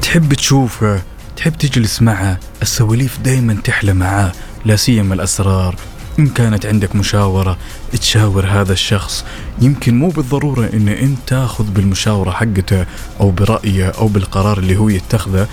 تحب 0.02 0.34
تشوفه 0.34 1.02
تحب 1.36 1.52
تجلس 1.52 2.02
معه؟ 2.02 2.38
السواليف 2.62 3.18
دايما 3.18 3.54
تحلى 3.64 3.94
معاه 3.94 4.32
لا 4.64 4.76
سيما 4.76 5.14
الأسرار. 5.14 5.76
إن 6.18 6.28
كانت 6.28 6.66
عندك 6.66 6.96
مشاورة 6.96 7.58
تشاور 7.92 8.46
هذا 8.46 8.72
الشخص 8.72 9.24
يمكن 9.60 9.98
مو 9.98 10.08
بالضرورة 10.08 10.70
إن 10.74 10.88
أنت 10.88 11.18
تاخذ 11.26 11.64
بالمشاورة 11.64 12.30
حقته 12.30 12.86
أو 13.20 13.30
برأيه 13.30 13.88
أو 13.88 14.08
بالقرار 14.08 14.58
اللي 14.58 14.76
هو 14.76 14.88
يتخذه. 14.88 15.48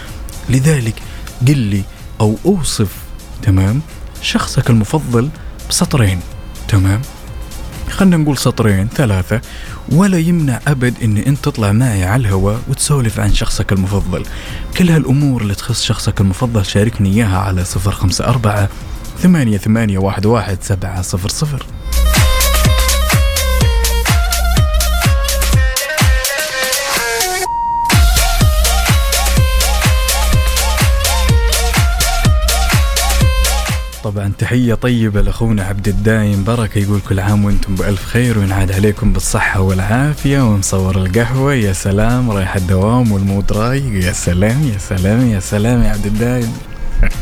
لذلك 0.50 0.96
قل 1.48 1.58
لي 1.58 1.84
أو 2.22 2.38
أوصف 2.46 2.92
تمام؟ 3.42 3.82
شخصك 4.22 4.70
المفضل 4.70 5.30
بسطرين 5.70 6.20
تمام؟ 6.68 7.02
خلنا 7.94 8.18
نقول 8.18 8.38
سطرين 8.38 8.88
ثلاثة. 8.88 9.42
ولا 9.92 10.18
يمنع 10.18 10.60
أبد 10.68 10.94
أن 11.04 11.18
أنت 11.18 11.44
تطلع 11.44 11.72
معي 11.72 12.04
على 12.04 12.22
الهواء 12.22 12.62
وتسولف 12.68 13.20
عن 13.20 13.34
شخصك 13.34 13.72
المفضل. 13.72 14.24
كل 14.78 14.90
هالأمور 14.90 15.42
اللي 15.42 15.56
تخص 15.56 15.84
شخصك 15.84 16.22
المفضل 16.22 16.66
شاركني 16.66 17.10
إياها 17.10 17.38
على 17.38 17.66
صفر 17.66 17.92
خمسة 17.92 18.26
أربعة 18.26 18.70
ثمانية 19.20 19.58
ثمانية 19.58 19.98
واحد 19.98 20.26
واحد 20.26 20.58
سبعة 20.62 21.02
صفر 21.02 21.30
صفر. 21.30 21.66
طبعا 34.04 34.32
تحية 34.38 34.74
طيبة 34.74 35.22
لأخونا 35.22 35.64
عبد 35.64 35.88
الدايم 35.88 36.44
بركة 36.44 36.80
يقول 36.80 37.00
كل 37.00 37.20
عام 37.20 37.46
وأنتم 37.46 37.76
بألف 37.76 38.06
خير 38.06 38.40
وينعاد 38.40 38.72
عليكم 38.72 39.14
بالصحة 39.14 39.62
والعافية 39.62 40.42
ومصور 40.42 40.96
القهوة. 40.96 41.54
يا 41.54 41.74
سلام 41.74 42.32
رايح 42.32 42.56
الدوام 42.56 43.12
والمود 43.12 43.54
رايق. 43.54 44.06
يا 44.06 44.12
سلام 44.12 44.64
يا 44.74 44.78
سلام 44.78 45.28
يا 45.28 45.40
سلام 45.40 45.84
يا 45.84 45.90
عبد 45.90 46.06
الدايم. 46.06 46.54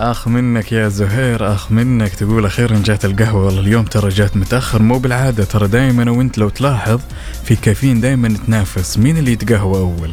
آخ 0.00 0.28
منك 0.28 0.72
يا 0.72 0.88
زهير 0.88 1.54
آخ 1.54 1.72
منك 1.72 2.14
تقول 2.14 2.46
أخيرا 2.46 2.82
جات 2.84 3.04
القهوة. 3.04 3.44
والله 3.44 3.60
اليوم 3.60 3.84
ترى 3.84 4.08
جات 4.08 4.36
متأخر 4.36 4.82
مو 4.82 4.98
بالعادة. 4.98 5.44
ترى 5.44 5.68
دائما 5.68 6.10
وأنت 6.10 6.38
لو 6.38 6.48
تلاحظ 6.48 7.00
في 7.44 7.56
كافيين 7.56 8.00
دائما 8.00 8.28
نتنافس. 8.28 8.98
مين 8.98 9.18
اللي 9.18 9.32
يتقهوى 9.32 9.78
أول؟ 9.78 10.10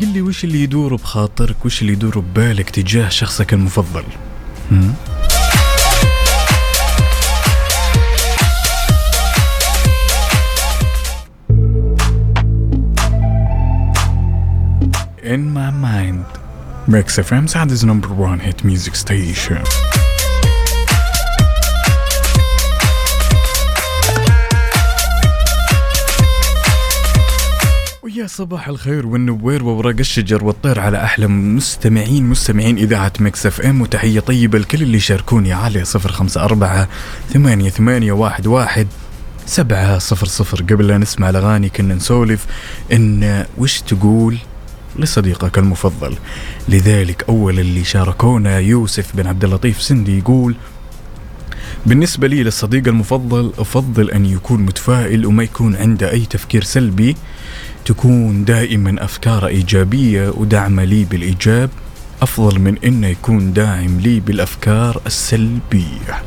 قل 0.00 0.08
لي 0.12 0.22
وش 0.22 0.44
اللي 0.44 0.62
يدور 0.62 0.96
بخاطرك 0.96 1.64
وش 1.64 1.82
اللي 1.82 1.92
يدور 1.92 2.18
ببالك 2.18 2.70
تجاه 2.70 3.08
شخصك 3.08 3.52
المفضل؟ 3.52 4.04
In 15.22 15.50
my 15.52 15.70
mind, 15.70 16.24
Mix 16.88 17.18
FM 17.18 17.48
Saudi's 17.48 17.84
number 17.84 18.08
one 18.08 18.38
hit 18.40 18.64
music 18.64 18.94
station. 18.96 19.62
صباح 28.28 28.68
الخير 28.68 29.06
والنوير 29.06 29.64
وورق 29.64 29.98
الشجر 29.98 30.44
والطير 30.44 30.80
على 30.80 31.04
أحلى 31.04 31.26
مستمعين 31.26 32.24
مستمعين 32.24 32.78
إذاعة 32.78 33.12
Mix 33.20 33.46
FM. 33.46 33.80
وتحية 33.80 34.20
طيبة 34.20 34.58
لكل 34.58 34.82
اللي 34.82 35.00
شاركوني 35.00 35.52
على 35.52 35.84
صفر 35.84 36.12
خمسة 36.12 36.44
أربعة 36.44 36.88
ثمانية 37.32 37.70
ثمانية 37.70 38.12
واحد 38.12 38.46
واحد 38.46 38.86
سبعة 39.46 39.98
صفر 39.98 40.26
صفر. 40.26 40.62
قبل 40.62 40.86
لا 40.86 40.98
نسمع 40.98 41.30
الأغاني 41.30 41.68
كنا 41.68 41.94
نسولف 41.94 42.46
إن 42.92 43.44
وش 43.58 43.80
تقول 43.80 44.38
لصديقك 44.98 45.58
المفضل. 45.58 46.16
لذلك 46.68 47.24
أول 47.28 47.60
اللي 47.60 47.84
شاركونا 47.84 48.58
يوسف 48.58 49.16
بن 49.16 49.26
عبد 49.26 49.44
اللطيف 49.44 49.82
سندي 49.82 50.18
يقول 50.18 50.54
بالنسبة 51.86 52.28
لي 52.28 52.42
للصديق 52.42 52.88
المفضل 52.88 53.52
أفضل 53.58 54.10
أن 54.10 54.26
يكون 54.26 54.62
متفائل 54.62 55.26
وما 55.26 55.42
يكون 55.42 55.76
عنده 55.76 56.10
أي 56.10 56.20
تفكير 56.20 56.64
سلبي. 56.64 57.16
تكون 57.84 58.44
دائما 58.44 59.04
أفكاره 59.04 59.46
إيجابية 59.46 60.28
ودعمه 60.28 60.84
لي 60.84 61.04
بالإيجاب 61.04 61.70
أفضل 62.22 62.58
من 62.58 62.78
أنه 62.84 63.06
يكون 63.06 63.52
داعم 63.52 64.00
لي 64.00 64.20
بالأفكار 64.20 65.00
السلبية. 65.06 66.22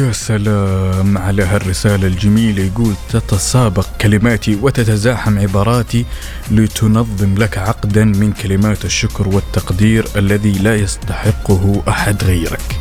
يا 0.00 0.12
سلام 0.12 1.18
على 1.18 1.42
هالرسالة 1.42 2.06
الجميلة 2.06 2.62
يقول 2.62 2.94
تتسابق 3.10 3.86
كلماتي 4.00 4.58
وتتزاحم 4.62 5.38
عباراتي 5.38 6.04
لتنظم 6.50 7.34
لك 7.34 7.58
عقدا 7.58 8.04
من 8.04 8.32
كلمات 8.32 8.84
الشكر 8.84 9.28
والتقدير 9.28 10.06
الذي 10.16 10.52
لا 10.52 10.76
يستحقه 10.76 11.82
أحد 11.88 12.24
غيرك. 12.24 12.80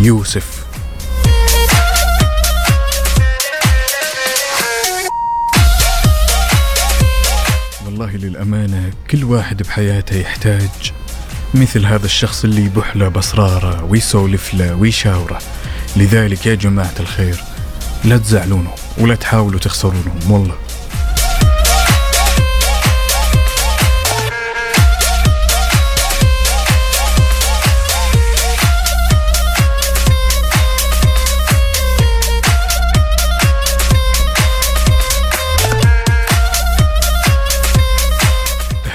يوسف. 0.00 0.64
والله 7.86 8.10
للأمانة 8.16 8.90
كل 9.10 9.24
واحد 9.24 9.62
بحياته 9.62 10.16
يحتاج 10.16 10.92
مثل 11.54 11.86
هذا 11.86 12.06
الشخص 12.06 12.44
اللي 12.44 12.64
يبح 12.64 12.96
له 12.96 13.08
بأسراره 13.08 13.84
ويسولف 13.84 14.54
له 14.54 14.74
ويشاوره. 14.74 15.38
لذلك 15.96 16.46
يا 16.46 16.54
جماعة 16.54 16.94
الخير 17.00 17.42
لا 18.04 18.18
تزعلونه 18.18 18.70
ولا 18.98 19.14
تحاولوا 19.14 19.60
تخسرونهم 19.60 20.30
والله. 20.30 20.54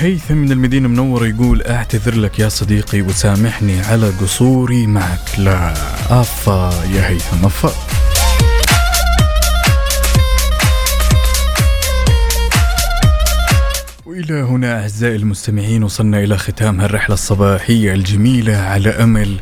هيثم 0.08 0.38
من 0.38 0.52
المدينة 0.52 0.86
المنورة 0.86 1.28
يقول 1.28 1.62
أعتذر 1.62 2.16
لك 2.16 2.40
يا 2.40 2.50
صديقي 2.50 3.02
وسامحني 3.02 3.82
على 3.82 4.10
قصوري 4.10 4.88
معك. 4.88 5.40
لا 5.40 5.74
أفا 6.22 6.84
يا 6.94 7.10
هيثم 7.10 7.46
أفا. 7.46 7.74
وإلى 14.06 14.34
هنا 14.34 14.82
أعزائي 14.82 15.16
المستمعين 15.16 15.84
وصلنا 15.84 16.20
إلى 16.24 16.38
ختام 16.38 16.82
هالرحلة 16.82 17.14
الصباحية 17.14 17.94
الجميلة 17.94 18.58
على 18.58 18.90
أمل 18.90 19.40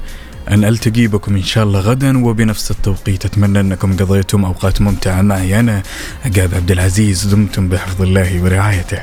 أن 0.51 0.63
ألتقي 0.63 1.07
بكم 1.07 1.35
إن 1.35 1.43
شاء 1.43 1.63
الله 1.63 1.79
غدا 1.79 2.25
وبنفس 2.25 2.71
التوقيت 2.71 3.25
أتمنى 3.25 3.59
أنكم 3.59 3.97
قضيتم 3.97 4.45
أوقات 4.45 4.81
ممتعة 4.81 5.21
معي 5.21 5.59
أنا 5.59 5.83
عقاب 6.25 6.55
عبد 6.55 6.71
العزيز 6.71 7.25
دمتم 7.25 7.69
بحفظ 7.69 8.01
الله 8.01 8.43
ورعايته. 8.43 9.01